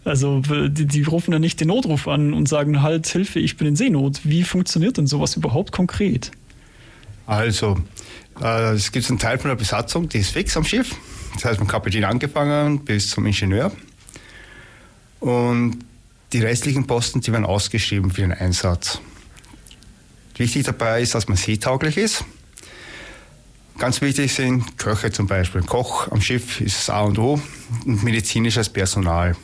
Also 0.04 0.40
die, 0.40 0.86
die, 0.86 1.02
rufen 1.02 1.32
ja 1.32 1.38
nicht 1.38 1.60
den 1.60 1.68
Notruf 1.68 2.08
an 2.08 2.32
und 2.32 2.48
sagen, 2.48 2.82
halt, 2.82 3.06
Hilfe, 3.08 3.40
ich 3.40 3.56
bin 3.56 3.66
in 3.66 3.76
Seenot. 3.76 4.20
Wie 4.24 4.42
funktioniert 4.42 4.96
denn 4.96 5.06
sowas 5.06 5.36
überhaupt 5.36 5.72
konkret? 5.72 6.30
Also, 7.26 7.76
äh, 8.40 8.72
es 8.72 8.90
gibt 8.92 9.08
einen 9.10 9.18
Teil 9.18 9.38
von 9.38 9.48
der 9.48 9.56
Besatzung, 9.56 10.08
die 10.08 10.18
ist 10.18 10.30
fix 10.30 10.56
am 10.56 10.64
Schiff. 10.64 10.94
Das 11.34 11.44
heißt, 11.44 11.58
vom 11.58 11.68
Kapitän 11.68 12.04
angefangen 12.04 12.84
bis 12.84 13.10
zum 13.10 13.26
Ingenieur. 13.26 13.70
Und 15.20 15.78
die 16.32 16.40
restlichen 16.40 16.86
Posten, 16.86 17.20
die 17.20 17.32
werden 17.32 17.46
ausgeschrieben 17.46 18.10
für 18.10 18.22
den 18.22 18.32
Einsatz. 18.32 19.00
Wichtig 20.36 20.64
dabei 20.64 21.02
ist, 21.02 21.14
dass 21.14 21.28
man 21.28 21.36
seetauglich 21.36 21.96
ist. 21.96 22.24
Ganz 23.78 24.00
wichtig 24.00 24.32
sind 24.34 24.76
Köche 24.76 25.10
zum 25.10 25.26
Beispiel. 25.26 25.62
Koch 25.62 26.10
am 26.10 26.20
Schiff 26.20 26.60
ist 26.60 26.78
das 26.78 26.90
A 26.90 27.02
und 27.02 27.18
O 27.18 27.40
und 27.86 28.02
medizinisches 28.02 28.68
Personal. 28.68 29.36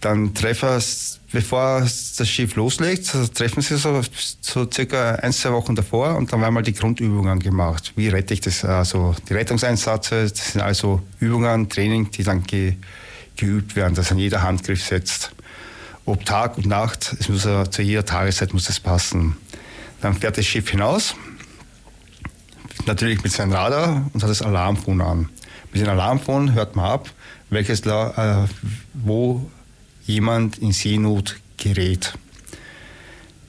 Dann 0.00 0.32
treffen, 0.32 0.82
bevor 1.30 1.80
das 1.80 2.28
Schiff 2.28 2.56
loslegt, 2.56 3.14
treffen 3.34 3.60
sie 3.60 3.76
so, 3.76 4.00
so 4.40 4.70
circa 4.70 5.16
ein, 5.16 5.32
zwei 5.32 5.52
Wochen 5.52 5.74
davor 5.74 6.16
und 6.16 6.32
dann 6.32 6.40
werden 6.40 6.54
mal 6.54 6.62
die 6.62 6.72
Grundübungen 6.72 7.38
gemacht. 7.38 7.92
Wie 7.96 8.08
rette 8.08 8.32
ich 8.32 8.40
das? 8.40 8.64
Also 8.64 9.14
die 9.28 9.34
Rettungseinsätze, 9.34 10.28
das 10.28 10.52
sind 10.52 10.62
also 10.62 11.02
Übungen, 11.18 11.68
Training, 11.68 12.10
die 12.10 12.22
dann 12.22 12.42
ge, 12.44 12.76
geübt 13.36 13.76
werden, 13.76 13.94
dass 13.94 14.10
an 14.10 14.18
jeder 14.18 14.42
Handgriff 14.42 14.82
setzt 14.82 15.32
ob 16.04 16.24
Tag 16.24 16.56
und 16.56 16.66
Nacht, 16.66 17.14
es 17.18 17.28
muss 17.28 17.42
zu 17.70 17.82
jeder 17.82 18.04
Tageszeit 18.04 18.52
muss 18.52 18.68
es 18.68 18.80
passen. 18.80 19.36
Dann 20.00 20.14
fährt 20.14 20.38
das 20.38 20.46
Schiff 20.46 20.68
hinaus, 20.70 21.14
natürlich 22.86 23.22
mit 23.22 23.32
seinem 23.32 23.52
Radar 23.52 24.10
und 24.12 24.22
hat 24.22 24.30
das 24.30 24.42
Alarmphone 24.42 25.00
an. 25.00 25.28
Mit 25.72 25.82
dem 25.82 25.88
Alarmphone 25.88 26.54
hört 26.54 26.74
man 26.74 26.86
ab, 26.86 27.10
welches, 27.50 27.82
äh, 27.82 28.46
wo 28.94 29.50
jemand 30.04 30.58
in 30.58 30.72
Seenot 30.72 31.36
gerät. 31.56 32.14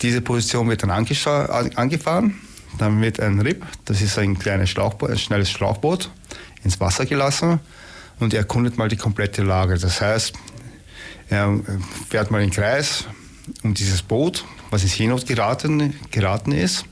Diese 0.01 0.21
Position 0.21 0.67
wird 0.69 0.83
dann 0.83 0.91
angefahren, 0.91 2.35
dann 2.77 3.01
wird 3.01 3.19
ein 3.19 3.39
RIP, 3.39 3.65
das 3.85 4.01
ist 4.01 4.17
ein 4.17 4.37
kleines 4.37 4.69
Schlauchboot, 4.69 5.11
ein 5.11 5.17
schnelles 5.17 5.49
Schlauchboot, 5.51 6.09
ins 6.63 6.79
Wasser 6.79 7.05
gelassen 7.05 7.59
und 8.19 8.33
erkundet 8.33 8.77
mal 8.77 8.87
die 8.87 8.97
komplette 8.97 9.43
Lage. 9.43 9.77
Das 9.77 10.01
heißt, 10.01 10.33
er 11.31 11.59
fährt 12.09 12.29
mal 12.29 12.43
in 12.43 12.49
den 12.49 12.53
Kreis 12.53 13.05
um 13.63 13.73
dieses 13.73 14.01
Boot, 14.01 14.45
was 14.69 14.83
in 14.83 14.89
Seenot 14.89 15.25
geraten, 15.25 15.95
geraten 16.11 16.51
ist, 16.51 16.85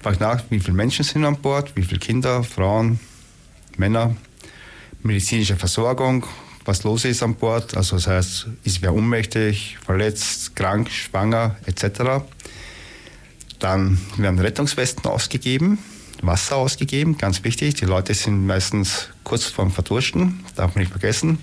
fragt 0.00 0.20
nach, 0.20 0.44
wie 0.50 0.60
viele 0.60 0.76
Menschen 0.76 1.04
sind 1.04 1.24
an 1.24 1.36
Bord, 1.36 1.74
wie 1.74 1.82
viele 1.82 2.00
Kinder, 2.00 2.44
Frauen, 2.44 3.00
Männer, 3.76 4.16
medizinische 5.02 5.56
Versorgung, 5.56 6.24
was 6.64 6.84
los 6.84 7.04
ist 7.04 7.22
an 7.22 7.34
Bord, 7.34 7.76
also 7.76 7.96
das 7.96 8.06
heißt, 8.06 8.46
ist 8.64 8.82
wer 8.82 8.94
ohnmächtig, 8.94 9.78
verletzt, 9.84 10.54
krank, 10.56 10.88
schwanger 10.90 11.56
etc. 11.66 12.24
Dann 13.58 13.98
werden 14.16 14.38
Rettungswesten 14.38 15.10
ausgegeben, 15.10 15.78
Wasser 16.22 16.56
ausgegeben, 16.56 17.18
ganz 17.18 17.42
wichtig. 17.44 17.74
Die 17.74 17.84
Leute 17.84 18.14
sind 18.14 18.46
meistens 18.46 19.08
kurz 19.24 19.44
vorm 19.44 19.70
Verdursten, 19.70 20.44
darf 20.54 20.74
man 20.74 20.82
nicht 20.82 20.92
vergessen. 20.92 21.38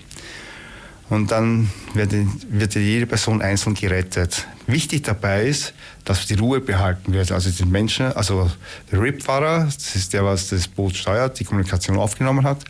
Und 1.10 1.30
dann 1.30 1.70
wird, 1.92 2.12
wird 2.50 2.74
jede 2.74 3.06
Person 3.06 3.42
einzeln 3.42 3.74
gerettet. 3.74 4.46
Wichtig 4.66 5.04
dabei 5.04 5.44
ist, 5.44 5.74
dass 6.04 6.26
die 6.26 6.34
Ruhe 6.34 6.60
behalten 6.60 7.12
wird. 7.12 7.30
Also 7.32 7.50
die 7.50 7.66
Menschen, 7.66 8.06
also 8.12 8.50
der 8.90 9.00
RIP-Fahrer, 9.00 9.64
das 9.64 9.96
ist 9.96 10.12
der, 10.12 10.24
was 10.24 10.48
das 10.48 10.68
Boot 10.68 10.96
steuert, 10.96 11.38
die 11.38 11.44
Kommunikation 11.44 11.98
aufgenommen 11.98 12.44
hat, 12.44 12.64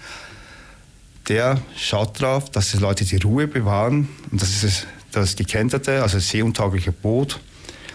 der 1.29 1.61
schaut 1.77 2.21
darauf, 2.21 2.51
dass 2.51 2.73
die 2.73 2.79
Leute 2.79 3.05
die 3.05 3.17
Ruhe 3.17 3.47
bewahren 3.47 4.09
und 4.31 4.43
das 4.43 4.63
ist 4.63 4.87
das 5.13 5.37
gekenterte, 5.37 6.03
also 6.03 6.19
seeuntaugliche 6.19 6.93
Boot, 6.93 7.41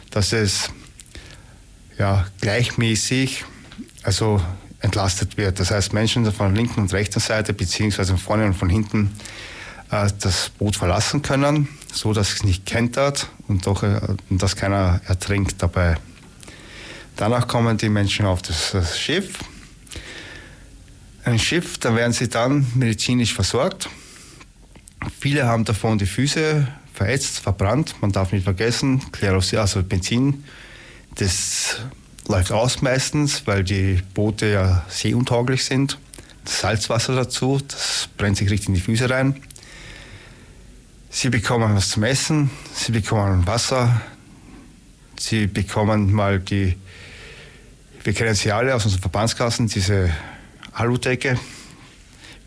dass 0.09 0.31
es 0.31 0.69
ja, 1.97 2.25
gleichmäßig 2.39 3.43
also 4.03 4.41
entlastet 4.79 5.35
wird. 5.37 5.59
Das 5.59 5.71
heißt, 5.71 5.91
Menschen 5.93 6.25
von 6.31 6.53
der 6.53 6.63
linken 6.63 6.79
und 6.81 6.93
rechten 6.93 7.19
Seite 7.19 7.53
beziehungsweise 7.53 8.11
von 8.11 8.19
vorne 8.19 8.45
und 8.45 8.53
von 8.53 8.69
hinten 8.69 9.11
das 9.89 10.49
Boot 10.49 10.75
verlassen 10.75 11.21
können, 11.21 11.67
so 11.91 12.13
dass 12.13 12.33
es 12.33 12.43
nicht 12.43 12.65
kentert 12.65 13.29
und, 13.47 13.65
doch, 13.65 13.83
äh, 13.83 13.99
dass 14.29 14.55
keiner 14.55 15.01
ertrinkt 15.07 15.61
dabei. 15.61 15.97
Danach 17.15 17.47
kommen 17.47 17.77
die 17.77 17.89
Menschen 17.89 18.25
auf 18.25 18.41
das, 18.41 18.97
Schiff. 18.97 19.39
Ein 21.25 21.39
Schiff, 21.39 21.77
da 21.77 21.95
werden 21.95 22.13
sie 22.13 22.29
dann 22.29 22.65
medizinisch 22.75 23.33
versorgt. 23.33 23.89
Viele 25.19 25.45
haben 25.45 25.65
davon 25.65 25.97
die 25.97 26.05
Füße 26.05 26.67
verätzt, 26.93 27.39
verbrannt. 27.39 27.95
Man 28.01 28.11
darf 28.11 28.31
nicht 28.31 28.43
vergessen, 28.43 29.11
Klerosil, 29.11 29.59
also 29.59 29.83
Benzin, 29.83 30.43
das 31.15 31.77
läuft 32.27 32.51
aus 32.51 32.81
meistens, 32.81 33.47
weil 33.47 33.63
die 33.63 34.01
Boote 34.13 34.51
ja 34.51 34.85
seeuntauglich 34.87 35.65
sind. 35.65 35.97
Salzwasser 36.45 37.15
dazu, 37.15 37.59
das 37.67 38.07
brennt 38.17 38.37
sich 38.37 38.49
richtig 38.49 38.69
in 38.69 38.75
die 38.75 38.81
Füße 38.81 39.09
rein. 39.09 39.41
Sie 41.11 41.29
bekommen 41.29 41.75
was 41.75 41.89
zum 41.89 42.03
Essen, 42.03 42.51
sie 42.71 42.91
bekommen 42.91 43.47
Wasser, 43.47 43.99
sie 45.17 45.47
bekommen 45.47 46.13
mal 46.13 46.39
die, 46.39 46.77
wir 48.03 48.13
kennen 48.13 48.35
sie 48.35 48.51
alle 48.51 48.75
aus 48.75 48.85
unseren 48.85 49.01
Verbandskassen, 49.01 49.67
diese 49.67 50.11
Aludecke 50.71 51.39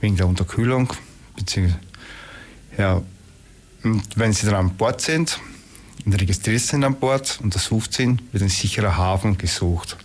wegen 0.01 0.17
der 0.17 0.29
Unterkühlung. 0.29 0.93
Ja, 2.79 3.03
und 3.83 4.05
wenn 4.15 4.33
sie 4.33 4.47
dann 4.47 4.55
an 4.55 4.77
Bord 4.77 5.01
sind 5.01 5.41
und 6.07 6.13
registriert 6.13 6.63
sind 6.63 6.85
an 6.85 6.95
Bord, 6.95 7.41
untersucht 7.43 7.93
sind, 7.93 8.23
wird 8.33 8.45
ein 8.45 8.49
sicherer 8.49 8.97
Hafen 8.97 9.39
gesucht. 9.39 9.97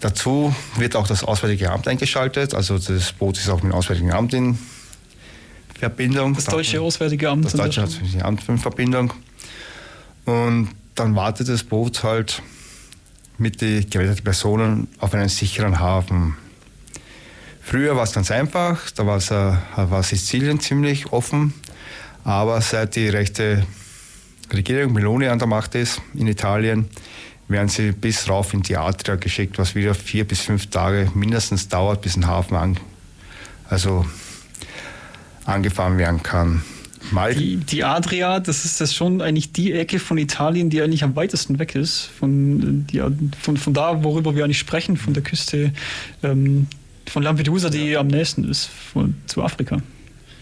Dazu 0.00 0.54
wird 0.76 0.96
auch 0.96 1.06
das 1.06 1.22
Auswärtige 1.22 1.70
Amt 1.70 1.86
eingeschaltet, 1.86 2.54
also 2.54 2.76
das 2.76 3.12
Boot 3.12 3.38
ist 3.38 3.48
auch 3.48 3.62
mit 3.62 3.72
dem 3.72 3.76
Auswärtigen 3.76 4.12
Amt 4.12 4.34
in 4.34 4.58
Verbindung. 5.78 6.34
Das 6.34 6.46
deutsche 6.46 6.80
Auswärtige 6.80 7.28
Amt. 7.28 7.44
Das 7.44 7.52
deutsche 7.52 7.82
Auswärtige 7.82 8.24
Amt 8.24 8.48
in 8.48 8.58
Verbindung. 8.58 9.12
Und 10.24 10.70
dann 10.94 11.14
wartet 11.14 11.48
das 11.48 11.62
Boot 11.62 12.02
halt 12.02 12.42
mit 13.38 13.60
den 13.60 13.88
geretteten 13.88 14.24
Personen 14.24 14.88
auf 14.98 15.14
einen 15.14 15.28
sicheren 15.28 15.78
Hafen. 15.78 16.36
Früher 17.60 17.96
war 17.96 18.04
es 18.04 18.12
ganz 18.12 18.30
einfach, 18.30 18.90
da 18.92 19.02
äh, 19.02 19.90
war 19.90 20.02
Sizilien 20.02 20.60
ziemlich 20.60 21.12
offen, 21.12 21.52
aber 22.24 22.60
seit 22.60 22.96
die 22.96 23.08
rechte 23.08 23.66
Regierung 24.52 24.92
Meloni 24.92 25.26
an 25.26 25.38
der 25.38 25.48
Macht 25.48 25.74
ist 25.74 26.00
in 26.14 26.28
Italien, 26.28 26.88
werden 27.48 27.68
sie 27.68 27.92
bis 27.92 28.28
rauf 28.28 28.54
in 28.54 28.62
die 28.62 28.76
Adria 28.76 29.16
geschickt, 29.16 29.58
was 29.58 29.74
wieder 29.74 29.94
vier 29.94 30.26
bis 30.26 30.40
fünf 30.40 30.68
Tage 30.70 31.10
mindestens 31.14 31.68
dauert, 31.68 32.02
bis 32.02 32.16
ein 32.16 32.26
Hafen 32.26 32.56
an, 32.56 32.78
also 33.68 34.06
angefahren 35.46 35.98
werden 35.98 36.22
kann. 36.22 36.62
Die, 37.38 37.56
die, 37.56 37.84
Adria, 37.84 38.40
das 38.40 38.64
ist 38.64 38.80
das 38.80 38.92
schon 38.92 39.20
eigentlich 39.22 39.52
die 39.52 39.72
Ecke 39.72 40.00
von 40.00 40.18
Italien, 40.18 40.70
die 40.70 40.82
eigentlich 40.82 41.04
am 41.04 41.14
weitesten 41.14 41.58
weg 41.60 41.76
ist. 41.76 42.10
Von, 42.18 42.86
die, 42.88 43.00
von, 43.40 43.56
von 43.56 43.74
da, 43.74 44.02
worüber 44.02 44.34
wir 44.34 44.44
eigentlich 44.44 44.58
sprechen, 44.58 44.96
von 44.96 45.14
der 45.14 45.22
Küste 45.22 45.72
ähm, 46.24 46.66
von 47.08 47.22
Lampedusa, 47.22 47.70
die 47.70 47.90
ja. 47.90 48.00
am 48.00 48.08
nächsten 48.08 48.44
ist 48.44 48.68
von, 48.92 49.14
zu 49.26 49.42
Afrika. 49.42 49.78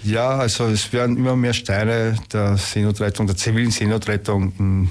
Ja, 0.02 0.36
also 0.36 0.66
es 0.66 0.92
werden 0.92 1.16
immer 1.16 1.36
mehr 1.36 1.52
Steine 1.52 2.16
der 2.32 2.56
Seenotrettung, 2.56 3.26
der 3.26 3.36
zivilen 3.36 3.70
Seenotrettung 3.70 4.52
in, 4.58 4.90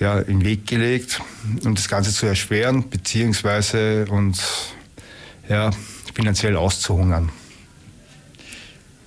ja, 0.00 0.20
den 0.20 0.44
Weg 0.44 0.66
gelegt, 0.66 1.20
um 1.64 1.74
das 1.74 1.88
Ganze 1.88 2.12
zu 2.12 2.26
erschweren, 2.26 2.88
beziehungsweise 2.88 4.06
und 4.10 4.40
ja, 5.48 5.70
finanziell 6.14 6.56
auszuhungern. 6.56 7.30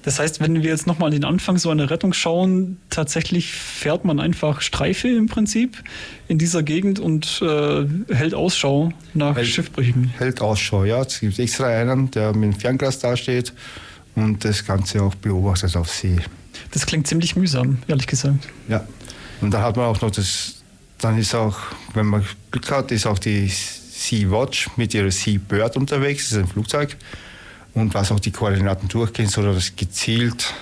Das 0.05 0.19
heißt, 0.19 0.39
wenn 0.39 0.61
wir 0.61 0.69
jetzt 0.69 0.85
nochmal 0.85 1.07
an 1.07 1.13
den 1.13 1.25
Anfang 1.25 1.57
so 1.57 1.71
einer 1.71 1.89
Rettung 1.89 2.13
schauen, 2.13 2.77
tatsächlich 2.91 3.51
fährt 3.53 4.05
man 4.05 4.19
einfach 4.19 4.61
Streife 4.61 5.07
im 5.07 5.25
Prinzip 5.25 5.83
in 6.27 6.37
dieser 6.37 6.61
Gegend 6.61 6.99
und 6.99 7.41
äh, 7.41 7.87
hält 8.13 8.35
Ausschau 8.35 8.93
nach 9.15 9.35
hält, 9.35 9.47
Schiffbrüchigen. 9.47 10.13
Hält 10.19 10.41
Ausschau, 10.41 10.83
ja. 10.83 11.01
Es 11.01 11.19
gibt 11.19 11.39
extra 11.39 11.65
einen, 11.65 12.11
der 12.11 12.35
mit 12.35 12.53
dem 12.53 12.59
Fernglas 12.59 12.99
dasteht 12.99 13.51
und 14.13 14.45
das 14.45 14.63
Ganze 14.63 15.01
auch 15.01 15.15
beobachtet 15.15 15.75
auf 15.75 15.89
See. 15.89 16.17
Das 16.71 16.85
klingt 16.85 17.07
ziemlich 17.07 17.35
mühsam, 17.35 17.79
ehrlich 17.87 18.05
gesagt. 18.05 18.47
Ja. 18.67 18.87
Und 19.41 19.51
dann 19.51 19.63
hat 19.63 19.75
man 19.75 19.87
auch 19.87 19.99
noch 19.99 20.11
das, 20.11 20.57
dann 20.99 21.17
ist 21.17 21.33
auch, 21.33 21.57
wenn 21.95 22.05
man 22.05 22.23
Glück 22.51 22.69
hat, 22.69 22.91
ist 22.91 23.07
auch 23.07 23.17
die 23.17 23.47
Sea 23.47 24.29
Watch 24.29 24.69
mit 24.77 24.93
ihrer 24.93 25.09
Sea 25.09 25.39
Bird 25.39 25.75
unterwegs, 25.77 26.29
das 26.29 26.33
ist 26.33 26.43
ein 26.43 26.47
Flugzeug 26.47 26.95
und 27.75 27.93
was 27.93 28.11
auch 28.11 28.19
die 28.19 28.31
Koordinaten 28.31 28.88
durchgehen, 28.88 29.27
sodass 29.27 29.75
gezielt 29.75 30.53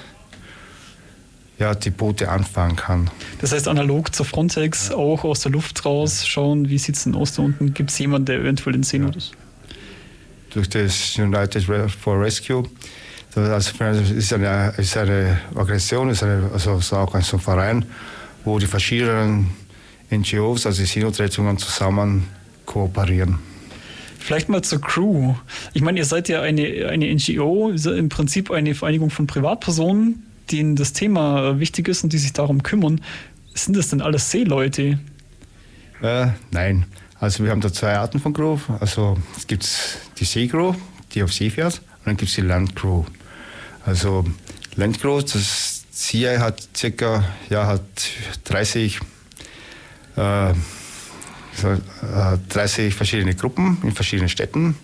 ja, 1.59 1.75
die 1.75 1.91
Boote 1.91 2.29
anfangen 2.29 2.75
kann. 2.75 3.09
Das 3.39 3.51
heißt, 3.51 3.67
analog 3.67 4.13
zur 4.13 4.25
Frontex 4.25 4.89
ja. 4.89 4.95
auch 4.95 5.23
aus 5.23 5.41
der 5.41 5.51
Luft 5.51 5.85
raus 5.85 6.27
schauen, 6.27 6.67
wie 6.69 6.79
sieht 6.79 6.95
es 6.95 7.03
denn 7.03 7.15
aus 7.15 7.33
da 7.33 7.43
unten? 7.43 7.73
Gibt 7.73 7.91
es 7.91 7.99
jemanden, 7.99 8.25
der 8.25 8.39
eventuell 8.39 8.75
in 8.75 8.81
ja. 8.81 9.09
ist? 9.09 9.31
Durch 10.49 10.67
das 10.69 11.17
United 11.17 11.63
for 11.63 12.19
Rescue. 12.19 12.63
Das 13.35 13.71
ist 13.71 14.33
eine, 14.33 14.73
ist 14.77 14.97
eine 14.97 15.39
Organisation, 15.55 16.09
ist 16.09 16.21
eine, 16.21 16.49
also 16.53 16.77
ist 16.77 16.93
auch 16.93 17.15
ein 17.15 17.23
Verein, 17.23 17.85
wo 18.43 18.59
die 18.59 18.67
verschiedenen 18.67 19.49
NGOs, 20.11 20.67
also 20.67 20.81
die 20.81 20.87
Seenotrettungen, 20.87 21.57
zusammen 21.57 22.27
kooperieren. 22.65 23.39
Vielleicht 24.23 24.47
mal 24.47 24.61
zur 24.61 24.79
Crew. 24.79 25.35
Ich 25.73 25.81
meine, 25.81 25.99
ihr 25.99 26.05
seid 26.05 26.29
ja 26.29 26.41
eine, 26.41 26.87
eine 26.87 27.13
NGO, 27.13 27.71
im 27.71 28.07
Prinzip 28.07 28.51
eine 28.51 28.73
Vereinigung 28.73 29.09
von 29.09 29.27
Privatpersonen, 29.27 30.23
denen 30.49 30.77
das 30.77 30.93
Thema 30.93 31.59
wichtig 31.59 31.89
ist 31.89 32.05
und 32.05 32.13
die 32.13 32.17
sich 32.17 32.31
darum 32.31 32.63
kümmern. 32.63 33.01
Sind 33.53 33.75
das 33.75 33.89
denn 33.89 34.01
alles 34.01 34.31
Seeleute? 34.31 34.97
Äh, 36.01 36.27
nein. 36.51 36.85
Also 37.19 37.43
wir 37.43 37.51
haben 37.51 37.59
da 37.59 37.73
zwei 37.73 37.97
Arten 37.97 38.21
von 38.21 38.31
Crew. 38.31 38.59
Also 38.79 39.17
es 39.35 39.45
gibt 39.45 39.69
die 40.17 40.23
Seecrew, 40.25 40.73
die 41.13 41.21
auf 41.21 41.33
See 41.33 41.49
fährt, 41.49 41.79
und 41.79 42.05
dann 42.05 42.15
gibt 42.15 42.29
es 42.29 42.35
die 42.35 42.41
Landcrew. 42.41 43.03
Also 43.85 44.23
Landcrew, 44.77 45.19
das 45.19 45.83
CIA 45.91 46.39
hat 46.39 46.65
circa 46.73 47.25
ja, 47.49 47.67
hat 47.67 47.81
30 48.45 49.01
äh, 50.15 50.53
30 52.49 52.85
äh, 52.85 52.91
verschiedene 52.91 53.35
Gruppen 53.35 53.77
in 53.83 53.91
verschiedenen 53.91 54.29
Städten. 54.29 54.75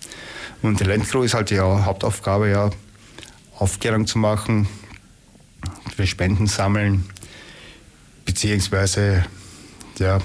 Und 0.62 0.80
die 0.80 0.84
Landcrew 0.84 1.22
ist 1.22 1.34
halt 1.34 1.50
die 1.50 1.58
Hauptaufgabe, 1.58 2.50
ja, 2.50 2.70
Aufklärung 3.58 4.06
zu 4.06 4.18
machen, 4.18 4.68
für 5.94 6.06
Spenden 6.06 6.46
sammeln, 6.46 7.04
beziehungsweise 8.24 9.24
ja, 9.98 10.18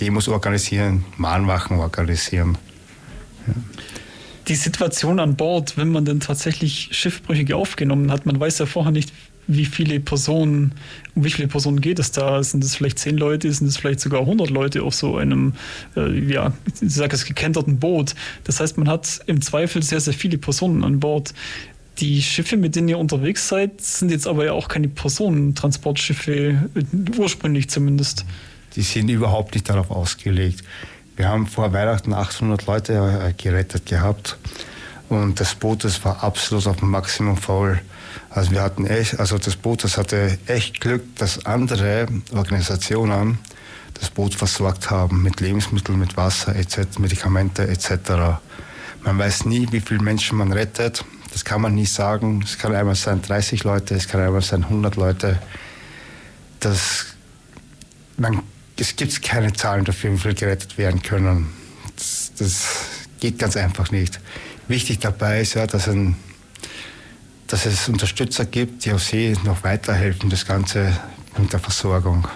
Demos 0.00 0.28
organisieren, 0.28 1.04
Mahnwachen 1.16 1.78
organisieren. 1.78 2.56
Ja. 3.46 3.54
Die 4.46 4.54
Situation 4.54 5.20
an 5.20 5.36
Bord, 5.36 5.76
wenn 5.76 5.90
man 5.90 6.04
denn 6.04 6.20
tatsächlich 6.20 6.88
Schiffbrüchige 6.92 7.56
aufgenommen 7.56 8.10
hat, 8.10 8.24
man 8.24 8.40
weiß 8.40 8.58
ja 8.60 8.66
vorher 8.66 8.92
nicht, 8.92 9.12
wie 9.48 9.64
viele 9.64 9.98
Personen, 9.98 10.72
um 11.14 11.24
wie 11.24 11.30
viele 11.30 11.48
Personen 11.48 11.80
geht 11.80 11.98
es 11.98 12.12
da? 12.12 12.42
Sind 12.42 12.62
es 12.62 12.76
vielleicht 12.76 12.98
zehn 12.98 13.16
Leute, 13.16 13.50
sind 13.50 13.66
es 13.66 13.78
vielleicht 13.78 13.98
sogar 14.00 14.20
100 14.20 14.50
Leute 14.50 14.82
auf 14.82 14.94
so 14.94 15.16
einem, 15.16 15.54
äh, 15.96 16.32
ja, 16.32 16.52
ich 16.80 16.94
sage 16.94 17.16
es, 17.16 17.24
gekenterten 17.24 17.78
Boot? 17.78 18.14
Das 18.44 18.60
heißt, 18.60 18.76
man 18.78 18.88
hat 18.88 19.20
im 19.26 19.40
Zweifel 19.40 19.82
sehr, 19.82 20.00
sehr 20.00 20.14
viele 20.14 20.38
Personen 20.38 20.84
an 20.84 21.00
Bord. 21.00 21.32
Die 21.98 22.22
Schiffe, 22.22 22.56
mit 22.56 22.76
denen 22.76 22.88
ihr 22.88 22.98
unterwegs 22.98 23.48
seid, 23.48 23.80
sind 23.80 24.10
jetzt 24.10 24.28
aber 24.28 24.44
ja 24.44 24.52
auch 24.52 24.68
keine 24.68 24.86
Personentransportschiffe, 24.86 26.68
ursprünglich 27.16 27.70
zumindest. 27.70 28.24
Die 28.76 28.82
sind 28.82 29.08
überhaupt 29.08 29.54
nicht 29.54 29.68
darauf 29.68 29.90
ausgelegt. 29.90 30.62
Wir 31.16 31.28
haben 31.28 31.46
vor 31.46 31.72
Weihnachten 31.72 32.12
800 32.12 32.66
Leute 32.66 32.92
äh, 32.92 33.32
gerettet 33.42 33.86
gehabt 33.86 34.36
und 35.08 35.40
das 35.40 35.54
Boot 35.54 35.84
das 35.84 36.04
war 36.04 36.22
absolut 36.22 36.66
auf 36.66 36.76
dem 36.76 36.90
Maximum 36.90 37.36
voll. 37.36 37.80
Also 38.30 38.50
wir 38.50 38.62
hatten 38.62 38.86
echt, 38.86 39.18
also 39.18 39.38
das 39.38 39.56
Boot, 39.56 39.84
das 39.84 39.96
hatte 39.96 40.38
echt 40.46 40.80
Glück, 40.80 41.16
dass 41.16 41.46
andere 41.46 42.06
Organisationen 42.32 43.38
das 43.94 44.10
Boot 44.10 44.34
versorgt 44.34 44.90
haben 44.90 45.22
mit 45.22 45.40
Lebensmitteln, 45.40 45.98
mit 45.98 46.16
Wasser 46.16 46.54
etc., 46.54 46.98
Medikamente 46.98 47.66
etc. 47.66 48.38
Man 49.02 49.18
weiß 49.18 49.44
nie, 49.46 49.66
wie 49.70 49.80
viele 49.80 50.02
Menschen 50.02 50.38
man 50.38 50.52
rettet. 50.52 51.04
Das 51.32 51.44
kann 51.44 51.60
man 51.60 51.74
nicht 51.74 51.92
sagen. 51.92 52.42
Es 52.42 52.58
kann 52.58 52.74
einmal 52.74 52.94
sein 52.94 53.22
30 53.22 53.64
Leute, 53.64 53.94
es 53.94 54.08
kann 54.08 54.20
einmal 54.20 54.42
sein 54.42 54.64
100 54.64 54.96
Leute. 54.96 55.38
Das, 56.60 57.06
man, 58.16 58.42
es 58.76 58.96
gibt 58.96 59.22
keine 59.22 59.52
Zahlen 59.52 59.84
dafür, 59.84 60.12
wie 60.12 60.18
viele 60.18 60.34
gerettet 60.34 60.78
werden 60.78 61.02
können. 61.02 61.48
Das, 61.96 62.32
das 62.38 62.66
geht 63.20 63.38
ganz 63.38 63.56
einfach 63.56 63.90
nicht. 63.90 64.20
Wichtig 64.68 64.98
dabei 65.00 65.40
ist 65.40 65.54
ja, 65.54 65.66
dass, 65.66 65.88
ein, 65.88 66.16
dass 67.48 67.66
es 67.66 67.88
Unterstützer 67.88 68.44
gibt, 68.44 68.84
die 68.84 68.92
auf 68.92 69.02
See 69.02 69.34
noch 69.44 69.64
weiterhelfen, 69.64 70.30
das 70.30 70.46
Ganze 70.46 70.92
mit 71.36 71.52
der 71.52 71.58
Versorgung. 71.58 72.28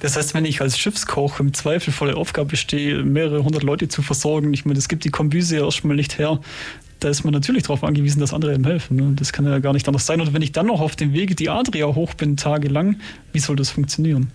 Das 0.00 0.16
heißt, 0.16 0.34
wenn 0.34 0.44
ich 0.44 0.60
als 0.60 0.78
Schiffskoch 0.78 1.40
im 1.40 1.52
Zweifel 1.54 1.92
vor 1.92 2.06
der 2.06 2.16
Aufgabe 2.16 2.56
stehe, 2.56 3.02
mehrere 3.02 3.42
hundert 3.42 3.64
Leute 3.64 3.88
zu 3.88 4.02
versorgen, 4.02 4.54
ich 4.54 4.64
meine, 4.64 4.76
das 4.76 4.88
gibt 4.88 5.04
die 5.04 5.10
Kombüse 5.10 5.56
ja 5.56 5.64
erstmal 5.64 5.96
nicht 5.96 6.18
her, 6.18 6.40
da 7.00 7.08
ist 7.08 7.24
man 7.24 7.32
natürlich 7.32 7.64
darauf 7.64 7.84
angewiesen, 7.84 8.20
dass 8.20 8.32
andere 8.32 8.54
ihm 8.54 8.64
helfen. 8.64 8.96
Ne? 8.96 9.12
Das 9.16 9.32
kann 9.32 9.44
ja 9.46 9.58
gar 9.60 9.72
nicht 9.72 9.86
anders 9.88 10.06
sein. 10.06 10.20
Und 10.20 10.32
wenn 10.34 10.42
ich 10.42 10.52
dann 10.52 10.66
noch 10.66 10.80
auf 10.80 10.96
dem 10.96 11.12
Wege 11.12 11.34
die 11.34 11.48
Adria 11.48 11.86
hoch 11.86 12.14
bin, 12.14 12.36
tagelang, 12.36 12.96
wie 13.32 13.38
soll 13.38 13.56
das 13.56 13.70
funktionieren? 13.70 14.30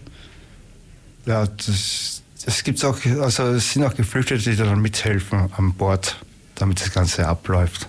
Ja, 1.26 1.46
das, 1.46 2.22
das 2.46 2.64
gibt's 2.64 2.84
auch, 2.84 2.98
also 3.22 3.44
es 3.48 3.74
sind 3.74 3.84
auch 3.84 3.96
Geflüchtete, 3.96 4.50
die 4.50 4.56
dann 4.56 4.82
mithelfen 4.82 5.50
an 5.56 5.74
Bord, 5.74 6.18
damit 6.56 6.82
das 6.82 6.92
Ganze 6.92 7.28
abläuft. 7.28 7.88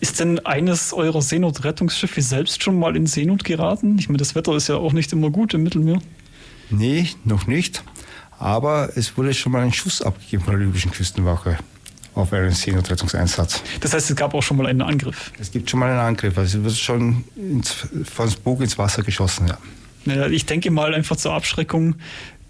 Ist 0.00 0.18
denn 0.18 0.38
eines 0.46 0.92
eurer 0.94 1.20
Seenotrettungsschiffe 1.20 2.22
selbst 2.22 2.62
schon 2.62 2.78
mal 2.78 2.96
in 2.96 3.06
Seenot 3.06 3.44
geraten? 3.44 3.98
Ich 3.98 4.08
meine, 4.08 4.18
das 4.18 4.34
Wetter 4.34 4.54
ist 4.54 4.68
ja 4.68 4.76
auch 4.76 4.92
nicht 4.92 5.12
immer 5.12 5.30
gut 5.30 5.52
im 5.52 5.62
Mittelmeer. 5.62 6.00
Nee, 6.70 7.08
noch 7.24 7.46
nicht. 7.46 7.84
Aber 8.38 8.90
es 8.96 9.16
wurde 9.18 9.34
schon 9.34 9.52
mal 9.52 9.62
ein 9.62 9.72
Schuss 9.72 10.00
abgegeben 10.00 10.42
von 10.44 10.54
der 10.54 10.64
libyschen 10.64 10.90
Küstenwache 10.90 11.58
auf 12.14 12.32
einen 12.32 12.52
Seenotrettungseinsatz. 12.52 13.62
Das 13.80 13.92
heißt, 13.92 14.10
es 14.10 14.16
gab 14.16 14.32
auch 14.34 14.42
schon 14.42 14.56
mal 14.56 14.66
einen 14.66 14.82
Angriff? 14.82 15.32
Es 15.38 15.50
gibt 15.50 15.68
schon 15.68 15.80
mal 15.80 15.90
einen 15.90 16.00
Angriff. 16.00 16.36
Also 16.38 16.58
es 16.58 16.64
wird 16.64 16.76
schon 16.76 17.24
ins, 17.36 17.70
von 18.04 18.30
Bug 18.42 18.62
ins 18.62 18.78
Wasser 18.78 19.02
geschossen, 19.02 19.48
ja. 19.48 19.58
Naja, 20.06 20.28
ich 20.28 20.46
denke 20.46 20.70
mal 20.70 20.94
einfach 20.94 21.16
zur 21.16 21.34
Abschreckung, 21.34 21.96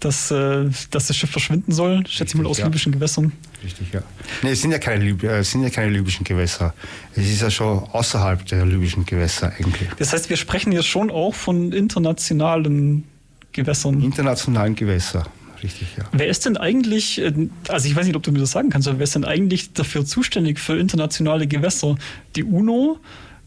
dass, 0.01 0.31
äh, 0.31 0.65
dass 0.89 1.07
das 1.07 1.15
Schiff 1.15 1.29
verschwinden 1.29 1.71
soll, 1.71 2.05
schätze 2.07 2.35
ich 2.35 2.41
mal 2.41 2.49
aus 2.49 2.57
ja. 2.57 2.65
libyschen 2.65 2.91
Gewässern. 2.91 3.31
Richtig, 3.63 3.93
ja. 3.93 4.01
Nee, 4.41 4.51
es 4.51 4.61
sind 4.61 4.71
ja, 4.71 4.79
keine, 4.79 5.05
Lib 5.05 5.23
äh, 5.23 5.39
es 5.39 5.51
sind 5.51 5.63
ja 5.63 5.69
keine 5.69 5.91
libyschen 5.91 6.23
Gewässer. 6.23 6.73
Es 7.15 7.29
ist 7.29 7.41
ja 7.41 7.49
schon 7.49 7.79
außerhalb 7.91 8.45
der 8.47 8.65
libyschen 8.65 9.05
Gewässer 9.05 9.53
eigentlich. 9.57 9.89
Das 9.97 10.11
heißt, 10.11 10.29
wir 10.29 10.37
sprechen 10.37 10.71
jetzt 10.71 10.87
schon 10.87 11.11
auch 11.11 11.35
von 11.35 11.71
internationalen 11.71 13.05
Gewässern. 13.51 14.01
Internationalen 14.01 14.75
Gewässer, 14.75 15.27
richtig, 15.61 15.87
ja. 15.97 16.05
Wer 16.11 16.27
ist 16.27 16.45
denn 16.45 16.57
eigentlich, 16.57 17.21
äh, 17.21 17.47
also 17.67 17.87
ich 17.87 17.95
weiß 17.95 18.05
nicht, 18.05 18.15
ob 18.15 18.23
du 18.23 18.31
mir 18.31 18.39
das 18.39 18.51
sagen 18.51 18.71
kannst, 18.71 18.87
aber 18.87 18.97
wer 18.97 19.03
ist 19.03 19.15
denn 19.15 19.25
eigentlich 19.25 19.73
dafür 19.73 20.05
zuständig 20.05 20.59
für 20.59 20.77
internationale 20.77 21.47
Gewässer? 21.47 21.95
Die 22.35 22.43
UNO? 22.43 22.99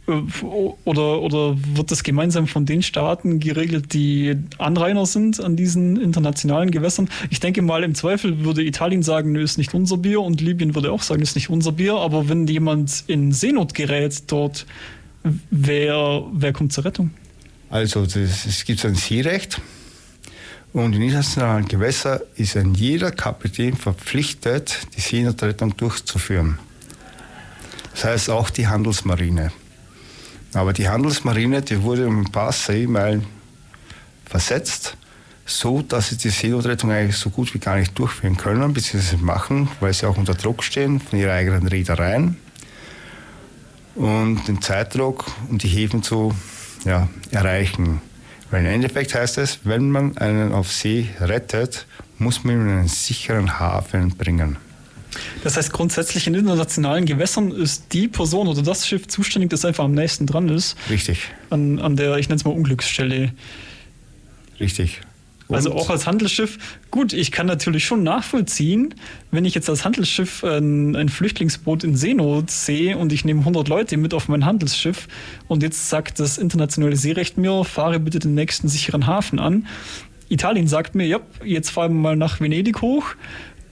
Äh, 0.07 0.13
oder, 0.85 1.23
oder 1.23 1.57
wird 1.75 1.91
das 1.91 2.03
gemeinsam 2.03 2.47
von 2.47 2.67
den 2.67 2.83
Staaten 2.83 3.41
geregelt, 3.41 3.93
die 3.93 4.37
Anrainer 4.59 5.07
sind 5.07 5.41
an 5.41 5.57
diesen 5.57 6.01
internationalen 6.01 6.71
Gewässern? 6.71 7.09
Ich 7.31 7.41
denke 7.41 7.63
mal, 7.63 7.85
im 7.85 7.95
Zweifel 7.95 8.45
würde 8.45 8.63
Italien 8.63 9.03
sagen, 9.03 9.33
nö, 9.33 9.43
ist 9.43 9.59
nicht 9.59 9.75
unser 9.75 9.97
Bier 9.97 10.21
und 10.21 10.41
Libyen 10.41 10.75
würde 10.75 10.93
auch 10.93 11.03
sagen, 11.03 11.23
ist 11.23 11.37
nicht 11.37 11.51
unser 11.51 11.73
Bier. 11.73 11.95
Aber 11.95 12.29
wenn 12.29 12.47
jemand 12.47 13.05
in 13.07 13.33
Seenot 13.33 13.75
gerät 13.75 14.25
dort, 14.27 14.67
wer, 15.51 16.23
wer 16.33 16.53
kommt 16.53 16.73
zur 16.73 16.85
Rettung? 16.85 17.11
Also 17.71 18.05
das, 18.05 18.47
es 18.47 18.65
gibt 18.65 18.85
ein 18.85 18.95
Seerecht 18.95 19.61
und 20.73 20.95
in 20.95 21.03
internationalen 21.03 21.67
Gewässern 21.67 22.21
ist 22.37 22.57
ein 22.57 22.75
jeder 22.75 23.11
Kapitän 23.11 23.77
verpflichtet, 23.77 24.87
die 24.97 25.01
Seenotrettung 25.01 25.77
durchzuführen. 25.77 26.59
Das 27.93 28.05
heißt 28.05 28.31
auch 28.31 28.51
die 28.51 28.67
Handelsmarine. 28.67 29.53
Aber 30.55 30.73
die 30.73 30.89
Handelsmarine, 30.89 31.63
die 31.63 31.83
wurde 31.83 32.07
um 32.07 32.21
ein 32.21 32.33
paar 32.33 32.53
Seemeilen 32.53 33.27
versetzt, 34.25 34.97
so 35.45 35.83
dass 35.83 36.09
sie 36.09 36.17
die 36.17 36.31
Seenotrettung 36.31 36.91
eigentlich 36.91 37.17
so 37.17 37.31
gut 37.31 37.53
wie 37.55 37.59
gar 37.59 37.77
nicht 37.77 37.99
durchführen 37.99 38.37
können, 38.37 38.73
beziehungsweise 38.73 39.23
machen, 39.23 39.69
weil 39.81 39.93
sie 39.93 40.07
auch 40.07 40.17
unter 40.17 40.35
Druck 40.35 40.63
stehen 40.63 41.01
von 41.01 41.19
ihren 41.19 41.33
eigenen 41.33 41.67
Reedereien 41.67 42.37
und 43.95 44.47
den 44.49 44.63
Zeitdruck, 44.63 45.27
um 45.51 45.59
die 45.59 45.69
Häfen 45.69 46.03
zu 46.03 46.35
ja, 46.85 47.09
erreichen. 47.31 48.01
Weil 48.51 48.65
im 48.65 48.73
Endeffekt 48.73 49.15
heißt 49.15 49.39
es, 49.39 49.61
wenn 49.65 49.91
man 49.91 50.17
einen 50.19 50.53
auf 50.53 50.73
See 50.73 51.09
rettet, 51.21 51.87
muss 52.19 52.45
man 52.45 52.55
ihn 52.55 52.63
in 52.63 52.79
einen 52.79 52.89
sicheren 52.89 53.59
Hafen 53.59 54.11
bringen. 54.11 54.57
Das 55.43 55.57
heißt, 55.57 55.73
grundsätzlich 55.73 56.27
in 56.27 56.35
internationalen 56.35 57.05
Gewässern 57.07 57.51
ist 57.53 57.93
die 57.93 58.09
Person 58.09 58.49
oder 58.49 58.63
das 58.63 58.87
Schiff 58.87 59.07
zuständig, 59.09 59.51
das 59.51 59.65
einfach 59.65 59.85
am 59.85 59.93
nächsten 59.93 60.27
dran 60.27 60.49
ist. 60.49 60.77
Richtig. 60.91 61.31
An, 61.51 61.79
an 61.79 61.97
der, 61.97 62.17
ich 62.17 62.29
nenne 62.29 62.37
es 62.37 62.45
mal 62.45 62.53
Unglücksstelle. 62.53 63.33
Richtig. 64.61 65.01
Und 65.47 65.57
also 65.57 65.75
auch 65.75 65.91
als 65.91 66.07
Handelsschiff, 66.07 66.59
gut, 66.91 67.13
ich 67.13 67.31
kann 67.31 67.47
natürlich 67.47 67.85
schon 67.85 68.03
nachvollziehen, 68.03 68.95
wenn 69.31 69.45
ich 69.45 69.55
jetzt 69.55 69.69
als 69.69 69.85
Handelsschiff 69.85 70.43
ein, 70.43 70.97
ein, 70.97 71.11
Flüchtlingsboot 71.11 71.85
in 71.85 71.97
Seenot 71.97 72.51
sehe 72.51 72.97
und 72.97 73.13
ich 73.13 73.27
nehme 73.27 73.41
100 73.41 73.69
Leute 73.69 73.99
mit 73.99 74.15
auf 74.15 74.29
mein 74.29 74.47
Handelsschiff 74.47 75.07
und 75.47 75.63
jetzt 75.63 75.91
sagt 75.91 76.19
das 76.19 76.39
internationale 76.39 76.97
Seerecht 76.97 77.37
mir, 77.37 77.65
fahre 77.65 78.01
bitte 78.01 78.21
den 78.21 78.35
nächsten 78.35 78.69
sicheren 78.69 79.07
Hafen 79.07 79.39
an. 79.39 79.67
Italien 80.31 80.67
sagt 80.67 80.95
mir, 80.95 81.07
ja, 81.07 81.21
jetzt 81.45 81.69
fahren 81.69 81.93
wir 81.93 82.01
mal 82.01 82.17
nach 82.17 82.41
Venedig 82.41 82.81
hoch 82.81 83.15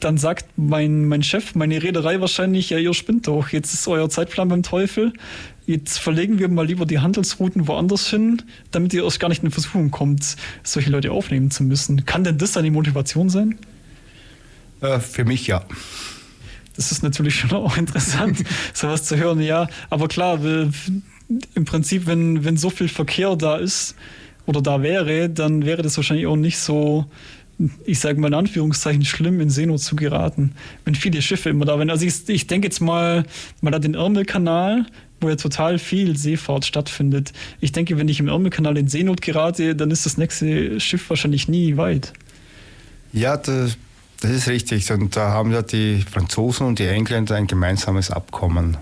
dann 0.05 0.19
sagt 0.19 0.47
mein, 0.57 1.07
mein 1.07 1.23
Chef, 1.23 1.55
meine 1.55 1.83
Reederei 1.83 2.21
wahrscheinlich, 2.21 2.71
ja, 2.71 2.79
ihr 2.79 2.93
spinnt 2.93 3.29
doch, 3.29 3.51
jetzt 3.51 3.73
ist 3.73 3.87
euer 3.87 4.11
Zeitplan 4.11 4.49
beim 4.49 4.63
Teufel. 4.63 5.13
Jetzt 5.65 5.99
verlegen 5.99 6.41
wir 6.41 6.49
mal 6.49 6.67
lieber 6.67 6.87
die 6.87 6.99
Handelsrouten 6.99 7.69
woanders 7.69 8.09
hin, 8.09 8.43
damit 8.73 8.93
ihr 8.95 9.05
erst 9.05 9.21
gar 9.21 9.29
nicht 9.29 9.45
in 9.45 9.51
Versuchung 9.53 9.93
kommt, 9.93 10.37
solche 10.65 10.91
Leute 10.91 11.13
aufnehmen 11.13 11.53
zu 11.53 11.63
müssen. 11.63 12.05
Kann 12.05 12.25
denn 12.25 12.37
das 12.37 12.57
eine 12.57 12.71
Motivation 12.73 13.31
sein? 13.31 13.57
Äh, 14.81 14.99
für 14.99 15.25
mich 15.25 15.47
ja. 15.47 15.65
Das 16.75 16.91
ist 16.91 17.05
natürlich 17.05 17.37
schon 17.37 17.53
auch 17.53 17.77
interessant, 17.79 18.43
sowas 18.75 19.05
zu 19.05 19.17
hören, 19.17 19.41
ja. 19.41 19.69
Aber 19.89 20.09
klar, 20.09 20.41
im 20.43 21.65
Prinzip, 21.65 22.07
wenn, 22.07 22.45
wenn 22.45 22.57
so 22.57 22.71
viel 22.71 22.89
Verkehr 22.89 23.37
da 23.37 23.57
ist 23.57 23.95
oder 24.47 24.61
da 24.61 24.83
wäre, 24.83 25.31
dann 25.31 25.65
wäre 25.65 25.83
das 25.83 25.97
wahrscheinlich 25.97 26.27
auch 26.27 26.37
nicht 26.37 26.59
so 26.59 27.07
ich 27.85 28.01
sage 28.01 28.21
mal 28.21 28.29
in 28.29 28.35
Anführungszeichen, 28.35 29.05
schlimm 29.05 29.41
in 29.41 29.51
Seenot 29.51 29.81
zu 29.81 29.97
geraten, 29.97 30.53
wenn 30.85 30.95
viele 30.95 31.23
Schiffe 31.23 31.51
immer 31.51 31.65
da 31.65 31.79
wären. 31.79 31.91
Also 31.91 32.07
ich, 32.07 32.29
ich 32.29 32.47
denke 32.47 32.67
jetzt 32.67 32.81
mal, 32.81 33.25
mal 33.61 33.75
an 33.75 33.83
den 33.83 33.95
Ärmelkanal, 33.95 34.87
wo 35.21 35.29
ja 35.29 35.37
total 35.37 35.79
viel 35.79 36.17
Seefahrt 36.17 36.65
stattfindet. 36.65 37.33
Ich 37.61 37.73
denke, 37.73 37.99
wenn 37.99 38.09
ich 38.09 38.21
im 38.21 38.29
Ärmelkanal 38.29 38.77
in 38.77 38.89
Seenot 38.89 39.23
gerate, 39.23 39.77
dann 39.77 39.91
ist 39.91 40.07
das 40.07 40.17
nächste 40.17 40.81
Schiff 40.81 41.09
wahrscheinlich 41.11 41.49
nie 41.49 41.77
weit. 41.77 42.13
Ja, 43.13 43.37
das, 43.37 43.77
das 44.21 44.31
ist 44.31 44.49
richtig. 44.49 44.91
Und 44.91 45.17
da 45.17 45.31
haben 45.31 45.53
ja 45.53 45.63
die 45.63 46.05
Franzosen 46.11 46.67
und 46.67 46.79
die 46.79 46.87
Engländer 46.87 47.37
ein 47.37 47.47
gemeinsames 47.47 48.11
Abkommen 48.11 48.77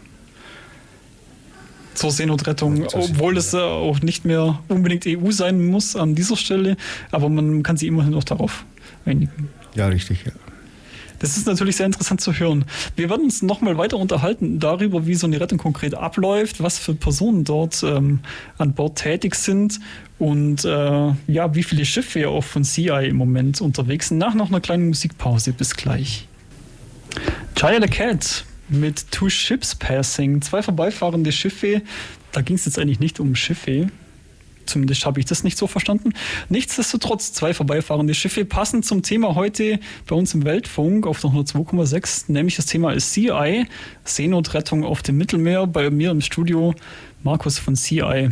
zur 2.00 2.10
Seenotrettung, 2.10 2.86
obwohl 2.94 3.36
es 3.36 3.54
auch 3.54 4.00
nicht 4.00 4.24
mehr 4.24 4.58
unbedingt 4.68 5.06
EU 5.06 5.30
sein 5.32 5.66
muss 5.66 5.96
an 5.96 6.14
dieser 6.14 6.36
Stelle, 6.36 6.78
aber 7.10 7.28
man 7.28 7.62
kann 7.62 7.76
sich 7.76 7.88
immerhin 7.88 8.12
noch 8.12 8.24
darauf 8.24 8.64
einigen. 9.04 9.48
Ja, 9.74 9.88
richtig, 9.88 10.24
ja. 10.24 10.32
Das 11.20 11.36
ist 11.36 11.46
natürlich 11.46 11.76
sehr 11.76 11.84
interessant 11.84 12.22
zu 12.22 12.32
hören. 12.32 12.64
Wir 12.96 13.10
werden 13.10 13.24
uns 13.24 13.42
nochmal 13.42 13.76
weiter 13.76 13.98
unterhalten 13.98 14.58
darüber, 14.58 15.06
wie 15.06 15.14
so 15.14 15.26
eine 15.26 15.38
Rettung 15.38 15.58
konkret 15.58 15.94
abläuft, 15.94 16.62
was 16.62 16.78
für 16.78 16.94
Personen 16.94 17.44
dort 17.44 17.82
ähm, 17.82 18.20
an 18.56 18.72
Bord 18.72 18.96
tätig 18.96 19.34
sind 19.34 19.80
und 20.18 20.64
äh, 20.64 21.12
ja, 21.26 21.54
wie 21.54 21.62
viele 21.62 21.84
Schiffe 21.84 22.20
ja 22.20 22.28
auch 22.28 22.44
von 22.44 22.64
CI 22.64 23.06
im 23.08 23.16
Moment 23.16 23.60
unterwegs 23.60 24.08
sind. 24.08 24.16
Nach 24.16 24.34
noch 24.34 24.48
einer 24.48 24.60
kleinen 24.60 24.88
Musikpause. 24.88 25.52
Bis 25.52 25.76
gleich. 25.76 26.26
Chaya 27.54 27.80
the 27.82 27.88
Cat 27.88 28.44
mit 28.70 29.10
Two 29.10 29.28
Ships 29.28 29.74
Passing, 29.74 30.40
zwei 30.40 30.62
vorbeifahrende 30.62 31.32
Schiffe. 31.32 31.82
Da 32.32 32.40
ging 32.40 32.56
es 32.56 32.64
jetzt 32.64 32.78
eigentlich 32.78 33.00
nicht 33.00 33.20
um 33.20 33.34
Schiffe. 33.34 33.88
Zumindest 34.70 35.04
habe 35.04 35.20
ich 35.20 35.26
das 35.26 35.44
nicht 35.44 35.58
so 35.58 35.66
verstanden. 35.66 36.12
Nichtsdestotrotz, 36.48 37.32
zwei 37.32 37.52
vorbeifahrende 37.52 38.14
Schiffe 38.14 38.44
passen 38.44 38.82
zum 38.82 39.02
Thema 39.02 39.34
heute 39.34 39.80
bei 40.06 40.16
uns 40.16 40.32
im 40.32 40.44
Weltfunk 40.44 41.06
auf 41.06 41.20
der 41.20 41.30
102,6, 41.30 42.24
nämlich 42.32 42.56
das 42.56 42.66
Thema 42.66 42.92
ist 42.92 43.12
CI, 43.12 43.66
Seenotrettung 44.04 44.84
auf 44.84 45.02
dem 45.02 45.16
Mittelmeer. 45.18 45.66
Bei 45.66 45.90
mir 45.90 46.10
im 46.10 46.20
Studio 46.20 46.74
Markus 47.22 47.58
von 47.58 47.74
CI. 47.74 48.30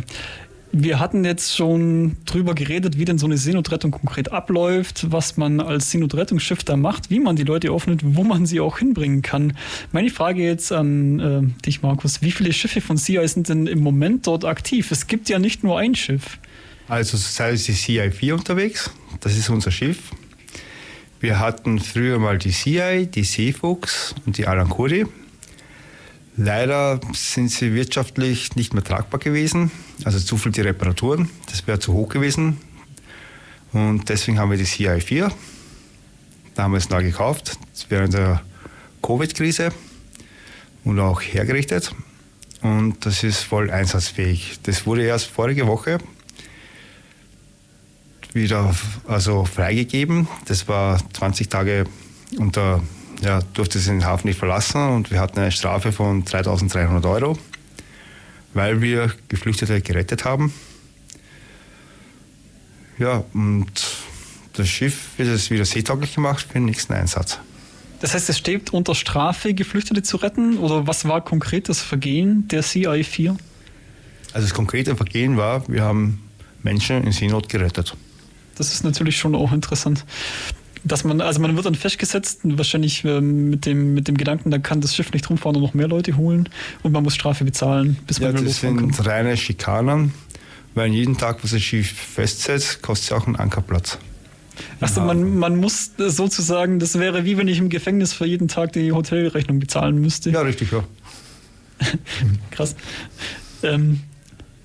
Wir 0.71 0.99
hatten 0.99 1.25
jetzt 1.25 1.55
schon 1.55 2.17
drüber 2.25 2.53
geredet, 2.53 2.99
wie 2.99 3.05
denn 3.05 3.17
so 3.17 3.25
eine 3.25 3.37
Seenotrettung 3.37 3.89
konkret 3.89 4.31
abläuft, 4.31 5.11
was 5.11 5.35
man 5.35 5.59
als 5.59 5.89
Seenotrettungsschiff 5.89 6.63
da 6.63 6.77
macht, 6.77 7.09
wie 7.09 7.19
man 7.19 7.35
die 7.35 7.43
Leute 7.43 7.71
aufnimmt, 7.71 8.01
wo 8.03 8.23
man 8.23 8.45
sie 8.45 8.59
auch 8.59 8.77
hinbringen 8.77 9.23
kann. 9.23 9.57
Meine 9.91 10.11
Frage 10.11 10.43
jetzt 10.43 10.71
an 10.71 11.19
äh, 11.19 11.61
dich, 11.65 11.81
Markus, 11.81 12.21
wie 12.21 12.31
viele 12.31 12.53
Schiffe 12.53 12.81
von 12.81 12.97
CI 12.97 13.27
sind 13.27 13.49
denn 13.49 13.65
im 13.65 13.79
Moment 13.79 14.27
dort 14.27 14.45
aktiv? 14.45 14.91
Es 14.91 15.07
gibt 15.07 15.27
ja 15.27 15.39
nicht 15.39 15.63
nur 15.63 15.79
ein 15.79 15.95
Schiff. 15.95 16.37
Also 16.87 17.17
zurzeit 17.17 17.55
ist 17.55 17.67
die 17.67 17.73
CI4 17.73 18.33
unterwegs, 18.33 18.91
das 19.21 19.37
ist 19.37 19.49
unser 19.49 19.71
Schiff. 19.71 20.11
Wir 21.19 21.39
hatten 21.39 21.79
früher 21.79 22.19
mal 22.19 22.37
die 22.37 22.51
CI, 22.51 23.07
die 23.07 23.23
Seefuchs 23.23 24.13
und 24.25 24.37
die 24.37 24.47
Alancuri. 24.47 25.05
Leider 26.41 27.01
sind 27.11 27.51
sie 27.51 27.73
wirtschaftlich 27.73 28.55
nicht 28.55 28.73
mehr 28.73 28.81
tragbar 28.81 29.19
gewesen, 29.19 29.71
also 30.05 30.19
zu 30.19 30.37
viel 30.37 30.53
die 30.53 30.61
Reparaturen, 30.61 31.29
das 31.47 31.67
wäre 31.67 31.79
zu 31.79 31.91
hoch 31.91 32.07
gewesen. 32.07 32.61
Und 33.73 34.07
deswegen 34.07 34.39
haben 34.39 34.49
wir 34.49 34.57
die 34.57 34.63
CI4 34.63 35.33
damals 36.55 36.89
neu 36.89 37.03
gekauft, 37.03 37.59
während 37.89 38.13
der 38.13 38.41
Covid-Krise 39.01 39.73
und 40.85 41.01
auch 41.01 41.21
hergerichtet. 41.21 41.93
Und 42.61 43.05
das 43.05 43.23
ist 43.23 43.39
voll 43.39 43.69
einsatzfähig. 43.69 44.59
Das 44.63 44.85
wurde 44.85 45.03
erst 45.03 45.27
vorige 45.27 45.67
Woche 45.67 45.97
wieder 48.31 48.73
also 49.09 49.43
freigegeben. 49.43 50.29
Das 50.45 50.69
war 50.69 51.01
20 51.11 51.49
Tage 51.49 51.83
unter, 52.37 52.81
ja, 53.21 53.41
durfte 53.53 53.79
den 53.79 54.05
Hafen 54.05 54.27
nicht 54.27 54.39
verlassen 54.39 54.89
und 54.89 55.11
wir 55.11 55.19
hatten 55.19 55.39
eine 55.39 55.51
Strafe 55.51 55.91
von 55.91 56.23
3300 56.23 57.05
Euro, 57.05 57.37
weil 58.53 58.81
wir 58.81 59.11
Geflüchtete 59.27 59.81
gerettet 59.81 60.25
haben. 60.25 60.53
Ja, 62.97 63.23
und 63.33 63.71
das 64.53 64.67
Schiff 64.67 65.17
ist 65.17 65.27
es 65.27 65.49
wieder 65.49 65.65
seetauglich 65.65 66.15
gemacht 66.15 66.45
für 66.47 66.53
den 66.53 66.65
nächsten 66.65 66.93
Einsatz. 66.93 67.39
Das 68.01 68.13
heißt, 68.13 68.29
es 68.29 68.37
steht 68.37 68.71
unter 68.71 68.95
Strafe, 68.95 69.53
Geflüchtete 69.53 70.03
zu 70.03 70.17
retten? 70.17 70.57
Oder 70.57 70.87
was 70.87 71.05
war 71.05 71.21
konkret 71.21 71.67
das 71.67 71.81
Vergehen 71.81 72.47
der 72.47 72.63
CI4? 72.63 73.35
Also 74.33 74.47
das 74.47 74.53
konkrete 74.53 74.95
Vergehen 74.95 75.37
war, 75.37 75.67
wir 75.67 75.83
haben 75.83 76.21
Menschen 76.63 77.03
in 77.03 77.11
Seenot 77.11 77.49
gerettet. 77.49 77.95
Das 78.55 78.73
ist 78.73 78.83
natürlich 78.83 79.17
schon 79.17 79.35
auch 79.35 79.51
interessant. 79.51 80.05
Dass 80.83 81.03
man, 81.03 81.19
also 81.19 81.41
man 81.41 81.55
wird 81.55 81.65
dann 81.65 81.75
festgesetzt, 81.75 82.39
wahrscheinlich 82.43 83.03
ähm, 83.03 83.49
mit, 83.49 83.65
dem, 83.65 83.93
mit 83.93 84.07
dem 84.07 84.15
Gedanken, 84.15 84.49
da 84.49 84.59
kann 84.59 84.79
das 84.79 84.95
Schiff 84.95 85.11
nicht 85.11 85.29
rumfahren 85.29 85.57
und 85.57 85.61
noch 85.61 85.73
mehr 85.73 85.87
Leute 85.87 86.15
holen 86.15 86.47
und 86.83 86.93
man 86.93 87.03
muss 87.03 87.15
Strafe 87.15 87.43
bezahlen, 87.43 87.97
bis 88.07 88.19
man 88.19 88.31
ja, 88.31 88.35
wieder 88.35 88.45
losfahren 88.45 88.77
kann. 88.77 88.87
Das 88.87 88.97
sind 88.97 89.07
reine 89.07 89.35
Schikanen, 89.35 90.13
weil 90.75 90.91
jeden 90.91 91.17
Tag, 91.17 91.43
was 91.43 91.51
das 91.51 91.61
Schiff 91.61 91.91
festsetzt, 91.91 92.81
kostet 92.81 93.11
es 93.11 93.17
auch 93.17 93.27
einen 93.27 93.35
Ankerplatz. 93.35 93.97
Achso, 94.79 95.01
man, 95.01 95.37
man 95.37 95.57
muss 95.57 95.91
sozusagen, 95.97 96.79
das 96.79 96.97
wäre 96.97 97.25
wie 97.25 97.37
wenn 97.37 97.47
ich 97.47 97.59
im 97.59 97.69
Gefängnis 97.69 98.13
für 98.13 98.25
jeden 98.25 98.47
Tag 98.47 98.73
die 98.73 98.91
Hotelrechnung 98.91 99.59
bezahlen 99.59 99.99
müsste. 99.99 100.29
Ja, 100.31 100.41
richtig, 100.41 100.71
ja. 100.71 100.83
Krass. 102.51 102.75
Ähm, 103.63 104.01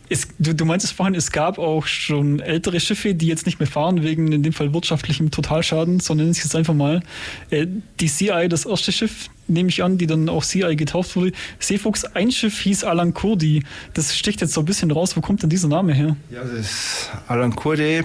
es, 0.09 0.29
du, 0.39 0.55
du 0.55 0.65
meintest 0.65 0.93
vorhin, 0.93 1.15
es 1.15 1.33
gab 1.33 1.59
auch 1.59 1.87
schon 1.87 2.41
ältere 2.41 2.81
Schiffe, 2.81 3.15
die 3.15 3.27
jetzt 3.27 3.47
nicht 3.47 3.59
mehr 3.59 3.67
fahren, 3.67 4.03
wegen 4.03 4.33
in 4.33 4.43
dem 4.43 4.53
Fall 4.53 4.73
wirtschaftlichem 4.75 5.31
Totalschaden, 5.31 6.01
sondern 6.01 6.31
ich 6.31 6.39
jetzt 6.39 6.55
einfach 6.55 6.75
mal. 6.75 7.03
Äh, 7.51 7.67
die 8.01 8.09
CI, 8.09 8.49
das 8.49 8.67
erste 8.67 8.93
Schiff, 8.93 9.31
nehme 9.47 9.69
ich 9.69 9.83
an, 9.83 9.99
die 9.99 10.07
dann 10.07 10.29
auch 10.29 10.45
CI 10.45 10.77
getauft 10.77 11.17
wurde. 11.17 11.33
Seefuchs, 11.59 12.05
ein 12.05 12.31
Schiff 12.31 12.61
hieß 12.61 12.85
Alan 12.85 13.15
Kurdi. 13.15 13.63
Das 13.93 14.17
sticht 14.17 14.41
jetzt 14.41 14.55
so 14.55 14.61
ein 14.61 14.67
bisschen 14.67 14.91
raus. 14.91 15.17
Wo 15.17 15.21
kommt 15.21 15.43
denn 15.43 15.51
dieser 15.51 15.69
Name 15.69 15.93
her? 15.93 16.17
Ja, 16.31 16.43
das 16.43 16.53
ist 16.53 17.11
Alan 17.29 17.55
Kurdi 17.55 18.03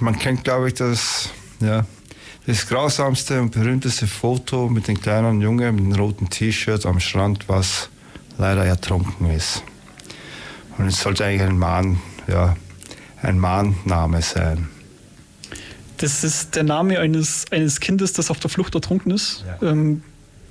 man 0.00 0.18
kennt, 0.18 0.44
glaube 0.44 0.68
ich, 0.68 0.74
das, 0.74 1.30
ja, 1.60 1.84
das 2.46 2.66
grausamste 2.66 3.40
und 3.40 3.50
berühmteste 3.50 4.06
Foto 4.06 4.68
mit 4.68 4.88
dem 4.88 5.00
kleinen 5.00 5.40
Jungen 5.40 5.74
mit 5.74 5.84
dem 5.84 5.92
roten 5.92 6.28
T-Shirt 6.28 6.86
am 6.86 7.00
Strand, 7.00 7.48
was 7.48 7.88
leider 8.38 8.64
ertrunken 8.64 9.30
ist. 9.30 9.62
Und 10.80 10.88
es 10.88 11.00
sollte 11.00 11.24
eigentlich 11.24 11.42
ein 11.42 11.58
Mann, 11.58 12.00
ja, 12.28 12.56
ein 13.22 13.38
Mannname 13.38 14.22
sein. 14.22 14.68
Das 15.98 16.24
ist 16.24 16.56
der 16.56 16.62
Name 16.62 16.98
eines, 16.98 17.44
eines 17.50 17.80
Kindes, 17.80 18.14
das 18.14 18.30
auf 18.30 18.40
der 18.40 18.48
Flucht 18.48 18.74
ertrunken 18.74 19.12
ist. 19.12 19.44
Ja. 19.60 19.70
Ähm, 19.70 20.02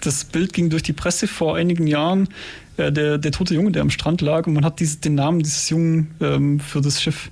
das 0.01 0.23
Bild 0.23 0.53
ging 0.53 0.69
durch 0.69 0.83
die 0.83 0.93
Presse 0.93 1.27
vor 1.27 1.57
einigen 1.57 1.87
Jahren. 1.87 2.29
Äh, 2.77 2.91
der, 2.91 3.17
der 3.17 3.31
tote 3.31 3.55
Junge, 3.55 3.71
der 3.71 3.81
am 3.81 3.89
Strand 3.89 4.21
lag, 4.21 4.45
und 4.47 4.53
man 4.53 4.63
hat 4.63 4.79
diese, 4.79 4.97
den 4.97 5.15
Namen 5.15 5.39
dieses 5.39 5.69
Jungen 5.69 6.15
ähm, 6.21 6.59
für 6.59 6.81
das 6.81 7.01
Schiff 7.01 7.31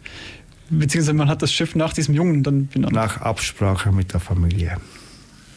Beziehungsweise 0.69 1.13
man 1.13 1.29
hat 1.29 1.41
das 1.41 1.53
Schiff 1.53 1.75
nach 1.75 1.93
diesem 1.93 2.13
Jungen 2.13 2.43
dann 2.43 2.67
benannt. 2.67 2.93
Nach 2.93 3.21
Absprache 3.21 3.91
mit 3.91 4.13
der 4.13 4.19
Familie. 4.19 4.77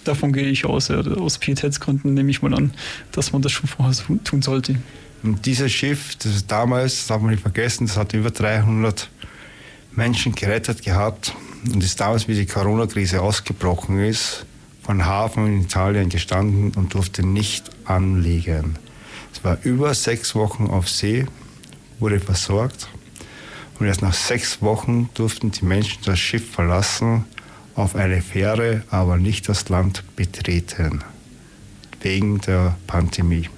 Davon 0.04 0.32
gehe 0.32 0.48
ich 0.48 0.64
aus, 0.64 0.88
ja, 0.88 1.00
aus 1.00 1.38
Pietätsgründen 1.38 2.14
nehme 2.14 2.30
ich 2.30 2.42
mal 2.42 2.54
an, 2.54 2.72
dass 3.12 3.32
man 3.32 3.42
das 3.42 3.52
schon 3.52 3.68
vorher 3.68 3.94
tun 4.24 4.42
sollte. 4.42 4.76
Und 5.22 5.44
dieses 5.44 5.70
Schiff, 5.72 6.16
das 6.16 6.46
damals, 6.46 6.96
das 6.96 7.06
darf 7.08 7.20
man 7.20 7.32
nicht 7.32 7.42
vergessen, 7.42 7.86
das 7.86 7.96
hat 7.96 8.14
über 8.14 8.30
300 8.30 9.10
Menschen 9.92 10.34
gerettet 10.34 10.82
gehabt 10.82 11.34
und 11.70 11.82
ist 11.82 12.00
damals, 12.00 12.26
wie 12.26 12.34
die 12.34 12.46
Corona-Krise 12.46 13.20
ausgebrochen 13.20 14.00
ist, 14.00 14.46
von 14.82 15.04
Hafen 15.04 15.46
in 15.46 15.62
Italien 15.62 16.08
gestanden 16.08 16.72
und 16.74 16.94
durfte 16.94 17.24
nicht 17.26 17.70
anlegen. 17.84 18.78
Es 19.32 19.44
war 19.44 19.58
über 19.62 19.92
sechs 19.94 20.34
Wochen 20.34 20.68
auf 20.68 20.88
See, 20.88 21.26
wurde 21.98 22.18
versorgt 22.18 22.88
und 23.78 23.86
erst 23.86 24.02
nach 24.02 24.14
sechs 24.14 24.62
Wochen 24.62 25.10
durften 25.14 25.50
die 25.50 25.64
Menschen 25.64 26.02
das 26.04 26.18
Schiff 26.18 26.50
verlassen, 26.50 27.24
auf 27.74 27.94
eine 27.94 28.20
Fähre, 28.20 28.82
aber 28.90 29.16
nicht 29.16 29.48
das 29.48 29.68
Land 29.68 30.04
betreten, 30.16 31.02
wegen 32.02 32.40
der 32.40 32.76
Pandemie. 32.86 33.48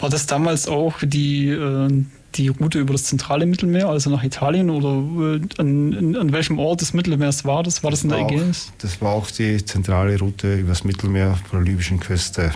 War 0.00 0.10
das 0.10 0.26
damals 0.26 0.68
auch 0.68 0.94
die, 1.02 1.48
äh, 1.48 2.04
die 2.34 2.48
Route 2.48 2.78
über 2.78 2.92
das 2.92 3.04
zentrale 3.04 3.46
Mittelmeer, 3.46 3.88
also 3.88 4.10
nach 4.10 4.22
Italien, 4.22 4.70
oder 4.70 5.36
äh, 5.36 5.40
an, 5.58 6.16
an 6.16 6.32
welchem 6.32 6.58
Ort 6.58 6.80
des 6.80 6.94
Mittelmeers 6.94 7.44
war 7.44 7.62
das? 7.62 7.82
War 7.82 7.90
das, 7.90 8.04
in 8.04 8.10
der 8.10 8.20
Ägäis? 8.20 8.72
Das 8.78 9.00
war 9.00 9.12
auch 9.12 9.30
die 9.30 9.64
zentrale 9.64 10.18
Route 10.18 10.56
über 10.56 10.70
das 10.70 10.84
Mittelmeer 10.84 11.38
von 11.48 11.64
der 11.64 11.72
libyschen 11.72 12.00
Küste. 12.00 12.52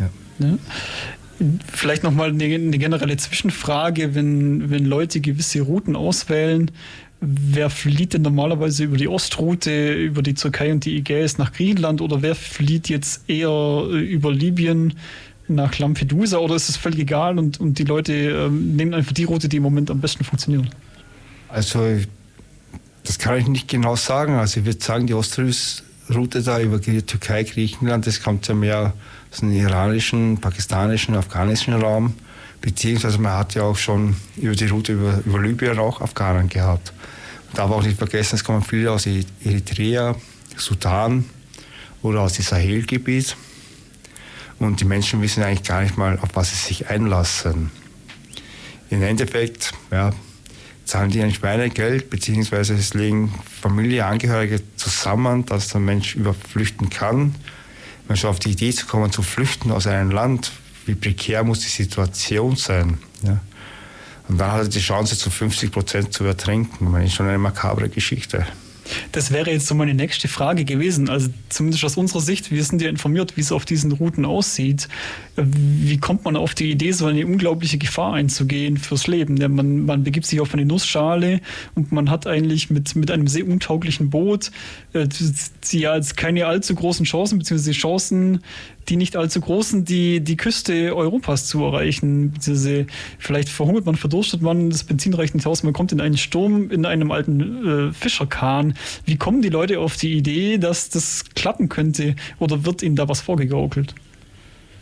Ja. 0.00 0.46
Ja. 0.46 0.58
Vielleicht 1.72 2.02
nochmal 2.02 2.30
eine, 2.30 2.44
eine 2.44 2.78
generelle 2.78 3.16
Zwischenfrage, 3.16 4.14
wenn, 4.16 4.70
wenn 4.70 4.84
Leute 4.84 5.20
gewisse 5.20 5.60
Routen 5.60 5.94
auswählen, 5.94 6.72
wer 7.20 7.70
flieht 7.70 8.14
denn 8.14 8.22
normalerweise 8.22 8.84
über 8.84 8.96
die 8.96 9.08
Ostroute, 9.08 9.92
über 9.94 10.22
die 10.22 10.34
Türkei 10.34 10.72
und 10.72 10.84
die 10.84 10.96
Ägäis 10.96 11.38
nach 11.38 11.52
Griechenland 11.52 12.00
oder 12.00 12.22
wer 12.22 12.34
flieht 12.34 12.88
jetzt 12.88 13.28
eher 13.28 13.50
äh, 13.90 13.98
über 13.98 14.32
Libyen 14.32 14.94
nach 15.48 15.78
Lampedusa 15.78 16.38
oder 16.38 16.54
ist 16.54 16.68
es 16.68 16.76
völlig 16.76 17.00
egal 17.00 17.38
und, 17.38 17.60
und 17.60 17.78
die 17.78 17.84
Leute 17.84 18.12
ähm, 18.12 18.76
nehmen 18.76 18.94
einfach 18.94 19.12
die 19.12 19.24
Route, 19.24 19.48
die 19.48 19.58
im 19.58 19.62
Moment 19.62 19.90
am 19.90 20.00
besten 20.00 20.24
funktioniert? 20.24 20.68
Also 21.48 21.80
das 23.04 23.18
kann 23.18 23.38
ich 23.38 23.48
nicht 23.48 23.68
genau 23.68 23.96
sagen. 23.96 24.34
Also 24.34 24.60
ich 24.60 24.66
würde 24.66 24.84
sagen, 24.84 25.06
die 25.06 25.14
Ostroute 25.14 26.42
da 26.42 26.60
über 26.60 26.78
die 26.78 27.02
Türkei, 27.02 27.42
Griechenland, 27.42 28.06
das 28.06 28.22
kommt 28.22 28.46
ja 28.48 28.54
mehr 28.54 28.92
aus 29.32 29.40
dem 29.40 29.52
iranischen, 29.52 30.38
pakistanischen, 30.38 31.14
afghanischen 31.14 31.74
Raum, 31.74 32.14
beziehungsweise 32.60 33.18
man 33.18 33.32
hat 33.32 33.54
ja 33.54 33.62
auch 33.62 33.76
schon 33.76 34.16
über 34.36 34.54
die 34.54 34.66
Route 34.66 34.92
über, 34.92 35.20
über 35.24 35.40
Libyen 35.40 35.78
auch 35.78 36.00
Afghanen 36.00 36.48
gehabt. 36.48 36.92
Und 37.48 37.58
darf 37.58 37.70
auch 37.70 37.82
nicht 37.82 37.96
vergessen, 37.96 38.36
es 38.36 38.44
kommen 38.44 38.62
viele 38.62 38.92
aus 38.92 39.06
Eritrea, 39.06 40.14
Sudan 40.56 41.24
oder 42.02 42.20
aus 42.20 42.34
dem 42.34 42.44
Sahelgebiet. 42.44 43.36
Und 44.58 44.80
die 44.80 44.84
Menschen 44.84 45.22
wissen 45.22 45.42
eigentlich 45.42 45.66
gar 45.66 45.82
nicht 45.82 45.96
mal, 45.96 46.18
auf 46.20 46.30
was 46.34 46.50
sie 46.50 46.56
sich 46.56 46.88
einlassen. 46.88 47.70
Im 48.90 49.02
Endeffekt 49.02 49.72
ja, 49.90 50.12
zahlen 50.84 51.10
die 51.10 51.22
ein 51.22 51.32
Schweinegeld, 51.32 52.10
beziehungsweise 52.10 52.74
es 52.74 52.94
legen 52.94 53.32
Familie, 53.62 54.06
Angehörige 54.06 54.60
zusammen, 54.76 55.46
dass 55.46 55.68
der 55.68 55.80
Mensch 55.80 56.16
überflüchten 56.16 56.90
kann 56.90 57.34
schon 58.16 58.30
auf 58.30 58.38
die 58.38 58.50
Idee 58.50 58.72
zu 58.72 58.86
kommen, 58.86 59.12
zu 59.12 59.22
flüchten 59.22 59.70
aus 59.70 59.86
einem 59.86 60.10
Land, 60.10 60.52
wie 60.86 60.94
prekär 60.94 61.44
muss 61.44 61.60
die 61.60 61.68
Situation 61.68 62.56
sein. 62.56 62.98
Ja? 63.22 63.40
Und 64.28 64.38
dann 64.38 64.52
hat 64.52 64.62
er 64.62 64.68
die 64.68 64.80
Chance, 64.80 65.16
zu 65.16 65.30
50 65.30 65.70
Prozent 65.70 66.12
zu 66.12 66.24
ertrinken. 66.24 66.92
Das 66.92 67.04
ist 67.04 67.14
schon 67.14 67.28
eine 67.28 67.38
makabre 67.38 67.88
Geschichte. 67.88 68.46
Das 69.12 69.30
wäre 69.30 69.50
jetzt 69.50 69.66
so 69.66 69.74
meine 69.74 69.94
nächste 69.94 70.28
Frage 70.28 70.64
gewesen. 70.64 71.08
Also 71.08 71.28
zumindest 71.48 71.84
aus 71.84 71.96
unserer 71.96 72.20
Sicht, 72.20 72.50
wir 72.50 72.62
sind 72.64 72.82
ja 72.82 72.88
informiert, 72.88 73.36
wie 73.36 73.40
es 73.40 73.52
auf 73.52 73.64
diesen 73.64 73.92
Routen 73.92 74.24
aussieht. 74.24 74.88
Wie 75.36 75.98
kommt 75.98 76.24
man 76.24 76.36
auf 76.36 76.54
die 76.54 76.70
Idee, 76.70 76.92
so 76.92 77.06
eine 77.06 77.26
unglaubliche 77.26 77.78
Gefahr 77.78 78.14
einzugehen 78.14 78.76
fürs 78.76 79.06
Leben? 79.06 79.36
Ja, 79.36 79.48
man, 79.48 79.84
man 79.84 80.04
begibt 80.04 80.26
sich 80.26 80.40
auf 80.40 80.52
eine 80.54 80.64
Nussschale 80.64 81.40
und 81.74 81.92
man 81.92 82.10
hat 82.10 82.26
eigentlich 82.26 82.70
mit, 82.70 82.96
mit 82.96 83.10
einem 83.10 83.28
sehr 83.28 83.46
untauglichen 83.46 84.10
Boot 84.10 84.50
äh, 84.92 85.06
jetzt 85.70 86.16
keine 86.16 86.46
allzu 86.46 86.74
großen 86.74 87.04
Chancen, 87.04 87.38
beziehungsweise 87.38 87.72
Chancen, 87.72 88.40
die 88.88 88.96
nicht 88.96 89.16
allzu 89.16 89.40
groß 89.40 89.70
sind, 89.70 89.88
die, 89.88 90.20
die 90.20 90.36
Küste 90.36 90.96
Europas 90.96 91.46
zu 91.46 91.62
erreichen. 91.64 92.32
Vielleicht 93.18 93.48
verhungert 93.48 93.86
man, 93.86 93.96
verdurstet 93.96 94.42
man, 94.42 94.70
das 94.70 94.84
Benzin 94.84 95.14
reicht 95.14 95.34
nicht 95.34 95.46
aus, 95.46 95.62
man 95.62 95.72
kommt 95.72 95.92
in 95.92 96.00
einen 96.00 96.16
Sturm 96.16 96.70
in 96.70 96.86
einem 96.86 97.10
alten 97.10 97.88
äh, 97.88 97.92
Fischerkahn. 97.92 98.74
Wie 99.04 99.16
kommen 99.16 99.42
die 99.42 99.48
Leute 99.48 99.80
auf 99.80 99.96
die 99.96 100.14
Idee, 100.14 100.58
dass 100.58 100.88
das 100.88 101.24
klappen 101.34 101.68
könnte 101.68 102.16
oder 102.38 102.64
wird 102.64 102.82
ihnen 102.82 102.96
da 102.96 103.08
was 103.08 103.20
vorgegaukelt? 103.20 103.94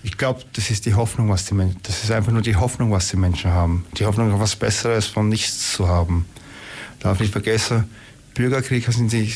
Ich 0.02 0.16
glaube, 0.16 0.42
das 0.52 0.70
ist 0.70 0.86
die 0.86 0.94
Hoffnung, 0.94 1.28
was 1.30 1.46
die 1.46 1.54
Menschen, 1.54 1.80
das 1.82 2.04
ist 2.04 2.10
einfach 2.10 2.32
nur 2.32 2.42
die 2.42 2.56
Hoffnung, 2.56 2.92
was 2.92 3.08
die 3.08 3.16
Menschen 3.16 3.50
haben. 3.50 3.84
Die 3.98 4.06
Hoffnung, 4.06 4.32
etwas 4.32 4.54
Besseres 4.54 5.06
von 5.06 5.28
nichts 5.28 5.72
zu 5.72 5.88
haben. 5.88 6.26
Darf 7.00 7.18
nicht 7.18 7.32
vergessen, 7.32 7.84
Bürgerkriege 8.34 8.92
sind 8.92 9.12
die, 9.12 9.32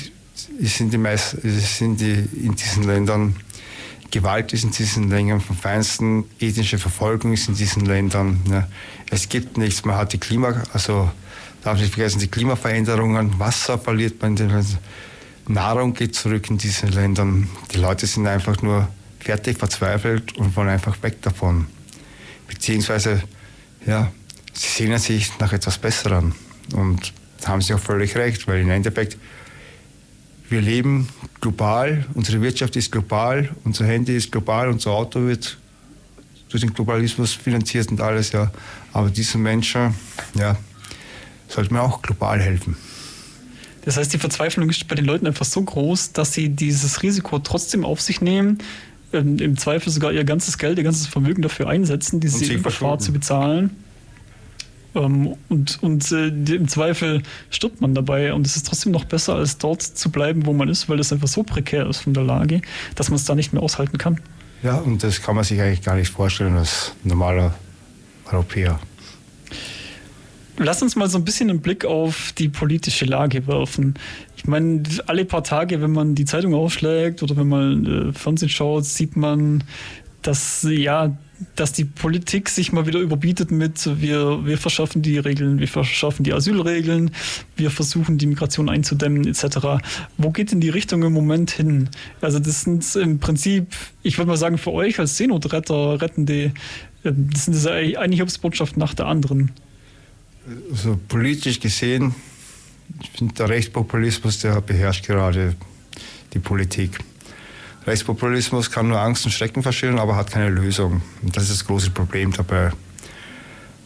sind 0.60 0.92
die, 0.92 0.98
meist, 0.98 1.36
sind 1.42 2.00
die 2.00 2.28
in 2.42 2.54
diesen 2.54 2.84
Ländern 2.84 3.34
Gewalt 4.10 4.52
ist 4.52 4.64
in 4.64 4.72
diesen 4.72 5.08
Ländern, 5.08 5.40
von 5.40 5.56
feinsten 5.56 6.24
ethnische 6.40 6.78
Verfolgung 6.78 7.32
ist 7.32 7.48
in 7.48 7.54
diesen 7.54 7.84
Ländern. 7.84 8.40
Ne? 8.48 8.66
Es 9.10 9.28
gibt 9.28 9.56
nichts, 9.56 9.84
man 9.84 9.96
hat 9.96 10.12
die 10.12 10.18
Klima, 10.18 10.62
also 10.72 11.10
darf 11.62 11.78
nicht 11.78 11.94
vergessen, 11.94 12.20
die 12.20 12.28
Klimaveränderungen, 12.28 13.38
Wasser 13.38 13.78
verliert 13.78 14.20
man 14.20 14.32
in 14.32 14.36
den 14.36 14.48
Ländern, 14.48 14.78
Nahrung 15.48 15.94
geht 15.94 16.14
zurück 16.14 16.48
in 16.48 16.58
diesen 16.58 16.90
Ländern. 16.90 17.48
Die 17.72 17.78
Leute 17.78 18.06
sind 18.06 18.26
einfach 18.26 18.62
nur 18.62 18.88
fertig, 19.18 19.58
verzweifelt 19.58 20.36
und 20.36 20.54
wollen 20.56 20.68
einfach 20.68 21.02
weg 21.02 21.20
davon. 21.22 21.66
Beziehungsweise, 22.46 23.22
ja, 23.86 24.12
sie 24.52 24.68
sehnen 24.68 24.98
sich 24.98 25.38
nach 25.38 25.52
etwas 25.52 25.78
Besserem. 25.78 26.34
Und 26.72 27.12
da 27.40 27.48
haben 27.48 27.62
sie 27.62 27.74
auch 27.74 27.80
völlig 27.80 28.16
recht, 28.16 28.46
weil 28.46 28.60
im 28.60 28.70
Endeffekt, 28.70 29.18
wir 30.48 30.60
leben 30.60 31.08
global, 31.40 32.06
unsere 32.14 32.40
Wirtschaft 32.42 32.76
ist 32.76 32.92
global, 32.92 33.50
unser 33.64 33.86
Handy 33.86 34.16
ist 34.16 34.30
global, 34.32 34.68
unser 34.68 34.90
Auto 34.92 35.26
wird 35.26 35.58
durch 36.48 36.62
den 36.62 36.74
Globalismus 36.74 37.32
finanziert 37.32 37.90
und 37.90 38.00
alles, 38.00 38.32
ja. 38.32 38.50
Aber 38.92 39.10
diesen 39.10 39.42
Menschen, 39.42 39.94
ja, 40.34 40.56
sollte 41.50 41.72
man 41.72 41.82
auch 41.82 42.02
global 42.02 42.40
helfen. 42.40 42.76
Das 43.84 43.96
heißt, 43.96 44.12
die 44.12 44.18
Verzweiflung 44.18 44.68
ist 44.68 44.86
bei 44.88 44.94
den 44.94 45.04
Leuten 45.04 45.26
einfach 45.26 45.46
so 45.46 45.62
groß, 45.62 46.12
dass 46.12 46.32
sie 46.32 46.50
dieses 46.50 47.02
Risiko 47.02 47.38
trotzdem 47.38 47.84
auf 47.84 48.00
sich 48.00 48.20
nehmen, 48.20 48.58
ähm, 49.12 49.38
im 49.38 49.56
Zweifel 49.56 49.90
sogar 49.90 50.12
ihr 50.12 50.24
ganzes 50.24 50.58
Geld, 50.58 50.78
ihr 50.78 50.84
ganzes 50.84 51.06
Vermögen 51.06 51.42
dafür 51.42 51.68
einsetzen, 51.68 52.20
diese 52.20 52.44
Überfahrt 52.52 53.02
zu 53.02 53.12
bezahlen. 53.12 53.70
Ähm, 54.94 55.34
und 55.48 55.82
und 55.82 56.12
äh, 56.12 56.28
im 56.28 56.68
Zweifel 56.68 57.22
stirbt 57.50 57.80
man 57.80 57.94
dabei. 57.94 58.34
Und 58.34 58.46
es 58.46 58.56
ist 58.56 58.66
trotzdem 58.66 58.92
noch 58.92 59.04
besser, 59.04 59.36
als 59.36 59.58
dort 59.58 59.82
zu 59.82 60.10
bleiben, 60.10 60.46
wo 60.46 60.52
man 60.52 60.68
ist, 60.68 60.88
weil 60.88 61.00
es 61.00 61.12
einfach 61.12 61.28
so 61.28 61.42
prekär 61.42 61.88
ist 61.88 62.00
von 62.00 62.14
der 62.14 62.24
Lage, 62.24 62.60
dass 62.94 63.08
man 63.08 63.16
es 63.16 63.24
da 63.24 63.34
nicht 63.34 63.52
mehr 63.52 63.62
aushalten 63.62 63.98
kann. 63.98 64.20
Ja, 64.62 64.76
und 64.76 65.02
das 65.02 65.22
kann 65.22 65.34
man 65.34 65.44
sich 65.44 65.60
eigentlich 65.60 65.82
gar 65.82 65.96
nicht 65.96 66.10
vorstellen 66.10 66.56
als 66.56 66.92
normaler 67.02 67.54
Europäer. 68.30 68.78
Lass 70.62 70.82
uns 70.82 70.94
mal 70.94 71.08
so 71.08 71.16
ein 71.16 71.24
bisschen 71.24 71.48
einen 71.48 71.62
Blick 71.62 71.86
auf 71.86 72.34
die 72.36 72.50
politische 72.50 73.06
Lage 73.06 73.46
werfen. 73.46 73.94
Ich 74.36 74.44
meine, 74.44 74.82
alle 75.06 75.24
paar 75.24 75.42
Tage, 75.42 75.80
wenn 75.80 75.92
man 75.92 76.14
die 76.14 76.26
Zeitung 76.26 76.52
aufschlägt 76.52 77.22
oder 77.22 77.34
wenn 77.38 77.48
man 77.48 78.10
äh, 78.10 78.12
Fernsehen 78.12 78.50
schaut, 78.50 78.84
sieht 78.84 79.16
man, 79.16 79.64
dass 80.20 80.66
ja, 80.68 81.16
dass 81.56 81.72
die 81.72 81.86
Politik 81.86 82.50
sich 82.50 82.72
mal 82.72 82.86
wieder 82.86 83.00
überbietet 83.00 83.50
mit, 83.50 83.88
wir, 84.02 84.44
wir 84.44 84.58
verschaffen 84.58 85.00
die 85.00 85.16
Regeln, 85.16 85.60
wir 85.60 85.68
verschaffen 85.68 86.24
die 86.24 86.34
Asylregeln, 86.34 87.12
wir 87.56 87.70
versuchen 87.70 88.18
die 88.18 88.26
Migration 88.26 88.68
einzudämmen 88.68 89.26
etc. 89.26 89.80
Wo 90.18 90.30
geht 90.30 90.52
denn 90.52 90.60
die 90.60 90.68
Richtung 90.68 91.02
im 91.04 91.14
Moment 91.14 91.52
hin? 91.52 91.88
Also 92.20 92.38
das 92.38 92.60
sind 92.60 92.84
im 92.96 93.18
Prinzip, 93.18 93.68
ich 94.02 94.18
würde 94.18 94.28
mal 94.28 94.36
sagen, 94.36 94.58
für 94.58 94.72
euch 94.72 94.98
als 94.98 95.16
Seenotretter, 95.16 96.02
Rettende, 96.02 96.52
äh, 97.02 97.12
das 97.14 97.46
sind 97.46 97.56
das 97.56 97.66
eine 97.66 98.14
Hilfsbotschaft 98.14 98.76
nach 98.76 98.92
der 98.92 99.06
anderen 99.06 99.52
also 100.70 100.98
politisch 101.08 101.60
gesehen, 101.60 102.14
ich 103.00 103.10
finde, 103.10 103.34
der 103.34 103.48
Rechtspopulismus, 103.48 104.40
der 104.40 104.60
beherrscht 104.60 105.06
gerade 105.06 105.54
die 106.32 106.38
Politik. 106.38 106.98
Rechtspopulismus 107.86 108.70
kann 108.70 108.88
nur 108.88 109.00
Angst 109.00 109.24
und 109.24 109.32
Schrecken 109.32 109.62
verschieren, 109.62 109.98
aber 109.98 110.16
hat 110.16 110.30
keine 110.30 110.50
Lösung. 110.50 111.02
Und 111.22 111.36
das 111.36 111.44
ist 111.44 111.52
das 111.52 111.66
große 111.66 111.90
Problem 111.90 112.32
dabei. 112.32 112.72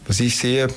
Was 0.06 0.20
ich 0.20 0.36
sehe, 0.36 0.68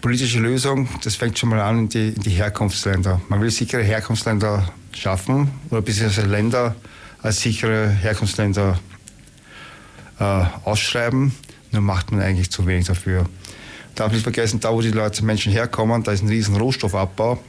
politische 0.00 0.38
Lösung, 0.38 0.88
das 1.02 1.16
fängt 1.16 1.38
schon 1.38 1.48
mal 1.48 1.60
an 1.60 1.80
in 1.80 1.88
die, 1.88 2.08
in 2.08 2.22
die 2.22 2.30
Herkunftsländer. 2.30 3.20
Man 3.28 3.40
will 3.40 3.50
sichere 3.50 3.82
Herkunftsländer 3.82 4.72
schaffen 4.92 5.50
oder 5.70 5.82
beziehungsweise 5.82 6.28
Länder 6.28 6.76
als 7.22 7.40
sichere 7.40 7.88
Herkunftsländer 7.88 8.78
äh, 10.20 10.44
ausschreiben. 10.64 11.34
Nur 11.72 11.82
macht 11.82 12.12
man 12.12 12.20
eigentlich 12.20 12.50
zu 12.50 12.66
wenig 12.66 12.86
dafür 12.86 13.26
darf 13.94 14.12
nicht 14.12 14.22
vergessen, 14.22 14.60
da 14.60 14.72
wo 14.72 14.80
die 14.80 14.90
Leute, 14.90 15.24
Menschen 15.24 15.52
herkommen, 15.52 16.02
da 16.02 16.12
ist 16.12 16.22
ein 16.22 16.28
riesen 16.28 16.56
Rohstoffabbau. 16.56 17.42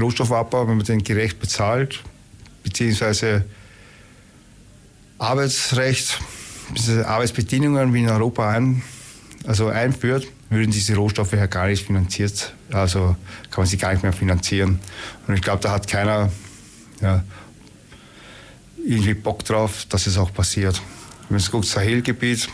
Rohstoffabbau, 0.00 0.68
wenn 0.68 0.76
man 0.76 0.86
den 0.86 1.04
gerecht 1.04 1.38
bezahlt, 1.38 2.02
beziehungsweise 2.62 3.44
Arbeitsrecht, 5.18 6.18
Arbeitsbedingungen 7.04 7.92
wie 7.92 8.02
in 8.02 8.08
Europa 8.08 8.50
ein, 8.50 8.82
also 9.46 9.68
einführt, 9.68 10.26
würden 10.50 10.70
diese 10.70 10.96
Rohstoffe 10.96 11.32
ja 11.32 11.46
gar 11.46 11.66
nicht 11.66 11.86
finanziert, 11.86 12.54
also 12.70 13.16
kann 13.50 13.62
man 13.62 13.66
sie 13.66 13.76
gar 13.76 13.92
nicht 13.92 14.02
mehr 14.02 14.12
finanzieren. 14.12 14.80
Und 15.26 15.34
ich 15.34 15.42
glaube, 15.42 15.62
da 15.62 15.70
hat 15.70 15.86
keiner 15.86 16.30
ja, 17.00 17.22
irgendwie 18.84 19.14
Bock 19.14 19.44
drauf, 19.44 19.86
dass 19.88 20.06
es 20.06 20.16
auch 20.16 20.32
passiert. 20.32 20.80
Wenn 21.28 21.36
man 21.36 21.40
es 21.40 21.50
guckt, 21.50 21.66
Sahelgebiet, 21.66 22.48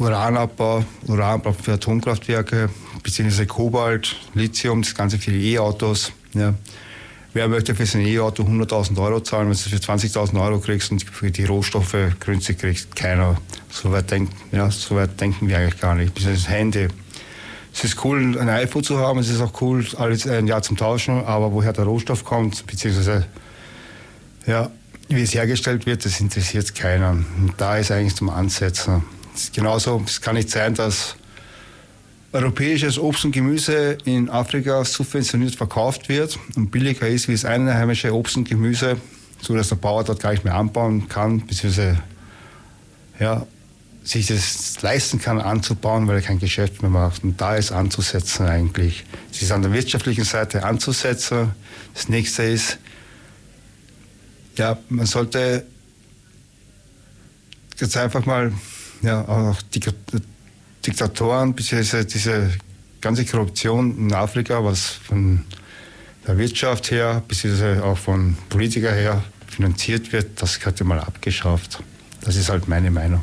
Uranabbau, 0.00 0.82
Uranabbau 1.08 1.52
für 1.52 1.74
Atomkraftwerke, 1.74 2.70
beziehungsweise 3.02 3.46
Kobalt, 3.46 4.16
Lithium, 4.34 4.80
das 4.80 4.94
Ganze 4.94 5.18
für 5.18 5.32
E-Autos. 5.32 6.12
Ja. 6.32 6.54
Wer 7.34 7.48
möchte 7.48 7.74
für 7.74 7.84
sein 7.84 8.06
E-Auto 8.06 8.42
100.000 8.42 8.98
Euro 8.98 9.20
zahlen, 9.20 9.50
wenn 9.50 9.52
du 9.52 9.58
es 9.58 9.62
für 9.62 9.76
20.000 9.76 10.42
Euro 10.42 10.58
kriegst 10.58 10.90
und 10.90 11.02
für 11.04 11.30
die 11.30 11.44
Rohstoffe 11.44 11.96
günstig 12.18 12.58
kriegst? 12.58 12.96
Keiner. 12.96 13.36
So 13.70 13.92
weit, 13.92 14.10
denk, 14.10 14.30
ja, 14.52 14.70
so 14.70 14.96
weit 14.96 15.20
denken 15.20 15.46
wir 15.48 15.58
eigentlich 15.58 15.78
gar 15.78 15.94
nicht. 15.94 16.14
Bis 16.14 16.48
Handy. 16.48 16.88
Es 17.72 17.84
ist 17.84 18.02
cool, 18.04 18.38
ein 18.38 18.48
iPhone 18.48 18.82
zu 18.82 18.98
haben, 18.98 19.20
es 19.20 19.28
ist 19.28 19.40
auch 19.40 19.60
cool, 19.60 19.86
alles 19.96 20.26
ein 20.26 20.46
Jahr 20.46 20.62
zum 20.62 20.76
Tauschen, 20.76 21.24
aber 21.24 21.52
woher 21.52 21.72
der 21.72 21.84
Rohstoff 21.84 22.24
kommt, 22.24 22.66
beziehungsweise 22.66 23.26
ja, 24.46 24.70
wie 25.08 25.22
es 25.22 25.34
hergestellt 25.34 25.86
wird, 25.86 26.04
das 26.04 26.20
interessiert 26.20 26.74
keiner. 26.74 27.10
Und 27.10 27.52
da 27.58 27.76
ist 27.76 27.92
eigentlich 27.92 28.16
zum 28.16 28.30
Ansetzen 28.30 29.04
genauso, 29.52 30.02
es 30.06 30.20
kann 30.20 30.34
nicht 30.34 30.50
sein, 30.50 30.74
dass 30.74 31.16
europäisches 32.32 32.98
Obst 32.98 33.24
und 33.24 33.32
Gemüse 33.32 33.98
in 34.04 34.28
Afrika 34.28 34.84
subventioniert 34.84 35.56
verkauft 35.56 36.08
wird 36.08 36.38
und 36.54 36.70
billiger 36.70 37.08
ist 37.08 37.28
wie 37.28 37.32
das 37.32 37.44
einheimische 37.44 38.14
Obst 38.14 38.36
und 38.36 38.48
Gemüse, 38.48 38.96
so 39.40 39.56
dass 39.56 39.68
der 39.68 39.76
Bauer 39.76 40.04
dort 40.04 40.20
gar 40.20 40.30
nicht 40.30 40.44
mehr 40.44 40.54
anbauen 40.54 41.08
kann, 41.08 41.44
beziehungsweise 41.46 42.00
ja, 43.18 43.46
sich 44.02 44.26
das 44.26 44.80
leisten 44.80 45.20
kann 45.20 45.40
anzubauen, 45.40 46.06
weil 46.08 46.16
er 46.16 46.22
kein 46.22 46.38
Geschäft 46.38 46.82
mehr 46.82 46.90
macht. 46.90 47.22
Und 47.22 47.40
da 47.40 47.56
ist 47.56 47.72
anzusetzen 47.72 48.46
eigentlich. 48.46 49.04
Es 49.30 49.42
ist 49.42 49.52
an 49.52 49.62
der 49.62 49.72
wirtschaftlichen 49.72 50.24
Seite 50.24 50.64
anzusetzen. 50.64 51.50
Das 51.94 52.08
nächste 52.08 52.44
ist, 52.44 52.78
ja, 54.56 54.78
man 54.88 55.06
sollte 55.06 55.66
jetzt 57.78 57.96
einfach 57.96 58.24
mal 58.24 58.52
ja, 59.02 59.26
auch 59.26 59.56
Diktatoren, 60.86 61.54
beziehungsweise 61.54 62.04
diese 62.04 62.50
ganze 63.00 63.24
Korruption 63.24 63.96
in 63.98 64.12
Afrika, 64.12 64.64
was 64.64 64.86
von 64.86 65.44
der 66.26 66.38
Wirtschaft 66.38 66.90
her, 66.90 67.22
beziehungsweise 67.26 67.82
auch 67.84 67.98
von 67.98 68.36
Politikern 68.48 68.94
her 68.94 69.22
finanziert 69.48 70.12
wird, 70.12 70.40
das 70.40 70.60
könnte 70.60 70.84
mal 70.84 71.00
abgeschafft. 71.00 71.82
Das 72.22 72.36
ist 72.36 72.50
halt 72.50 72.68
meine 72.68 72.90
Meinung. 72.90 73.22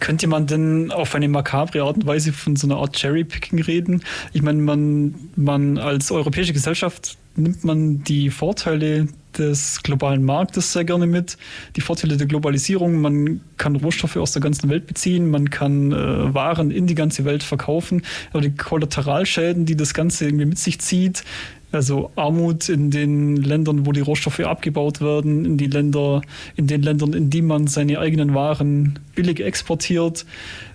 Könnte 0.00 0.26
man 0.26 0.48
denn 0.48 0.90
auf 0.90 1.14
eine 1.14 1.28
makabre 1.28 1.82
Art 1.82 1.96
und 1.96 2.06
Weise 2.06 2.32
von 2.32 2.56
so 2.56 2.66
einer 2.66 2.78
Art 2.78 2.96
Cherry-Picking 2.96 3.62
reden? 3.62 4.02
Ich 4.32 4.42
meine, 4.42 4.60
man, 4.60 5.14
man 5.36 5.78
als 5.78 6.10
europäische 6.10 6.52
Gesellschaft 6.52 7.16
nimmt 7.36 7.62
man 7.62 8.02
die 8.02 8.30
Vorteile 8.30 9.06
des 9.38 9.82
globalen 9.82 10.24
Marktes 10.24 10.72
sehr 10.72 10.84
gerne 10.84 11.06
mit. 11.06 11.36
Die 11.76 11.80
Vorteile 11.80 12.16
der 12.16 12.26
Globalisierung, 12.26 13.00
man 13.00 13.40
kann 13.56 13.76
Rohstoffe 13.76 14.16
aus 14.16 14.32
der 14.32 14.42
ganzen 14.42 14.68
Welt 14.68 14.86
beziehen, 14.86 15.30
man 15.30 15.50
kann 15.50 15.92
äh, 15.92 16.34
Waren 16.34 16.70
in 16.70 16.86
die 16.86 16.94
ganze 16.94 17.24
Welt 17.24 17.42
verkaufen, 17.42 18.02
aber 18.32 18.42
die 18.42 18.54
Kollateralschäden, 18.54 19.66
die 19.66 19.76
das 19.76 19.94
Ganze 19.94 20.26
irgendwie 20.26 20.46
mit 20.46 20.58
sich 20.58 20.80
zieht, 20.80 21.24
also 21.72 22.10
Armut 22.16 22.68
in 22.68 22.90
den 22.90 23.36
Ländern, 23.36 23.86
wo 23.86 23.92
die 23.92 24.00
Rohstoffe 24.00 24.40
abgebaut 24.40 25.00
werden, 25.00 25.44
in 25.44 25.58
die 25.58 25.66
Länder, 25.66 26.22
in 26.56 26.66
den 26.66 26.82
Ländern, 26.82 27.12
in 27.12 27.30
die 27.30 27.42
man 27.42 27.66
seine 27.66 27.98
eigenen 27.98 28.34
Waren 28.34 28.98
billig 29.14 29.40
exportiert, 29.40 30.24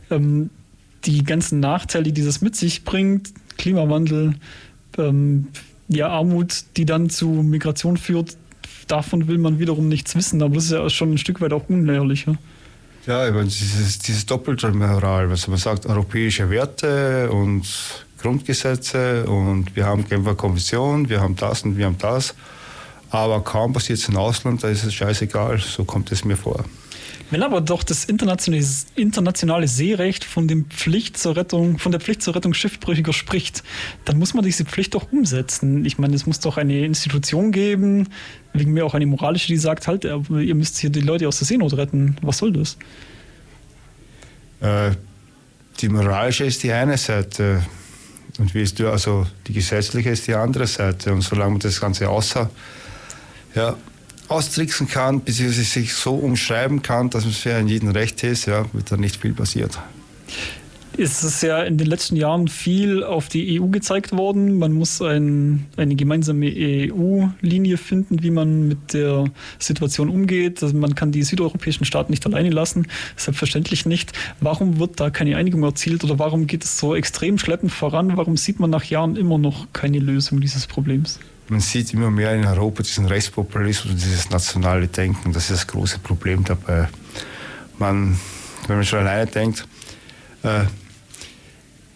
ähm, 0.10 0.50
die 1.06 1.24
ganzen 1.24 1.60
Nachteile, 1.60 2.12
die 2.12 2.24
das 2.24 2.42
mit 2.42 2.56
sich 2.56 2.84
bringt, 2.84 3.34
Klimawandel, 3.58 4.36
ähm, 4.98 5.48
ja, 5.88 6.10
Armut, 6.10 6.64
die 6.78 6.86
dann 6.86 7.10
zu 7.10 7.28
Migration 7.28 7.98
führt, 7.98 8.38
davon 8.92 9.28
will 9.28 9.38
man 9.38 9.60
wiederum 9.60 9.88
nichts 9.88 10.16
wissen, 10.16 10.42
aber 10.42 10.56
das 10.56 10.66
ist 10.66 10.72
ja 10.72 10.90
schon 10.90 11.14
ein 11.14 11.18
Stück 11.18 11.42
weit 11.42 11.54
auch 11.54 11.70
unehrlich. 11.70 12.26
Ja, 12.26 12.36
ja 13.08 13.28
ich 13.28 13.34
meine, 13.34 13.48
dieses, 13.48 14.00
dieses 14.00 14.26
doppelte 14.26 14.72
Moral, 14.72 15.30
also 15.30 15.52
man 15.52 15.60
sagt 15.60 15.86
europäische 15.86 16.50
Werte 16.50 17.32
und 17.32 17.66
Grundgesetze 18.22 19.26
und 19.26 19.76
wir 19.76 19.86
haben 19.86 20.08
Genfer 20.08 20.36
Konvention, 20.36 21.10
wir 21.10 21.22
haben 21.22 21.36
das 21.36 21.64
und 21.64 21.78
wir 21.78 21.86
haben 21.86 21.98
das. 21.98 22.36
Aber 23.10 23.42
kaum 23.42 23.74
passiert 23.74 24.00
es 24.00 24.08
im 24.08 24.18
Ausland, 24.18 24.64
da 24.64 24.70
ist 24.70 24.84
es 24.84 24.94
scheißegal, 24.94 25.60
so 25.60 25.84
kommt 25.84 26.12
es 26.12 26.24
mir 26.24 26.38
vor. 26.38 26.64
Wenn 27.32 27.44
aber 27.44 27.62
doch 27.62 27.84
das 27.84 28.04
internationale, 28.04 28.64
internationale 28.96 29.68
Seerecht 29.68 30.26
von, 30.26 30.50
dem 30.50 30.66
Pflicht 30.66 31.18
zur 31.18 31.38
Rettung, 31.38 31.80
von 31.80 31.94
der 31.94 32.02
Pflicht 32.02 32.22
zur 32.22 32.36
Rettung 32.36 32.54
Schiffbrüchiger 32.54 33.14
spricht, 33.14 33.64
dann 34.04 34.20
muss 34.20 34.34
man 34.34 34.44
diese 34.44 34.66
Pflicht 34.66 34.94
doch 34.94 35.12
umsetzen. 35.14 35.86
Ich 35.86 35.98
meine, 35.98 36.14
es 36.14 36.26
muss 36.26 36.42
doch 36.42 36.58
eine 36.58 36.86
Institution 36.86 37.54
geben, 37.54 38.10
wegen 38.54 38.74
mir 38.74 38.86
auch 38.86 38.94
eine 38.94 39.06
moralische, 39.06 39.48
die 39.48 39.58
sagt, 39.58 39.88
halt, 39.88 40.04
ihr 40.04 40.56
müsst 40.56 40.78
hier 40.78 40.90
die 40.90 41.00
Leute 41.00 41.26
aus 41.28 41.40
der 41.40 41.48
Seenot 41.48 41.74
retten. 41.78 42.18
Was 42.22 42.40
soll 42.40 42.52
das? 42.52 42.78
Äh, 44.60 44.92
die 45.80 45.88
moralische 45.88 46.44
ist 46.44 46.62
die 46.64 46.74
eine 46.74 46.98
Seite 46.98 47.66
und 48.40 48.54
wie 48.54 48.62
es 48.62 48.74
du, 48.74 48.90
also 48.90 49.26
die 49.48 49.54
gesetzliche 49.54 50.10
ist 50.10 50.28
die 50.28 50.36
andere 50.36 50.68
Seite. 50.68 51.14
Und 51.14 51.22
solange 51.22 51.52
man 51.52 51.60
das 51.60 51.80
Ganze 51.80 52.10
außer, 52.10 52.50
ja, 53.56 53.78
austricksen 54.32 54.88
kann, 54.88 55.22
beziehungsweise 55.24 55.64
sich 55.64 55.94
so 55.94 56.16
umschreiben 56.16 56.82
kann, 56.82 57.10
dass 57.10 57.26
es 57.26 57.38
für 57.38 57.60
jeden 57.60 57.90
recht 57.90 58.24
ist, 58.24 58.46
ja, 58.46 58.66
wird 58.74 58.92
da 58.92 58.98
nicht 58.98 59.22
viel 59.22 59.34
passiert. 59.34 59.78
Es 60.98 61.24
ist 61.24 61.42
ja 61.42 61.64
in 61.64 61.78
den 61.78 61.88
letzten 61.88 62.18
Jahren 62.18 62.50
viel 62.50 63.04
auf 63.04 63.30
die 63.30 63.60
EU 63.60 63.68
gezeigt 63.68 64.12
worden. 64.12 64.58
Man 64.58 64.74
muss 64.74 65.02
ein, 65.02 65.66
eine 65.78 65.96
gemeinsame 65.96 66.52
EU-Linie 66.54 67.78
finden, 67.78 68.22
wie 68.24 68.30
man 68.30 68.68
mit 68.68 68.94
der 68.94 69.26
Situation 69.58 70.10
umgeht. 70.10 70.62
Also 70.62 70.76
man 70.76 70.94
kann 70.94 71.14
die 71.14 71.24
südeuropäischen 71.24 71.86
Staaten 71.86 72.12
nicht 72.12 72.26
alleine 72.26 72.50
lassen, 72.50 72.88
selbstverständlich 73.16 73.86
nicht. 73.86 74.12
Warum 74.42 74.80
wird 74.80 75.00
da 75.00 75.10
keine 75.10 75.38
Einigung 75.38 75.64
erzielt 75.64 76.04
oder 76.04 76.20
warum 76.20 76.46
geht 76.46 76.66
es 76.66 76.78
so 76.78 76.94
extrem 76.94 77.38
schleppend 77.38 77.72
voran? 77.72 78.18
Warum 78.18 78.36
sieht 78.36 78.60
man 78.60 78.70
nach 78.70 78.84
Jahren 78.84 79.16
immer 79.16 79.38
noch 79.38 79.68
keine 79.72 80.00
Lösung 80.00 80.42
dieses 80.42 80.68
Problems? 80.68 81.20
Man 81.52 81.60
sieht 81.60 81.94
immer 81.94 82.10
mehr 82.10 82.34
in 82.34 82.46
Europa 82.46 82.82
diesen 82.82 83.06
Rechtspopulismus 83.06 83.92
und 83.92 84.02
dieses 84.02 84.30
nationale 84.30 84.88
Denken. 84.88 85.34
Das 85.34 85.50
ist 85.50 85.52
das 85.52 85.68
große 85.68 86.00
Problem 86.00 86.46
dabei. 86.46 86.88
Man, 87.78 88.18
wenn 88.68 88.78
man 88.78 88.86
schon 88.86 89.00
alleine 89.00 89.30
denkt, 89.30 89.68
äh, 90.44 90.64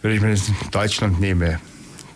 wenn 0.01 0.12
ich 0.12 0.22
mir 0.22 0.32
jetzt 0.32 0.51
Deutschland 0.72 1.22
nehme, 1.22 1.62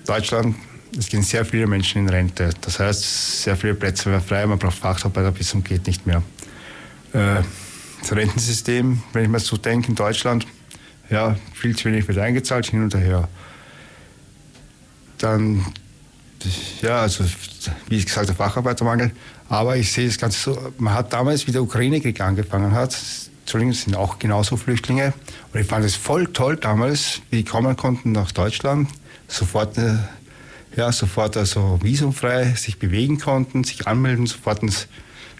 Deutschland, 0.05 0.57
es 0.97 1.07
gehen 1.07 1.23
sehr 1.23 1.45
viele 1.45 1.65
Menschen 1.65 2.01
in 2.01 2.09
Rente. 2.09 2.49
Das 2.59 2.79
heißt, 2.79 3.43
sehr 3.43 3.55
viele 3.55 3.73
Plätze 3.73 4.11
werden 4.11 4.23
frei, 4.23 4.45
man 4.45 4.59
braucht 4.59 4.77
Facharbeiter 4.77 5.31
bis 5.31 5.47
zum 5.49 5.63
geht 5.63 5.87
nicht 5.87 6.05
mehr. 6.05 6.21
Äh, 7.13 7.41
das 8.01 8.11
Rentensystem, 8.11 9.01
wenn 9.13 9.23
ich 9.23 9.29
mir 9.29 9.39
so 9.39 9.55
denke, 9.55 9.87
in 9.87 9.95
Deutschland, 9.95 10.45
ja, 11.09 11.37
viel 11.53 11.73
zu 11.73 11.85
wenig 11.85 12.05
wird 12.05 12.17
eingezahlt, 12.17 12.65
hin 12.65 12.83
und 12.83 12.93
her. 12.95 13.29
Dann 15.19 15.65
ja, 16.81 17.01
also 17.01 17.23
wie 17.87 18.03
gesagt, 18.03 18.27
der 18.27 18.35
Facharbeitermangel. 18.35 19.11
Aber 19.49 19.77
ich 19.77 19.91
sehe 19.91 20.07
das 20.07 20.17
Ganze 20.17 20.39
so, 20.39 20.73
man 20.77 20.93
hat 20.93 21.11
damals, 21.11 21.47
wie 21.47 21.51
der 21.51 21.63
Ukraine-Krieg 21.63 22.21
angefangen 22.21 22.73
hat, 22.73 22.97
Entschuldigung, 23.41 23.73
sind 23.73 23.95
auch 23.95 24.19
genauso 24.19 24.57
Flüchtlinge. 24.57 25.13
Und 25.51 25.59
ich 25.59 25.67
fand 25.67 25.83
es 25.83 25.95
voll 25.95 26.27
toll 26.27 26.55
damals, 26.57 27.21
wie 27.31 27.37
die 27.37 27.43
kommen 27.43 27.75
konnten 27.75 28.11
nach 28.11 28.31
Deutschland, 28.31 28.89
sofort, 29.27 29.77
äh, 29.77 29.95
ja, 30.75 30.91
sofort 30.91 31.35
also 31.35 31.79
visumfrei 31.81 32.53
sich 32.53 32.77
bewegen 32.77 33.19
konnten, 33.19 33.63
sich 33.63 33.87
anmelden, 33.87 34.27
sofort 34.27 34.61
ins 34.61 34.87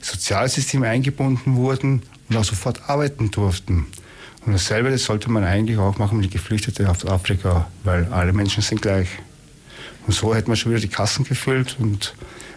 Sozialsystem 0.02 0.82
eingebunden 0.84 1.56
wurden 1.56 2.02
und 2.30 2.38
auch 2.38 2.44
sofort 2.44 2.90
arbeiten 2.90 3.30
durften. 3.30 3.86
Und 4.46 4.54
dasselbe 4.54 4.90
das 4.90 5.04
sollte 5.04 5.30
man 5.30 5.44
eigentlich 5.44 5.78
auch 5.78 5.98
machen 6.00 6.20
mit 6.20 6.32
Geflüchteten 6.32 6.88
aus 6.88 7.06
Afrika, 7.06 7.68
weil 7.84 8.06
alle 8.12 8.34
Menschen 8.34 8.64
sind 8.64 8.82
gleich. 8.82 9.10
Und 10.08 10.14
so 10.14 10.34
hätte 10.34 10.48
man 10.48 10.58
schon 10.58 10.72
wieder 10.72 10.82
die 10.82 10.88
Kassen 10.88 11.26
gefüllt 11.26 11.78
und 11.80 12.16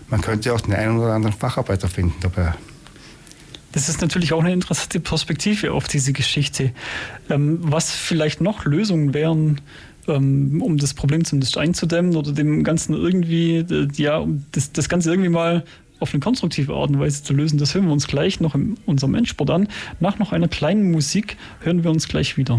man 0.09 0.21
könnte 0.21 0.53
auch 0.53 0.61
den 0.61 0.75
einen 0.75 0.99
oder 0.99 1.13
anderen 1.13 1.37
Facharbeiter 1.37 1.89
finden 1.89 2.15
dabei. 2.21 2.55
Das 3.73 3.89
ist 3.89 4.03
natürlich 4.03 4.33
auch 4.35 4.41
eine 4.41 4.53
interessante 4.53 5.01
Perspektive 5.01 5.73
auf 5.73 5.89
diese 5.89 6.13
Geschichte. 6.13 6.73
Ähm, 7.31 7.59
was 7.63 7.91
vielleicht 7.91 8.41
noch 8.41 8.67
Lösungen 8.67 9.15
wären, 9.15 9.61
ähm, 10.09 10.61
um 10.63 10.77
das 10.77 10.95
Problem 10.95 11.25
zumindest 11.25 11.57
einzudämmen 11.57 12.17
oder 12.17 12.33
dem 12.33 12.65
Ganzen 12.65 12.95
irgendwie, 12.95 13.59
äh, 13.59 13.89
ja, 13.97 14.27
das, 14.53 14.73
das 14.73 14.89
Ganze 14.89 15.11
irgendwie 15.11 15.31
mal 15.31 15.65
auf 16.01 16.13
eine 16.13 16.21
konstruktive 16.21 16.75
Art 16.75 16.91
und 16.91 16.99
Weise 16.99 17.23
zu 17.23 17.33
lösen, 17.33 17.59
das 17.59 17.75
hören 17.75 17.87
wir 17.87 17.93
uns 17.93 18.09
gleich 18.09 18.41
noch 18.41 18.55
in 18.55 18.77
unserem 18.87 19.15
Endsport 19.15 19.51
an. 19.51 19.69
Nach 20.01 20.19
noch 20.19 20.33
einer 20.33 20.49
kleinen 20.49 20.91
Musik 20.91 21.37
hören 21.61 21.85
wir 21.85 21.91
uns 21.91 22.09
gleich 22.09 22.37
wieder. 22.37 22.57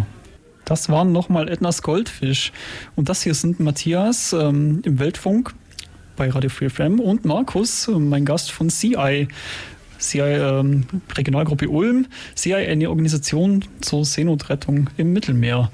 Das 0.66 0.90
waren 0.90 1.12
nochmal 1.12 1.50
Ednas 1.50 1.82
Goldfisch. 1.82 2.52
Und 2.96 3.10
das 3.10 3.24
hier 3.24 3.34
sind 3.34 3.60
Matthias 3.60 4.34
ähm, 4.34 4.82
im 4.84 5.00
Weltfunk 5.00 5.54
bei 6.16 6.30
Radio 6.30 6.50
Free 6.50 6.70
FM 6.70 7.00
und 7.00 7.26
Markus, 7.26 7.88
äh, 7.88 7.92
mein 7.92 8.26
Gast 8.26 8.52
von 8.52 8.70
CI. 8.70 9.28
CI 10.00 10.20
ähm, 10.20 10.86
Regionalgruppe 11.16 11.70
Ulm. 11.70 12.08
CI 12.36 12.56
eine 12.56 12.90
Organisation 12.90 13.64
zur 13.82 14.06
Seenotrettung 14.06 14.90
im 14.98 15.14
Mittelmeer. 15.14 15.72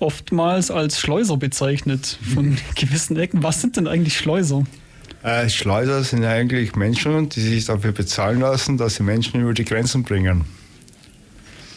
Oftmals 0.00 0.70
als 0.70 1.00
Schleuser 1.00 1.36
bezeichnet 1.36 2.18
von 2.34 2.56
gewissen 2.76 3.16
Ecken. 3.16 3.42
Was 3.42 3.60
sind 3.60 3.76
denn 3.76 3.88
eigentlich 3.88 4.16
Schleuser? 4.16 4.64
Äh, 5.22 5.48
Schleuser 5.48 6.04
sind 6.04 6.24
eigentlich 6.24 6.76
Menschen, 6.76 7.28
die 7.28 7.40
sich 7.40 7.64
dafür 7.64 7.92
bezahlen 7.92 8.40
lassen, 8.40 8.76
dass 8.76 8.96
sie 8.96 9.02
Menschen 9.02 9.40
über 9.40 9.54
die 9.54 9.64
Grenzen 9.64 10.04
bringen. 10.04 10.44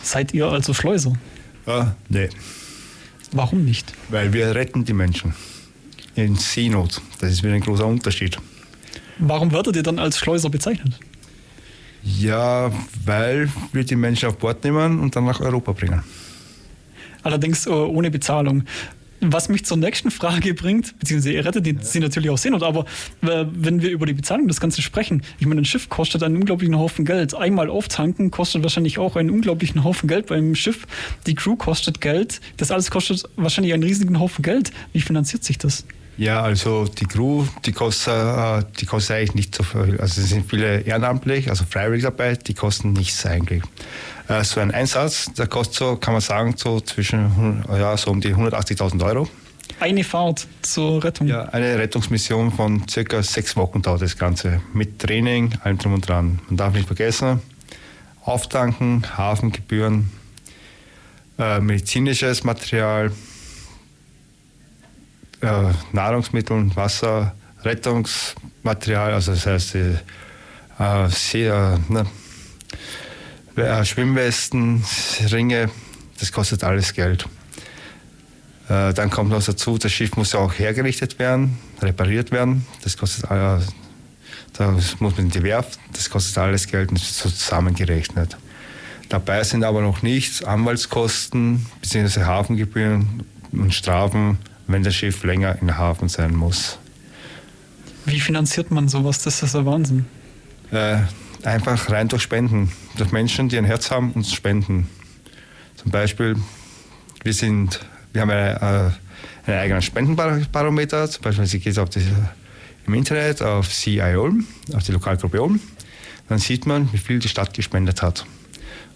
Seid 0.04 0.34
ihr 0.34 0.48
also 0.48 0.74
Schleuser? 0.74 1.14
Ah, 1.66 1.92
nee. 2.10 2.30
Warum 3.32 3.64
nicht? 3.64 3.94
Weil 4.10 4.34
wir 4.34 4.54
retten 4.56 4.84
die 4.84 4.94
Menschen 4.94 5.34
in 6.16 6.36
Seenot. 6.36 7.02
Das 7.20 7.32
ist 7.32 7.44
wieder 7.44 7.54
ein 7.54 7.62
großer 7.62 7.86
Unterschied. 7.86 8.38
Warum 9.20 9.52
werdet 9.52 9.76
ihr 9.76 9.84
dann 9.84 10.00
als 10.00 10.18
Schleuser 10.18 10.50
bezeichnet? 10.50 11.00
Ja, 12.04 12.72
weil 13.06 13.50
wir 13.72 13.84
die 13.84 13.96
Menschen 13.96 14.30
auf 14.30 14.38
Bord 14.38 14.64
nehmen 14.64 15.00
und 15.00 15.16
dann 15.16 15.26
nach 15.26 15.40
Europa 15.40 15.72
bringen. 15.74 16.04
Allerdings 17.24 17.68
äh, 17.68 17.70
ohne 17.70 18.10
Bezahlung. 18.10 18.64
Was 19.22 19.50
mich 19.50 19.66
zur 19.66 19.78
nächsten 19.78 20.10
Frage 20.10 20.56
bringt, 20.56 20.98
beziehungsweise 20.98 21.34
ihr 21.34 21.46
rettet 21.46 21.66
die, 21.66 21.76
ja. 21.76 21.82
sie 21.82 22.00
natürlich 22.00 22.32
auch 22.32 22.40
Seenot, 22.40 22.64
aber 22.64 22.86
äh, 23.22 23.46
wenn 23.52 23.82
wir 23.82 23.92
über 23.92 24.08
die 24.08 24.14
Bezahlung 24.14 24.48
des 24.48 24.60
Ganzen 24.60 24.82
sprechen, 24.82 25.22
ich 25.38 25.46
meine, 25.46 25.62
ein 25.62 25.66
Schiff 25.66 25.90
kostet 25.90 26.24
einen 26.24 26.38
unglaublichen 26.38 26.78
Haufen 26.78 27.06
Geld. 27.06 27.36
Einmal 27.36 27.70
auftanken 27.70 28.32
kostet 28.32 28.64
wahrscheinlich 28.64 28.98
auch 28.98 29.16
einen 29.16 29.30
unglaublichen 29.30 29.84
Haufen 29.84 30.10
Geld 30.10 30.26
beim 30.26 30.56
Schiff. 30.56 30.88
Die 31.28 31.36
Crew 31.36 31.56
kostet 31.56 32.02
Geld. 32.02 32.42
Das 32.58 32.72
alles 32.72 32.90
kostet 32.90 33.24
wahrscheinlich 33.36 33.74
einen 33.74 33.84
riesigen 33.84 34.20
Haufen 34.20 34.42
Geld. 34.42 34.72
Wie 34.92 35.02
finanziert 35.02 35.44
sich 35.44 35.60
das? 35.60 35.86
Ja, 36.18 36.42
also 36.42 36.86
die 36.86 37.06
Crew, 37.06 37.46
die 37.66 37.72
kostet, 37.72 38.14
äh, 38.14 38.64
die 38.80 38.86
kostet 38.86 39.18
eigentlich 39.18 39.36
nicht 39.36 39.56
so 39.56 39.64
viel. 39.64 40.00
Also 40.00 40.22
es 40.22 40.30
sind 40.30 40.50
viele 40.50 40.82
ehrenamtlich, 40.82 41.50
also 41.50 41.64
freiwillig 41.66 42.04
dabei, 42.04 42.36
die 42.36 42.54
kosten 42.54 42.94
nichts 42.94 43.26
eigentlich. 43.26 43.64
Äh, 44.32 44.44
so 44.46 44.62
ein 44.62 44.72
Einsatz, 44.72 45.32
der 45.34 45.48
kostet 45.48 45.76
so, 45.76 45.96
kann 45.98 46.14
man 46.14 46.22
sagen, 46.22 46.56
so 46.56 46.80
zwischen, 46.80 47.66
ja, 47.70 47.98
so 47.98 48.12
um 48.12 48.22
die 48.22 48.34
180.000 48.34 49.04
Euro. 49.06 49.28
Eine 49.80 50.04
Fahrt 50.04 50.48
zur 50.62 51.04
Rettung? 51.04 51.28
Ja, 51.28 51.46
eine 51.46 51.78
Rettungsmission 51.78 52.52
von 52.52 52.88
circa 52.88 53.22
sechs 53.24 53.58
Wochen 53.58 53.82
dauert 53.82 54.02
das 54.02 54.18
Ganze. 54.18 54.62
Mit 54.74 55.00
Training, 55.00 55.54
allem 55.64 55.78
drum 55.78 55.96
und 55.96 56.08
dran. 56.08 56.40
Man 56.48 56.58
darf 56.58 56.74
nicht 56.74 56.88
vergessen, 56.88 57.42
Auftanken, 58.24 59.06
Hafengebühren, 59.18 60.12
äh, 61.38 61.60
medizinisches 61.60 62.44
Material, 62.44 63.12
äh, 65.42 65.48
Nahrungsmittel, 65.92 66.74
Wasser, 66.76 67.34
Rettungsmaterial, 67.64 69.14
also 69.14 69.32
das 69.34 69.46
heißt, 69.46 69.76
äh, 69.76 71.10
sehr, 71.10 71.80
ne, 71.90 72.06
äh, 73.56 73.86
Schwimmwesten, 73.86 74.84
Ringe, 75.32 75.70
das 76.20 76.32
kostet 76.32 76.64
alles 76.64 76.94
Geld. 76.94 77.26
Äh, 78.70 78.94
dann 78.94 79.10
kommt 79.10 79.30
noch 79.32 79.44
dazu, 79.44 79.78
das 79.78 79.92
Schiff 79.92 80.16
muss 80.16 80.34
ja 80.34 80.40
auch 80.40 80.54
hergerichtet 80.54 81.20
werden, 81.20 81.58
repariert 81.82 82.32
werden. 82.32 82.66
Das 82.84 82.98
kostet 82.98 83.30
äh, 83.32 83.60
da 84.54 84.72
muss 84.72 85.00
man 85.00 85.18
in 85.18 85.30
die 85.30 85.44
Werft, 85.44 85.80
das 85.94 86.10
kostet 86.10 86.38
alles 86.38 86.68
Geld 86.68 86.90
und 86.90 86.98
ist 86.98 87.18
so 87.18 87.30
zusammengerechnet. 87.30 88.38
Dabei 89.10 89.44
sind 89.44 89.64
aber 89.64 89.82
noch 89.82 90.02
nicht 90.02 90.46
Anwaltskosten 90.46 91.66
bzw. 91.82 92.24
Hafengebühren 92.24 93.24
und 93.52 93.74
Strafen, 93.74 94.38
wenn 94.68 94.84
das 94.84 94.96
Schiff 94.96 95.24
länger 95.24 95.58
in 95.62 95.78
Hafen 95.78 96.10
sein 96.10 96.36
muss. 96.36 96.78
Wie 98.06 98.20
finanziert 98.20 98.72
man 98.72 98.88
sowas? 98.88 99.24
Das 99.24 99.44
ist 99.44 99.54
der 99.54 99.66
Wahnsinn. 99.66 100.06
Äh, 100.72 101.00
einfach 101.46 101.90
rein 101.90 102.08
durch 102.08 102.22
Spenden. 102.22 102.72
Durch 102.98 103.12
Menschen, 103.12 103.50
die 103.50 103.58
ein 103.58 103.66
Herz 103.66 103.92
haben 103.92 104.12
und 104.14 104.26
spenden. 104.26 104.90
Zum 105.76 105.92
Beispiel, 105.92 106.36
wir, 107.24 107.34
sind, 107.34 107.80
wir 108.14 108.22
haben 108.22 108.30
eine, 108.30 108.94
äh, 109.46 109.50
einen 109.50 109.60
eigenen 109.60 109.82
Spendenbarometer. 109.82 111.10
Zum 111.10 111.24
Beispiel, 111.24 111.46
Sie 111.46 111.60
geht 111.60 111.80
auf 111.80 111.90
die, 111.90 112.02
im 112.86 112.94
Internet 112.94 113.42
auf 113.42 113.70
CI 113.70 114.16
Ulm, 114.16 114.46
auf 114.74 114.84
die 114.84 114.92
Lokalgruppe 114.92 115.42
Ulm. 115.42 115.60
Dann 116.30 116.40
sieht 116.40 116.66
man, 116.66 116.92
wie 116.94 116.98
viel 116.98 117.20
die 117.20 117.30
Stadt 117.30 117.54
gespendet 117.54 118.02
hat. 118.02 118.26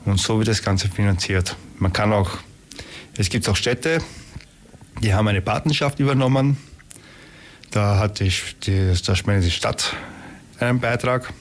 Und 0.06 0.20
so 0.20 0.38
wird 0.38 0.48
das 0.48 0.62
Ganze 0.62 0.88
finanziert. 0.88 1.56
Man 1.80 1.91
kann 1.91 2.14
auch, 2.14 2.38
es 3.18 3.30
gibt 3.30 3.50
auch 3.50 3.56
Städte, 3.56 4.00
die 5.02 5.14
haben 5.14 5.28
eine 5.28 5.41
Patenschaft 5.41 6.00
übernommen. 6.00 6.58
Da 7.72 7.98
hat 7.98 8.20
die, 8.20 8.32
die, 8.64 8.93
da 9.06 9.16
spendet 9.16 9.46
die 9.46 9.52
Stadt 9.52 9.93
einen 10.60 10.80
Beitrag. 10.80 11.34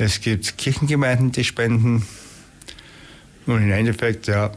Es 0.00 0.22
gibt 0.22 0.56
Kirchengemeinden, 0.56 1.30
die 1.30 1.44
spenden. 1.44 2.06
Und 3.44 3.62
im 3.62 3.70
Endeffekt, 3.70 4.28
ja, 4.28 4.50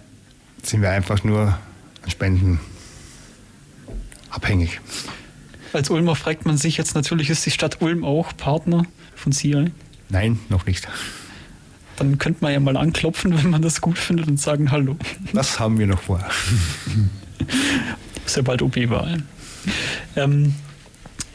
sind 0.63 0.81
wir 0.81 0.89
einfach 0.89 1.25
nur 1.25 1.59
an 2.01 2.09
Spenden 2.09 2.61
abhängig. 4.29 4.79
Als 5.73 5.89
Ulmer 5.89 6.15
fragt 6.15 6.45
man 6.45 6.57
sich 6.57 6.77
jetzt 6.77 6.95
natürlich, 6.95 7.29
ist 7.29 7.45
die 7.45 7.51
Stadt 7.51 7.81
Ulm 7.81 8.05
auch 8.05 8.37
Partner 8.37 8.85
von 9.15 9.33
CI? 9.33 9.71
Nein, 10.07 10.39
noch 10.47 10.65
nicht. 10.65 10.87
Dann 11.97 12.17
könnte 12.19 12.41
man 12.41 12.53
ja 12.53 12.61
mal 12.61 12.77
anklopfen, 12.77 13.37
wenn 13.37 13.49
man 13.49 13.61
das 13.61 13.81
gut 13.81 13.97
findet 13.97 14.29
und 14.29 14.39
sagen 14.39 14.71
Hallo. 14.71 14.95
Das 15.33 15.59
haben 15.59 15.77
wir 15.77 15.87
noch 15.87 16.01
vor. 16.01 16.23
ist 18.25 18.37
ja 18.37 18.43
bald 18.43 18.61
OB-Wahl. 18.61 19.23
Ähm, 20.15 20.55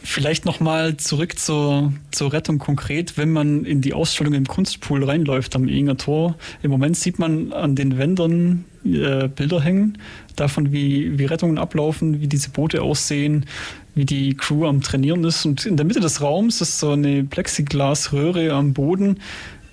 Vielleicht 0.01 0.45
nochmal 0.45 0.95
zurück 0.97 1.37
zur, 1.37 1.91
zur 2.11 2.31
Rettung 2.31 2.57
konkret, 2.57 3.17
wenn 3.17 3.31
man 3.31 3.65
in 3.65 3.81
die 3.81 3.93
Ausstellung 3.93 4.33
im 4.33 4.47
Kunstpool 4.47 5.03
reinläuft 5.03 5.55
am 5.55 5.67
Ehinger 5.67 5.97
Tor. 5.97 6.35
Im 6.63 6.71
Moment 6.71 6.95
sieht 6.95 7.19
man 7.19 7.51
an 7.51 7.75
den 7.75 7.97
Wändern 7.97 8.63
äh, 8.85 9.27
Bilder 9.27 9.61
hängen, 9.61 9.97
davon, 10.37 10.71
wie, 10.71 11.19
wie 11.19 11.25
Rettungen 11.25 11.57
ablaufen, 11.57 12.21
wie 12.21 12.27
diese 12.27 12.49
Boote 12.49 12.81
aussehen, 12.81 13.45
wie 13.93 14.05
die 14.05 14.35
Crew 14.35 14.65
am 14.65 14.81
Trainieren 14.81 15.23
ist. 15.25 15.45
Und 15.45 15.65
in 15.65 15.75
der 15.75 15.85
Mitte 15.85 15.99
des 15.99 16.21
Raums 16.21 16.61
ist 16.61 16.79
so 16.79 16.91
eine 16.91 17.25
Plexiglasröhre 17.25 18.53
am 18.53 18.73
Boden, 18.73 19.19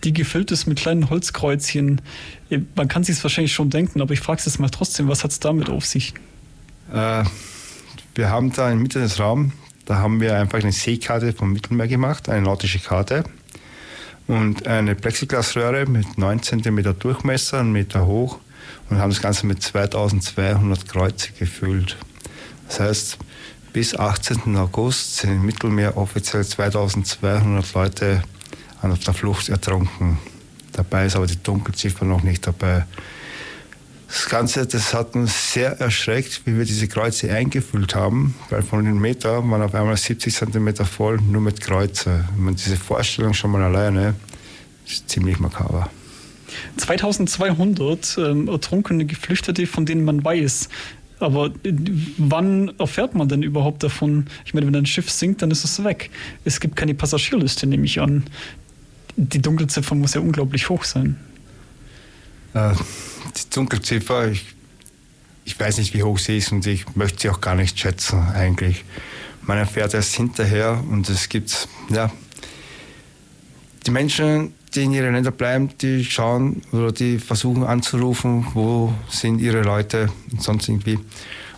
die 0.03 0.13
gefüllt 0.13 0.51
ist 0.51 0.67
mit 0.67 0.79
kleinen 0.79 1.09
Holzkreuzchen. 1.09 2.01
Äh, 2.51 2.61
man 2.75 2.89
kann 2.89 3.05
sich 3.05 3.17
es 3.17 3.23
wahrscheinlich 3.23 3.53
schon 3.53 3.71
denken, 3.71 4.01
aber 4.01 4.13
ich 4.13 4.21
frage 4.21 4.41
es 4.41 4.47
jetzt 4.47 4.59
mal 4.59 4.71
trotzdem, 4.71 5.07
was 5.07 5.23
hat 5.23 5.31
es 5.31 5.39
damit 5.39 5.71
auf 5.71 5.87
sich? 5.87 6.15
Äh, 6.93 7.23
wir 8.17 8.31
haben 8.31 8.53
da 8.53 8.65
in 8.71 8.79
der 8.79 8.83
Mitte 8.83 8.99
des 8.99 9.21
Raums 9.21 9.53
da 9.87 9.99
haben 9.99 10.21
wir 10.21 10.37
einfach 10.37 10.59
eine 10.59 10.73
Seekarte 10.73 11.33
vom 11.33 11.53
Mittelmeer 11.53 11.89
gemacht, 11.89 12.29
eine 12.29 12.43
nautische 12.43 12.81
Karte 12.81 13.25
und 14.27 14.67
eine 14.67 14.95
Plexiglasröhre 14.95 15.87
mit 15.87 16.19
9 16.19 16.43
cm 16.43 16.99
Durchmesser, 16.99 17.61
einen 17.61 17.73
Meter 17.73 18.05
hoch 18.07 18.39
und 18.91 18.99
haben 18.99 19.11
das 19.11 19.23
Ganze 19.23 19.47
mit 19.47 19.63
2200 19.63 20.89
Kreuze 20.89 21.31
gefüllt. 21.39 21.97
Das 22.67 22.81
heißt, 22.81 23.19
bis 23.73 23.97
18. 23.97 24.57
August 24.57 25.19
sind 25.19 25.31
im 25.31 25.47
Mittelmeer 25.47 25.97
offiziell 25.97 26.45
2200 26.45 27.75
Leute 27.75 28.23
auf 28.83 28.99
der 28.99 29.15
Flucht 29.15 29.49
ertrunken. 29.49 30.19
Dabei 30.73 31.07
ist 31.07 31.17
aber 31.17 31.27
die 31.27 31.43
Dunkelziffer 31.43 32.05
noch 32.05 32.23
nicht 32.23 32.47
dabei. 32.47 32.87
Das 34.09 34.29
Ganze, 34.29 34.67
das 34.67 34.95
hat 34.95 35.15
uns 35.15 35.53
sehr 35.53 35.81
erschreckt, 35.81 36.43
wie 36.45 36.57
wir 36.57 36.65
diese 36.65 36.87
Kreuze 36.87 37.31
eingefüllt 37.33 37.95
haben, 37.95 38.35
weil 38.51 38.63
von 38.63 38.85
den 38.85 38.99
Meter 38.99 39.49
waren 39.51 39.63
auf 39.63 39.75
einmal 39.75 39.97
70 39.97 40.33
Zentimeter 40.33 40.85
voll, 40.85 41.19
nur 41.21 41.43
mit 41.43 41.61
Kreuze. 41.61 42.25
Man 42.37 42.55
diese 42.55 42.77
Vorstellung 42.77 43.35
schon 43.35 43.51
mal 43.51 43.63
alleine 43.63 44.15
ist 44.87 45.09
ziemlich 45.11 45.41
makaber. 45.41 45.91
2200 46.77 48.19
ähm, 48.19 48.49
ertrunkene 48.49 49.05
Geflüchtete, 49.05 49.67
von 49.67 49.87
denen 49.87 50.05
man 50.05 50.25
weiß. 50.25 50.69
Aber 51.19 51.47
äh, 51.65 51.73
wann 52.19 52.73
erfährt 52.79 53.15
man 53.15 53.29
denn 53.29 53.43
überhaupt 53.43 53.83
davon? 53.83 54.27
Ich 54.45 54.55
meine, 54.55 54.67
wenn 54.67 54.77
ein 54.77 54.87
Schiff 54.87 55.11
sinkt, 55.11 55.43
dann 55.43 55.51
ist 55.51 55.65
es 55.65 55.83
weg. 55.83 56.11
Es 56.45 56.61
gibt 56.61 56.77
keine 56.77 56.95
Passagierliste, 56.95 57.67
nehme 57.67 57.85
ich 57.87 58.01
an. 58.01 58.25
Die 59.17 59.41
Dunkelziffer 59.41 59.95
muss 59.95 60.15
ja 60.15 60.21
unglaublich 60.21 60.69
hoch 60.69 60.85
sein. 60.85 61.17
Äh, 62.55 62.75
die 63.37 63.51
Dunkelziffer, 63.51 64.29
ich, 64.29 64.55
ich 65.45 65.59
weiß 65.59 65.79
nicht, 65.79 65.95
wie 65.95 66.03
hoch 66.03 66.19
sie 66.19 66.39
ist 66.39 66.53
und 66.53 66.67
ich 66.67 66.97
möchte 66.97 67.21
sie 67.21 67.31
auch 67.31 67.41
gar 67.41 67.55
nicht 67.55 67.79
schätzen 67.79 68.21
eigentlich. 68.35 68.85
Man 69.43 69.59
erfährt 69.59 69.95
erst 69.95 70.15
hinterher 70.15 70.83
und 70.91 71.09
es 71.09 71.29
gibt, 71.29 71.69
ja, 71.89 72.11
die 73.87 73.91
Menschen, 73.91 74.53
die 74.75 74.85
in 74.85 74.93
ihren 74.93 75.15
Ländern 75.15 75.35
bleiben, 75.35 75.71
die 75.79 76.05
schauen 76.05 76.63
oder 76.73 76.91
die 76.91 77.19
versuchen 77.19 77.65
anzurufen, 77.65 78.47
wo 78.55 78.93
sind 79.09 79.41
ihre 79.41 79.63
Leute 79.63 80.11
und 80.33 80.43
sonst 80.43 80.69
irgendwie. 80.69 80.99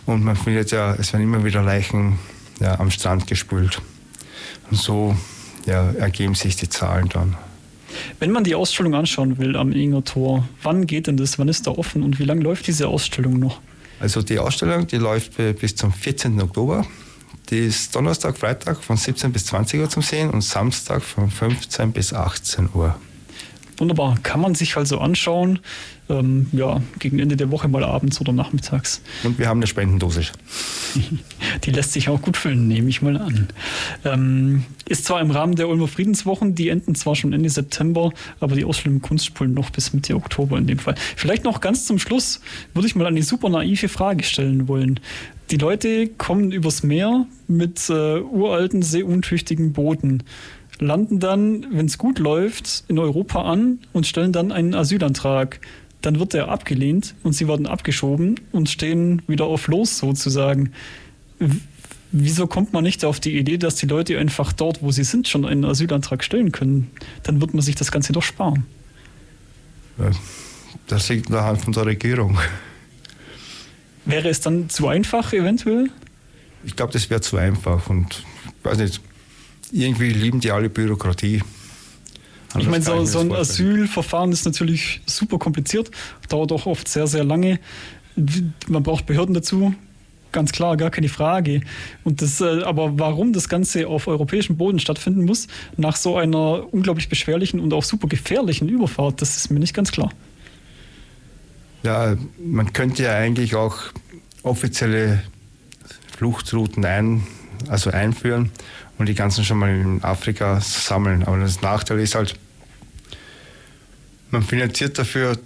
Und 0.05 0.23
man 0.23 0.35
findet 0.35 0.71
ja, 0.71 0.93
es 0.95 1.13
werden 1.13 1.23
immer 1.23 1.43
wieder 1.43 1.63
Leichen 1.63 2.19
ja, 2.59 2.79
am 2.79 2.91
Strand 2.91 3.27
gespült. 3.27 3.81
Und 4.69 4.77
so 4.77 5.15
ja, 5.65 5.91
ergeben 5.91 6.35
sich 6.35 6.55
die 6.55 6.69
Zahlen 6.69 7.09
dann. 7.09 7.35
Wenn 8.19 8.31
man 8.31 8.43
die 8.43 8.55
Ausstellung 8.55 8.95
anschauen 8.95 9.37
will 9.37 9.55
am 9.55 9.71
Inger 9.71 10.03
Tor, 10.03 10.47
wann 10.63 10.87
geht 10.87 11.07
denn 11.07 11.17
das? 11.17 11.39
Wann 11.39 11.47
ist 11.47 11.67
da 11.67 11.71
offen 11.71 12.03
und 12.03 12.19
wie 12.19 12.25
lange 12.25 12.41
läuft 12.41 12.67
diese 12.67 12.87
Ausstellung 12.87 13.39
noch? 13.39 13.59
Also 13.99 14.21
die 14.21 14.39
Ausstellung, 14.39 14.87
die 14.87 14.97
läuft 14.97 15.37
bis 15.59 15.75
zum 15.75 15.91
14. 15.91 16.41
Oktober. 16.41 16.85
Die 17.49 17.59
ist 17.59 17.95
Donnerstag, 17.95 18.37
Freitag 18.37 18.83
von 18.83 18.95
17 18.95 19.31
bis 19.31 19.45
20 19.47 19.79
Uhr 19.81 19.89
zum 19.89 20.03
Sehen 20.03 20.29
und 20.29 20.41
Samstag 20.41 21.01
von 21.01 21.29
15 21.29 21.91
bis 21.91 22.13
18 22.13 22.69
Uhr. 22.73 22.95
Wunderbar, 23.79 24.17
kann 24.23 24.41
man 24.41 24.55
sich 24.55 24.75
also 24.75 24.99
anschauen, 24.99 25.59
ähm, 26.09 26.47
ja, 26.51 26.81
gegen 26.99 27.19
Ende 27.19 27.37
der 27.37 27.49
Woche 27.49 27.69
mal 27.69 27.83
abends 27.85 28.19
oder 28.19 28.33
nachmittags. 28.33 29.01
Und 29.23 29.39
wir 29.39 29.47
haben 29.47 29.59
eine 29.59 29.67
Spendendosis. 29.67 30.33
die 31.63 31.71
lässt 31.71 31.93
sich 31.93 32.09
auch 32.09 32.21
gut 32.21 32.35
füllen, 32.35 32.67
nehme 32.67 32.89
ich 32.89 33.01
mal 33.01 33.15
an. 33.15 33.47
Ähm, 34.03 34.65
ist 34.87 35.05
zwar 35.05 35.21
im 35.21 35.31
Rahmen 35.31 35.55
der 35.55 35.69
Ulmer 35.69 35.87
Friedenswochen, 35.87 36.55
die 36.55 36.67
enden 36.67 36.93
zwar 36.93 37.15
schon 37.15 37.31
Ende 37.31 37.49
September, 37.49 38.11
aber 38.41 38.55
die 38.55 38.65
Ausstellung 38.65 38.97
im 38.97 39.01
Kunstspulen 39.01 39.53
noch 39.53 39.69
bis 39.69 39.93
Mitte 39.93 40.15
Oktober 40.15 40.57
in 40.57 40.67
dem 40.67 40.79
Fall. 40.79 40.95
Vielleicht 41.15 41.45
noch 41.45 41.61
ganz 41.61 41.85
zum 41.85 41.99
Schluss 41.99 42.41
würde 42.73 42.87
ich 42.87 42.95
mal 42.95 43.05
eine 43.05 43.23
super 43.23 43.47
naive 43.47 43.87
Frage 43.87 44.23
stellen 44.23 44.67
wollen. 44.67 44.99
Die 45.51 45.57
Leute 45.57 46.07
kommen 46.07 46.51
übers 46.51 46.83
Meer 46.83 47.25
mit 47.47 47.89
äh, 47.89 48.19
uralten, 48.19 48.81
seeuntüchtigen 48.83 49.73
Booten 49.73 50.23
landen 50.79 51.19
dann, 51.19 51.65
wenn 51.71 51.85
es 51.85 51.97
gut 51.97 52.19
läuft, 52.19 52.85
in 52.87 52.99
Europa 52.99 53.43
an 53.43 53.79
und 53.93 54.07
stellen 54.07 54.31
dann 54.31 54.51
einen 54.51 54.73
Asylantrag. 54.73 55.59
Dann 56.01 56.19
wird 56.19 56.33
er 56.33 56.49
abgelehnt 56.49 57.15
und 57.23 57.33
sie 57.33 57.47
werden 57.47 57.67
abgeschoben 57.67 58.39
und 58.51 58.69
stehen 58.69 59.21
wieder 59.27 59.45
auf 59.45 59.67
Los 59.67 59.97
sozusagen. 59.97 60.71
Wieso 62.11 62.47
kommt 62.47 62.73
man 62.73 62.83
nicht 62.83 63.03
auf 63.03 63.19
die 63.19 63.37
Idee, 63.37 63.57
dass 63.57 63.75
die 63.75 63.85
Leute 63.85 64.17
einfach 64.17 64.53
dort, 64.53 64.81
wo 64.81 64.91
sie 64.91 65.03
sind, 65.03 65.27
schon 65.27 65.45
einen 65.45 65.65
Asylantrag 65.65 66.23
stellen 66.23 66.51
können? 66.51 66.89
Dann 67.23 67.41
wird 67.41 67.53
man 67.53 67.61
sich 67.61 67.75
das 67.75 67.91
Ganze 67.91 68.13
doch 68.13 68.23
sparen. 68.23 68.65
Das 70.87 71.09
liegt 71.09 71.27
in 71.27 71.33
der 71.33 71.43
Hand 71.43 71.61
von 71.61 71.73
der 71.73 71.85
Regierung. 71.85 72.37
Wäre 74.05 74.29
es 74.29 74.39
dann 74.39 74.69
zu 74.69 74.87
einfach 74.87 75.33
eventuell? 75.33 75.89
Ich 76.63 76.75
glaube, 76.75 76.93
das 76.93 77.09
wäre 77.09 77.21
zu 77.21 77.37
einfach 77.37 77.89
und 77.89 78.23
weiß 78.63 78.77
nicht, 78.77 79.01
irgendwie 79.71 80.09
lieben 80.09 80.39
die 80.39 80.51
alle 80.51 80.69
Bürokratie. 80.69 81.41
ich 82.57 82.67
meine, 82.67 82.83
so, 82.83 83.05
so 83.05 83.19
ein 83.19 83.31
Asylverfahren 83.31 84.31
ist 84.31 84.45
natürlich 84.45 85.01
super 85.05 85.37
kompliziert, 85.37 85.91
dauert 86.27 86.51
auch 86.51 86.65
oft 86.65 86.87
sehr, 86.87 87.07
sehr 87.07 87.23
lange. 87.23 87.59
Man 88.67 88.83
braucht 88.83 89.05
Behörden 89.05 89.33
dazu, 89.33 89.73
ganz 90.31 90.51
klar, 90.51 90.77
gar 90.77 90.89
keine 90.89 91.09
Frage. 91.09 91.61
Und 92.03 92.21
das, 92.21 92.41
äh, 92.41 92.63
aber 92.63 92.99
warum 92.99 93.33
das 93.33 93.49
Ganze 93.49 93.87
auf 93.87 94.07
europäischem 94.07 94.57
Boden 94.57 94.79
stattfinden 94.79 95.25
muss, 95.25 95.47
nach 95.77 95.95
so 95.95 96.17
einer 96.17 96.71
unglaublich 96.73 97.09
beschwerlichen 97.09 97.59
und 97.59 97.73
auch 97.73 97.83
super 97.83 98.07
gefährlichen 98.07 98.67
Überfahrt, 98.67 99.21
das 99.21 99.37
ist 99.37 99.51
mir 99.51 99.59
nicht 99.59 99.73
ganz 99.73 99.91
klar. 99.91 100.11
Ja, 101.83 102.17
man 102.43 102.73
könnte 102.73 103.03
ja 103.03 103.15
eigentlich 103.15 103.55
auch 103.55 103.77
offizielle 104.43 105.23
Fluchtrouten 106.17 106.83
ein, 106.83 107.23
also 107.69 107.89
einführen 107.89 108.51
und 108.99 109.07
die 109.07 109.15
ganzen 109.15 109.43
schon 109.43 109.57
mal 109.57 109.69
in 109.69 110.03
Afrika 110.03 110.61
sammeln. 110.61 111.23
Aber 111.23 111.39
das 111.39 111.61
Nachteil 111.61 111.99
ist 111.99 112.13
halt, 112.13 112.35
man 114.29 114.43
finanziert 114.43 114.99
dafür, 114.99 115.39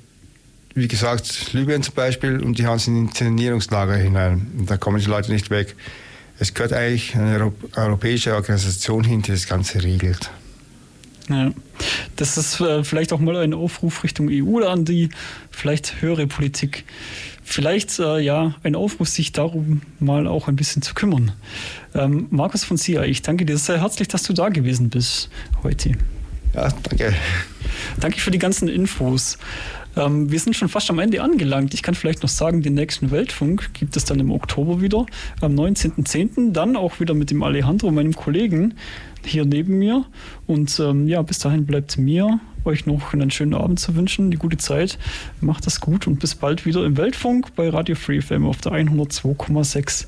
wie 0.73 0.87
gesagt, 0.87 1.53
Libyen 1.53 1.83
zum 1.83 1.93
Beispiel 1.93 2.41
und 2.41 2.57
die 2.57 2.65
haben 2.65 2.77
es 2.77 2.87
in 2.87 2.97
Internierungslager 2.97 3.95
hinein. 3.95 4.51
Und 4.57 4.69
da 4.69 4.77
kommen 4.77 4.99
die 4.99 5.05
Leute 5.05 5.31
nicht 5.31 5.51
weg. 5.51 5.75
Es 6.39 6.55
gehört 6.55 6.73
eigentlich 6.73 7.15
eine 7.15 7.53
europäische 7.75 8.33
Organisation 8.33 9.03
hin, 9.03 9.21
die 9.21 9.31
das 9.31 9.47
Ganze 9.47 9.83
regelt. 9.83 10.31
Ja. 11.29 11.51
Das 12.15 12.37
ist 12.37 12.59
äh, 12.59 12.83
vielleicht 12.83 13.13
auch 13.13 13.19
mal 13.19 13.37
ein 13.37 13.53
Aufruf 13.53 14.03
Richtung 14.03 14.29
EU 14.31 14.65
an 14.65 14.83
die 14.83 15.09
vielleicht 15.51 16.01
höhere 16.01 16.27
Politik. 16.27 16.85
Vielleicht 17.43 17.99
äh, 17.99 18.19
ja 18.19 18.55
ein 18.63 18.75
Aufruf, 18.75 19.09
sich 19.09 19.31
darum 19.31 19.81
mal 19.99 20.27
auch 20.27 20.47
ein 20.47 20.55
bisschen 20.55 20.81
zu 20.81 20.93
kümmern. 20.93 21.31
Ähm, 21.93 22.27
Markus 22.29 22.63
von 22.63 22.77
Sia, 22.77 23.03
ich 23.03 23.21
danke 23.21 23.45
dir 23.45 23.57
sehr 23.57 23.81
herzlich, 23.81 24.07
dass 24.07 24.23
du 24.23 24.33
da 24.33 24.49
gewesen 24.49 24.89
bist 24.89 25.29
heute. 25.61 25.91
Ja, 26.53 26.69
danke. 26.83 27.13
Danke 27.99 28.19
für 28.19 28.31
die 28.31 28.39
ganzen 28.39 28.67
Infos. 28.67 29.37
Ähm, 29.95 30.31
wir 30.31 30.39
sind 30.39 30.55
schon 30.55 30.69
fast 30.69 30.89
am 30.89 30.99
Ende 30.99 31.21
angelangt. 31.21 31.73
Ich 31.73 31.83
kann 31.83 31.95
vielleicht 31.95 32.23
noch 32.23 32.29
sagen, 32.29 32.61
den 32.61 32.73
nächsten 32.73 33.11
Weltfunk 33.11 33.73
gibt 33.73 33.95
es 33.97 34.05
dann 34.05 34.19
im 34.19 34.31
Oktober 34.31 34.81
wieder, 34.81 35.05
am 35.41 35.53
19.10. 35.53 36.51
Dann 36.51 36.75
auch 36.75 36.99
wieder 36.99 37.13
mit 37.13 37.31
dem 37.31 37.43
Alejandro, 37.43 37.91
meinem 37.91 38.15
Kollegen, 38.15 38.75
hier 39.25 39.45
neben 39.45 39.77
mir. 39.79 40.05
Und 40.47 40.79
ähm, 40.79 41.07
ja, 41.07 41.21
bis 41.21 41.39
dahin 41.39 41.65
bleibt 41.65 41.97
mir 41.97 42.39
euch 42.65 42.85
noch 42.85 43.13
einen 43.13 43.31
schönen 43.31 43.53
Abend 43.53 43.79
zu 43.79 43.95
wünschen, 43.95 44.25
eine 44.25 44.37
gute 44.37 44.57
Zeit. 44.57 44.97
Macht 45.41 45.65
das 45.65 45.79
gut 45.79 46.07
und 46.07 46.19
bis 46.19 46.35
bald 46.35 46.65
wieder 46.65 46.85
im 46.85 46.97
Weltfunk 46.97 47.55
bei 47.55 47.69
Radio 47.69 47.95
Free 47.95 48.21
FM 48.21 48.45
auf 48.45 48.57
der 48.61 48.73
102,6. 48.73 50.01